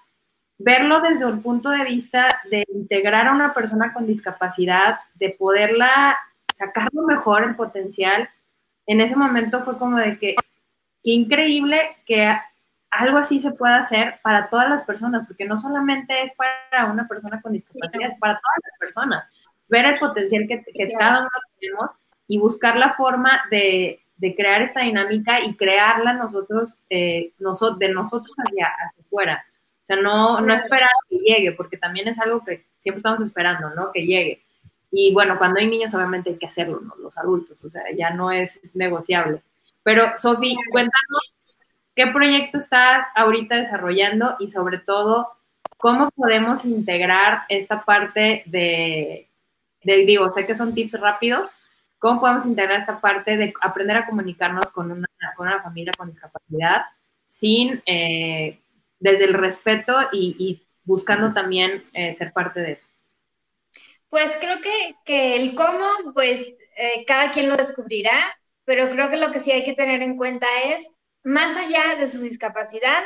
verlo 0.58 1.00
desde 1.00 1.24
un 1.24 1.40
punto 1.40 1.70
de 1.70 1.84
vista 1.84 2.38
de 2.50 2.66
integrar 2.74 3.28
a 3.28 3.32
una 3.32 3.54
persona 3.54 3.94
con 3.94 4.04
discapacidad, 4.04 4.98
de 5.14 5.30
poderla 5.30 6.18
sacar 6.54 6.90
lo 6.92 7.04
mejor, 7.04 7.44
el 7.44 7.56
potencial, 7.56 8.28
en 8.86 9.00
ese 9.00 9.16
momento 9.16 9.64
fue 9.64 9.78
como 9.78 9.96
de 9.96 10.18
que, 10.18 10.34
qué 11.02 11.12
increíble 11.12 11.96
que 12.04 12.30
algo 12.92 13.16
así 13.16 13.40
se 13.40 13.52
pueda 13.52 13.78
hacer 13.78 14.20
para 14.22 14.48
todas 14.48 14.68
las 14.68 14.84
personas, 14.84 15.26
porque 15.26 15.46
no 15.46 15.56
solamente 15.56 16.22
es 16.22 16.32
para 16.34 16.92
una 16.92 17.08
persona 17.08 17.40
con 17.40 17.54
discapacidad, 17.54 18.08
es 18.08 18.18
para 18.18 18.34
todas 18.34 18.56
las 18.62 18.78
personas. 18.78 19.24
Ver 19.68 19.86
el 19.86 19.98
potencial 19.98 20.46
que, 20.46 20.62
cada 20.98 21.20
uno 21.20 21.30
tenemos 21.58 21.90
y 22.28 22.38
buscar 22.38 22.76
la 22.76 22.92
forma 22.92 23.42
de, 23.50 23.98
crear 24.36 24.60
esta 24.60 24.80
dinámica 24.80 25.40
y 25.40 25.56
crearla 25.56 26.12
nosotros, 26.12 26.78
eh, 26.90 27.30
de 27.78 27.88
nosotros 27.88 28.36
hacia, 28.36 28.66
hacia 28.66 29.02
afuera. 29.02 29.44
O 29.82 29.86
sea, 29.86 29.96
no, 29.96 30.38
no 30.40 30.52
esperar 30.52 30.90
que 31.08 31.16
llegue, 31.16 31.52
porque 31.52 31.78
también 31.78 32.08
es 32.08 32.20
algo 32.20 32.44
que 32.44 32.66
siempre 32.78 32.98
estamos 32.98 33.22
esperando, 33.22 33.70
¿no? 33.70 33.90
Que 33.90 34.04
llegue. 34.04 34.42
Y 34.90 35.14
bueno, 35.14 35.38
cuando 35.38 35.60
hay 35.60 35.66
niños 35.66 35.94
obviamente 35.94 36.30
hay 36.30 36.36
que 36.36 36.46
hacerlo, 36.46 36.78
¿no? 36.80 36.94
Los 36.96 37.16
adultos, 37.16 37.64
o 37.64 37.70
sea, 37.70 37.84
ya 37.96 38.10
no 38.10 38.30
es 38.30 38.60
negociable. 38.74 39.42
Pero, 39.82 40.12
Sofi, 40.18 40.54
cuéntanos 40.70 41.32
qué 41.94 42.06
proyecto 42.06 42.58
estás 42.58 43.06
ahorita 43.14 43.56
desarrollando 43.56 44.36
y 44.38 44.50
sobre 44.50 44.78
todo, 44.78 45.32
cómo 45.76 46.10
podemos 46.12 46.64
integrar 46.64 47.42
esta 47.48 47.82
parte 47.82 48.44
de, 48.46 49.26
digo, 49.82 50.30
sé 50.30 50.46
que 50.46 50.54
son 50.54 50.74
tips 50.74 51.00
rápidos, 51.00 51.50
cómo 51.98 52.20
podemos 52.20 52.46
integrar 52.46 52.78
esta 52.78 53.00
parte 53.00 53.36
de 53.36 53.52
aprender 53.60 53.96
a 53.96 54.06
comunicarnos 54.06 54.70
con 54.70 54.92
una, 54.92 55.08
con 55.36 55.48
una 55.48 55.60
familia 55.60 55.92
con 55.96 56.08
discapacidad 56.08 56.82
sin, 57.26 57.82
eh, 57.86 58.58
desde 59.00 59.24
el 59.24 59.34
respeto 59.34 59.96
y, 60.12 60.62
buscando 60.84 61.32
también 61.32 61.80
eh, 61.92 62.12
ser 62.12 62.32
parte 62.32 62.60
de 62.60 62.72
eso. 62.72 62.86
Pues 64.08 64.36
creo 64.40 64.58
que, 65.04 65.36
el 65.36 65.54
cómo, 65.54 66.12
pues 66.12 66.40
eh, 66.76 67.04
cada 67.06 67.30
quien 67.30 67.48
lo 67.48 67.56
descubrirá, 67.56 68.36
pero 68.64 68.90
creo 68.90 69.08
que 69.08 69.16
lo 69.16 69.30
que 69.30 69.38
sí 69.38 69.52
hay 69.52 69.64
que 69.64 69.74
tener 69.74 70.02
en 70.02 70.16
cuenta 70.16 70.46
es, 70.64 70.90
más 71.24 71.56
allá 71.56 71.96
de 71.98 72.10
su 72.10 72.20
discapacidad, 72.22 73.02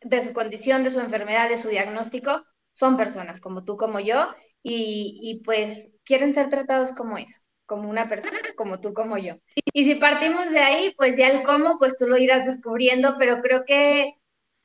de 0.00 0.22
su 0.22 0.32
condición, 0.32 0.84
de 0.84 0.90
su 0.90 1.00
enfermedad, 1.00 1.48
de 1.48 1.58
su 1.58 1.68
diagnóstico, 1.68 2.44
son 2.72 2.96
personas 2.96 3.40
como 3.40 3.64
tú, 3.64 3.76
como 3.76 4.00
yo, 4.00 4.28
y, 4.62 5.42
pues 5.44 5.92
quieren 6.04 6.34
ser 6.34 6.50
tratados 6.50 6.92
como 6.92 7.16
eso, 7.18 7.40
como 7.66 7.88
una 7.88 8.08
persona, 8.08 8.38
como 8.56 8.80
tú, 8.80 8.92
como 8.92 9.18
yo. 9.18 9.36
Y 9.72 9.84
si 9.84 9.94
partimos 9.96 10.50
de 10.50 10.58
ahí, 10.58 10.94
pues 10.96 11.16
ya 11.16 11.28
el 11.28 11.42
cómo, 11.42 11.78
pues 11.78 11.96
tú 11.96 12.06
lo 12.06 12.16
irás 12.18 12.44
descubriendo, 12.44 13.16
pero 13.18 13.40
creo 13.40 13.64
que 13.64 14.14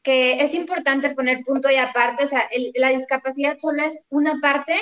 que 0.03 0.43
es 0.43 0.53
importante 0.53 1.15
poner 1.15 1.43
punto 1.43 1.71
y 1.71 1.78
aparte, 1.78 2.26
o 2.26 2.28
sea, 2.28 2.47
la 2.76 2.89
discapacidad 2.89 3.57
solo 3.57 3.84
es 3.84 4.05
una 4.09 4.39
parte 4.41 4.76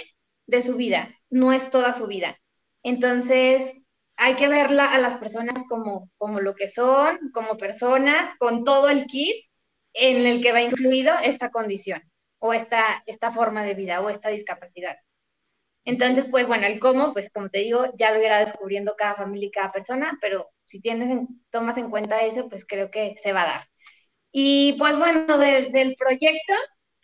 de 0.47 0.61
su 0.61 0.75
vida, 0.75 1.09
no 1.29 1.53
es 1.53 1.69
toda 1.69 1.93
su 1.93 2.07
vida. 2.07 2.37
Entonces, 2.83 3.71
hay 4.17 4.35
que 4.35 4.47
verla 4.47 4.91
a 4.91 4.99
las 4.99 5.15
personas 5.15 5.63
como, 5.67 6.09
como 6.17 6.39
lo 6.39 6.55
que 6.55 6.67
son, 6.67 7.17
como 7.33 7.57
personas, 7.57 8.31
con 8.39 8.63
todo 8.63 8.89
el 8.89 9.05
kit 9.05 9.35
en 9.93 10.25
el 10.25 10.41
que 10.41 10.51
va 10.51 10.61
incluido 10.61 11.13
esta 11.23 11.49
condición 11.51 12.01
o 12.39 12.53
esta, 12.53 13.03
esta 13.05 13.31
forma 13.31 13.63
de 13.63 13.73
vida 13.75 14.01
o 14.01 14.09
esta 14.09 14.29
discapacidad. 14.29 14.97
Entonces, 15.85 16.25
pues 16.29 16.47
bueno, 16.47 16.67
el 16.67 16.79
cómo, 16.79 17.13
pues 17.13 17.31
como 17.31 17.49
te 17.49 17.59
digo, 17.59 17.85
ya 17.97 18.11
lo 18.13 18.21
irá 18.21 18.39
descubriendo 18.39 18.95
cada 18.97 19.15
familia 19.15 19.47
y 19.47 19.51
cada 19.51 19.71
persona, 19.71 20.17
pero 20.21 20.49
si 20.65 20.81
tienes 20.81 21.27
tomas 21.49 21.77
en 21.77 21.89
cuenta 21.89 22.21
eso, 22.21 22.47
pues 22.49 22.65
creo 22.65 22.91
que 22.91 23.15
se 23.21 23.33
va 23.33 23.43
a 23.43 23.45
dar. 23.45 23.67
Y 24.31 24.73
pues 24.73 24.97
bueno, 24.97 25.37
del 25.37 25.95
proyecto, 25.97 26.53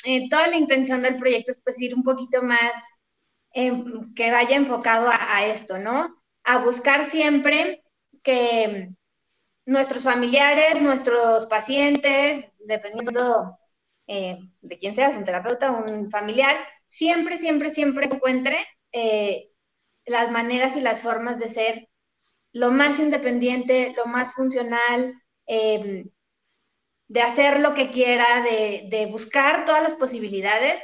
eh, 0.05 0.29
toda 0.29 0.47
la 0.47 0.57
intención 0.57 1.01
del 1.01 1.17
proyecto 1.17 1.51
es 1.51 1.61
pues 1.63 1.79
ir 1.81 1.95
un 1.95 2.03
poquito 2.03 2.41
más, 2.43 2.77
em, 3.53 4.13
que 4.15 4.31
vaya 4.31 4.55
enfocado 4.55 5.09
a, 5.11 5.45
esto, 5.47 5.77
¿no? 5.79 6.16
A 6.53 6.59
buscar 6.59 7.03
siempre 7.03 7.83
que 8.23 8.89
nuestros 9.65 10.03
familiares, 10.03 10.81
nuestros 10.81 11.45
pacientes, 11.47 12.51
dependiendo 12.59 13.59
eh, 14.07 14.37
de 14.61 14.79
quién 14.79 14.95
seas, 14.95 15.15
un 15.17 15.25
terapeuta, 15.25 15.71
un 15.71 16.09
familiar, 16.09 16.55
siempre, 16.85 17.37
siempre, 17.37 17.71
siempre 17.71 18.05
encuentre 18.05 18.65
eh, 18.93 19.49
las 20.05 20.31
maneras 20.31 20.77
y 20.77 20.81
las 20.81 21.01
formas 21.01 21.37
de 21.37 21.49
ser 21.49 21.89
lo 22.53 22.71
más 22.71 22.99
independiente, 22.99 23.93
lo 23.97 24.05
más 24.05 24.33
funcional, 24.33 25.13
em, 25.47 26.09
de 27.09 27.21
hacer 27.21 27.59
lo 27.59 27.73
que 27.73 27.91
quiera, 27.91 28.41
de, 28.41 28.87
de 28.89 29.07
buscar 29.07 29.65
todas 29.65 29.83
las 29.83 29.95
posibilidades 29.95 30.81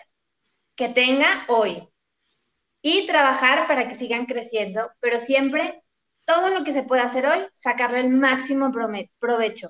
que 0.75 0.89
tenga 0.89 1.45
hoy 1.47 1.92
y 2.83 3.07
trabajar 3.07 3.65
para 3.65 3.87
que 3.87 3.95
sigan 3.95 4.25
creciendo, 4.25 4.91
pero 4.99 5.17
siempre 5.17 5.83
todo 6.25 6.49
lo 6.49 6.63
que 6.63 6.73
se 6.73 6.83
puede 6.83 7.01
hacer 7.01 7.25
hoy, 7.25 7.39
sacarle 7.53 8.01
el 8.01 8.09
máximo 8.09 8.71
provecho. 9.19 9.69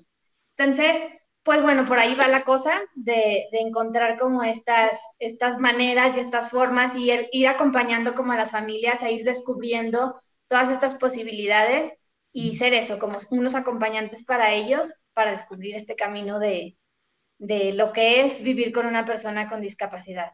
Entonces, 0.58 0.98
pues 1.44 1.62
bueno, 1.62 1.86
por 1.86 2.00
ahí 2.00 2.16
va 2.16 2.28
la 2.28 2.44
cosa 2.44 2.82
de, 2.96 3.46
encontrar 3.52 4.18
como 4.18 4.42
estas, 4.44 4.98
estas 5.20 5.60
maneras 5.60 6.18
y 6.18 6.22
estas 6.22 6.50
formas 6.50 6.96
y 6.96 7.12
ir, 7.32 7.48
acompañando 7.48 8.16
como 8.16 8.32
a 8.32 8.38
las 8.38 8.50
familias 8.50 9.04
a 9.04 9.12
ir 9.12 9.24
descubriendo 9.24 10.20
todas 10.48 10.72
estas 10.72 10.96
posibilidades 10.96 11.94
y 12.32 12.56
ser 12.56 12.74
eso, 12.74 12.98
como 12.98 13.20
unos 13.30 13.54
acompañantes 13.54 14.24
para 14.26 14.54
ellos 14.54 14.92
para 15.14 15.32
descubrir 15.32 15.76
este 15.76 15.96
camino 15.96 16.40
de, 16.40 16.78
lo 17.38 17.94
que 17.94 18.22
es 18.22 18.42
vivir 18.42 18.74
con 18.74 18.88
una 18.88 19.06
persona 19.06 19.48
con 19.48 19.62
discapacidad. 19.62 20.32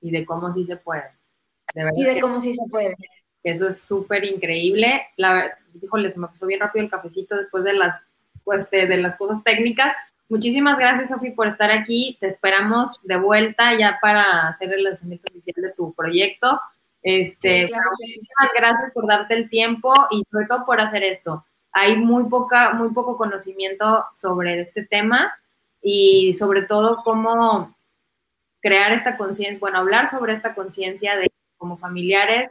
Y 0.00 0.10
de 0.10 0.26
cómo 0.26 0.52
sí 0.52 0.66
se 0.66 0.76
puede. 0.76 1.21
Y 1.94 2.04
de 2.04 2.20
cómo 2.20 2.40
sí 2.40 2.54
se 2.54 2.68
puede. 2.70 2.96
Eso 3.42 3.68
es 3.68 3.82
súper 3.82 4.24
increíble. 4.24 5.02
La, 5.16 5.58
híjole, 5.80 6.10
se 6.10 6.18
me 6.18 6.28
pasó 6.28 6.46
bien 6.46 6.60
rápido 6.60 6.84
el 6.84 6.90
cafecito 6.90 7.36
después 7.36 7.64
de 7.64 7.72
las, 7.72 8.00
pues, 8.44 8.70
de 8.70 8.96
las 8.96 9.16
cosas 9.16 9.42
técnicas, 9.42 9.94
Muchísimas 10.32 10.78
gracias, 10.78 11.10
Sofi, 11.10 11.30
por 11.30 11.46
estar 11.46 11.70
aquí. 11.70 12.16
Te 12.18 12.26
esperamos 12.26 12.98
de 13.02 13.16
vuelta 13.18 13.78
ya 13.78 13.98
para 14.00 14.48
hacer 14.48 14.72
el 14.72 14.84
lanzamiento 14.84 15.30
oficial 15.30 15.56
de 15.62 15.74
tu 15.74 15.92
proyecto. 15.92 16.58
Este, 17.02 17.66
muchísimas 17.66 18.50
gracias 18.56 18.92
por 18.94 19.06
darte 19.06 19.34
el 19.34 19.50
tiempo 19.50 19.92
y 20.10 20.22
sobre 20.30 20.46
todo 20.46 20.64
por 20.64 20.80
hacer 20.80 21.04
esto. 21.04 21.44
Hay 21.70 21.98
muy 21.98 22.30
poca, 22.30 22.72
muy 22.72 22.94
poco 22.94 23.18
conocimiento 23.18 24.06
sobre 24.14 24.58
este 24.58 24.86
tema 24.86 25.34
y 25.82 26.32
sobre 26.32 26.62
todo 26.62 27.02
cómo 27.04 27.76
crear 28.60 28.92
esta 28.92 29.18
conciencia, 29.18 29.58
bueno, 29.60 29.80
hablar 29.80 30.08
sobre 30.08 30.32
esta 30.32 30.54
conciencia 30.54 31.14
de 31.16 31.30
como 31.62 31.76
familiares 31.76 32.50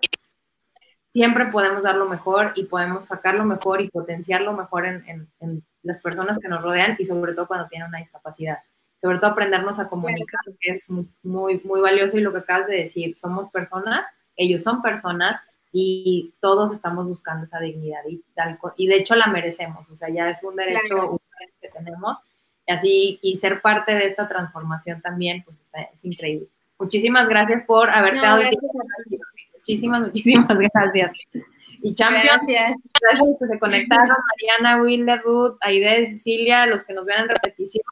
siempre 1.06 1.48
podemos 1.48 1.84
dar 1.84 1.96
lo 1.96 2.08
mejor 2.08 2.54
y 2.56 2.64
podemos 2.64 3.08
sacar 3.08 3.36
lo 3.36 3.44
mejor 3.44 3.82
y 3.82 3.90
potenciar 3.90 4.40
lo 4.40 4.54
mejor 4.54 4.86
en, 4.86 5.28
las 5.84 6.00
personas 6.02 6.40
que 6.40 6.48
nos 6.48 6.64
rodean 6.64 6.96
y 6.98 7.04
sobre 7.04 7.34
todo 7.34 7.48
cuando 7.48 7.68
tienen 7.68 7.90
una 7.90 7.98
discapacidad. 7.98 8.60
Sobre 9.02 9.18
todo 9.18 9.32
aprendernos 9.32 9.80
a 9.82 9.90
comunicar, 9.90 10.40
que 10.62 10.72
es 10.72 10.90
muy, 10.90 11.60
muy, 11.66 11.82
valioso 11.82 12.18
y 12.18 12.22
lo 12.22 12.32
que 12.32 12.40
acabas 12.40 12.68
de 12.68 12.78
decir, 12.78 13.18
somos 13.18 13.50
personas, 13.50 14.08
ellos 14.38 14.64
son 14.64 14.82
personas 14.82 15.42
y 15.74 16.34
todos 16.40 16.72
estamos 16.72 17.06
buscando 17.06 17.44
esa 17.44 17.60
dignidad 17.60 18.04
y, 18.08 18.24
y 18.78 18.88
de 18.88 18.96
hecho 18.96 19.16
la 19.16 19.28
merecemos, 19.28 19.90
o 19.90 19.96
sea, 19.98 20.08
ya 20.08 20.30
es 20.30 20.42
un 20.44 20.56
derecho 20.56 21.20
que 21.60 21.68
tenemos 21.68 22.18
y 22.66 22.72
así 22.72 23.20
y 23.22 23.36
ser 23.36 23.62
parte 23.62 23.94
de 23.94 24.06
esta 24.06 24.30
transformación 24.30 25.02
también, 25.02 25.44
pues 25.44 25.58
es 25.94 26.06
increíble. 26.06 26.48
Muchísimas 26.82 27.30
gracias 27.30 27.64
por 27.68 27.92
haberte 27.92 28.20
dado 28.20 28.40
tiempo. 28.42 28.74
Muchísimas, 29.54 30.02
muchísimas 30.02 30.58
gracias. 30.74 31.12
Y 31.84 31.94
Champion, 31.94 32.40
gracias. 32.48 32.76
gracias 33.00 33.30
que 33.40 33.48
se 33.48 33.60
conectaron, 33.60 34.18
Mariana, 34.28 34.82
Wilder, 34.82 35.22
Ruth, 35.22 35.58
Aide, 35.62 36.08
Cecilia, 36.08 36.66
los 36.66 36.84
que 36.84 36.94
nos 36.94 37.06
vean 37.06 37.24
en 37.24 37.30
repetición. 37.30 37.84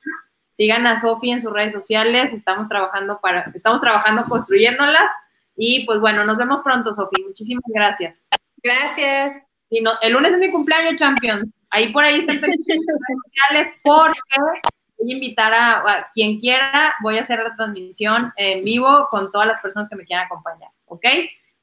Sigan 0.49 0.87
a 0.87 0.99
Sofi 0.99 1.29
en 1.29 1.39
sus 1.39 1.53
redes 1.53 1.71
sociales, 1.71 2.33
estamos 2.33 2.67
trabajando 2.67 3.19
para, 3.21 3.51
estamos 3.53 3.79
trabajando 3.79 4.23
construyéndolas. 4.27 5.11
Y 5.55 5.85
pues 5.85 5.99
bueno, 5.99 6.25
nos 6.25 6.37
vemos 6.37 6.61
pronto, 6.63 6.91
Sofi. 6.91 7.21
Muchísimas 7.23 7.63
gracias. 7.67 8.25
Gracias. 8.63 9.43
Y 9.69 9.81
no, 9.81 9.91
el 10.01 10.13
lunes 10.13 10.33
es 10.33 10.39
mi 10.39 10.49
cumpleaños, 10.49 10.95
Champion. 10.95 11.53
Ahí 11.69 11.93
por 11.93 12.03
ahí 12.03 12.21
están 12.21 12.37
en 12.37 12.41
redes 12.41 12.57
sociales 12.57 13.75
porque 13.83 14.69
voy 14.99 15.11
a 15.11 15.15
invitar 15.15 15.53
a, 15.53 16.09
quien 16.13 16.39
quiera, 16.39 16.93
voy 17.01 17.17
a 17.17 17.21
hacer 17.21 17.39
la 17.39 17.55
transmisión 17.55 18.31
en 18.37 18.63
vivo 18.63 19.07
con 19.09 19.31
todas 19.31 19.47
las 19.47 19.61
personas 19.61 19.89
que 19.89 19.95
me 19.95 20.05
quieran 20.05 20.25
acompañar, 20.25 20.69
¿ok? 20.85 21.05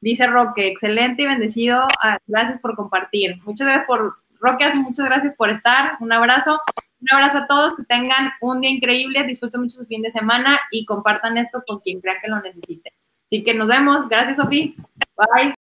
Dice 0.00 0.26
Roque, 0.26 0.68
excelente 0.68 1.22
y 1.22 1.26
bendecido. 1.26 1.86
Ah, 2.02 2.18
gracias 2.26 2.60
por 2.60 2.76
compartir. 2.76 3.36
Muchas 3.44 3.66
gracias 3.66 3.86
por, 3.86 4.16
Roque, 4.40 4.72
muchas 4.74 5.06
gracias 5.06 5.34
por 5.34 5.50
estar. 5.50 5.96
Un 6.00 6.12
abrazo. 6.12 6.60
Un 7.00 7.08
abrazo 7.12 7.38
a 7.38 7.46
todos. 7.46 7.76
Que 7.76 7.84
tengan 7.84 8.30
un 8.40 8.60
día 8.60 8.70
increíble. 8.70 9.24
Disfruten 9.24 9.62
mucho 9.62 9.78
su 9.78 9.86
fin 9.86 10.02
de 10.02 10.10
semana 10.10 10.60
y 10.70 10.84
compartan 10.84 11.38
esto 11.38 11.62
con 11.66 11.80
quien 11.80 12.00
crea 12.00 12.20
que 12.22 12.28
lo 12.28 12.40
necesite. 12.40 12.92
Así 13.26 13.42
que 13.42 13.54
nos 13.54 13.68
vemos. 13.68 14.08
Gracias, 14.08 14.36
Sofía. 14.36 14.72
Bye. 15.16 15.55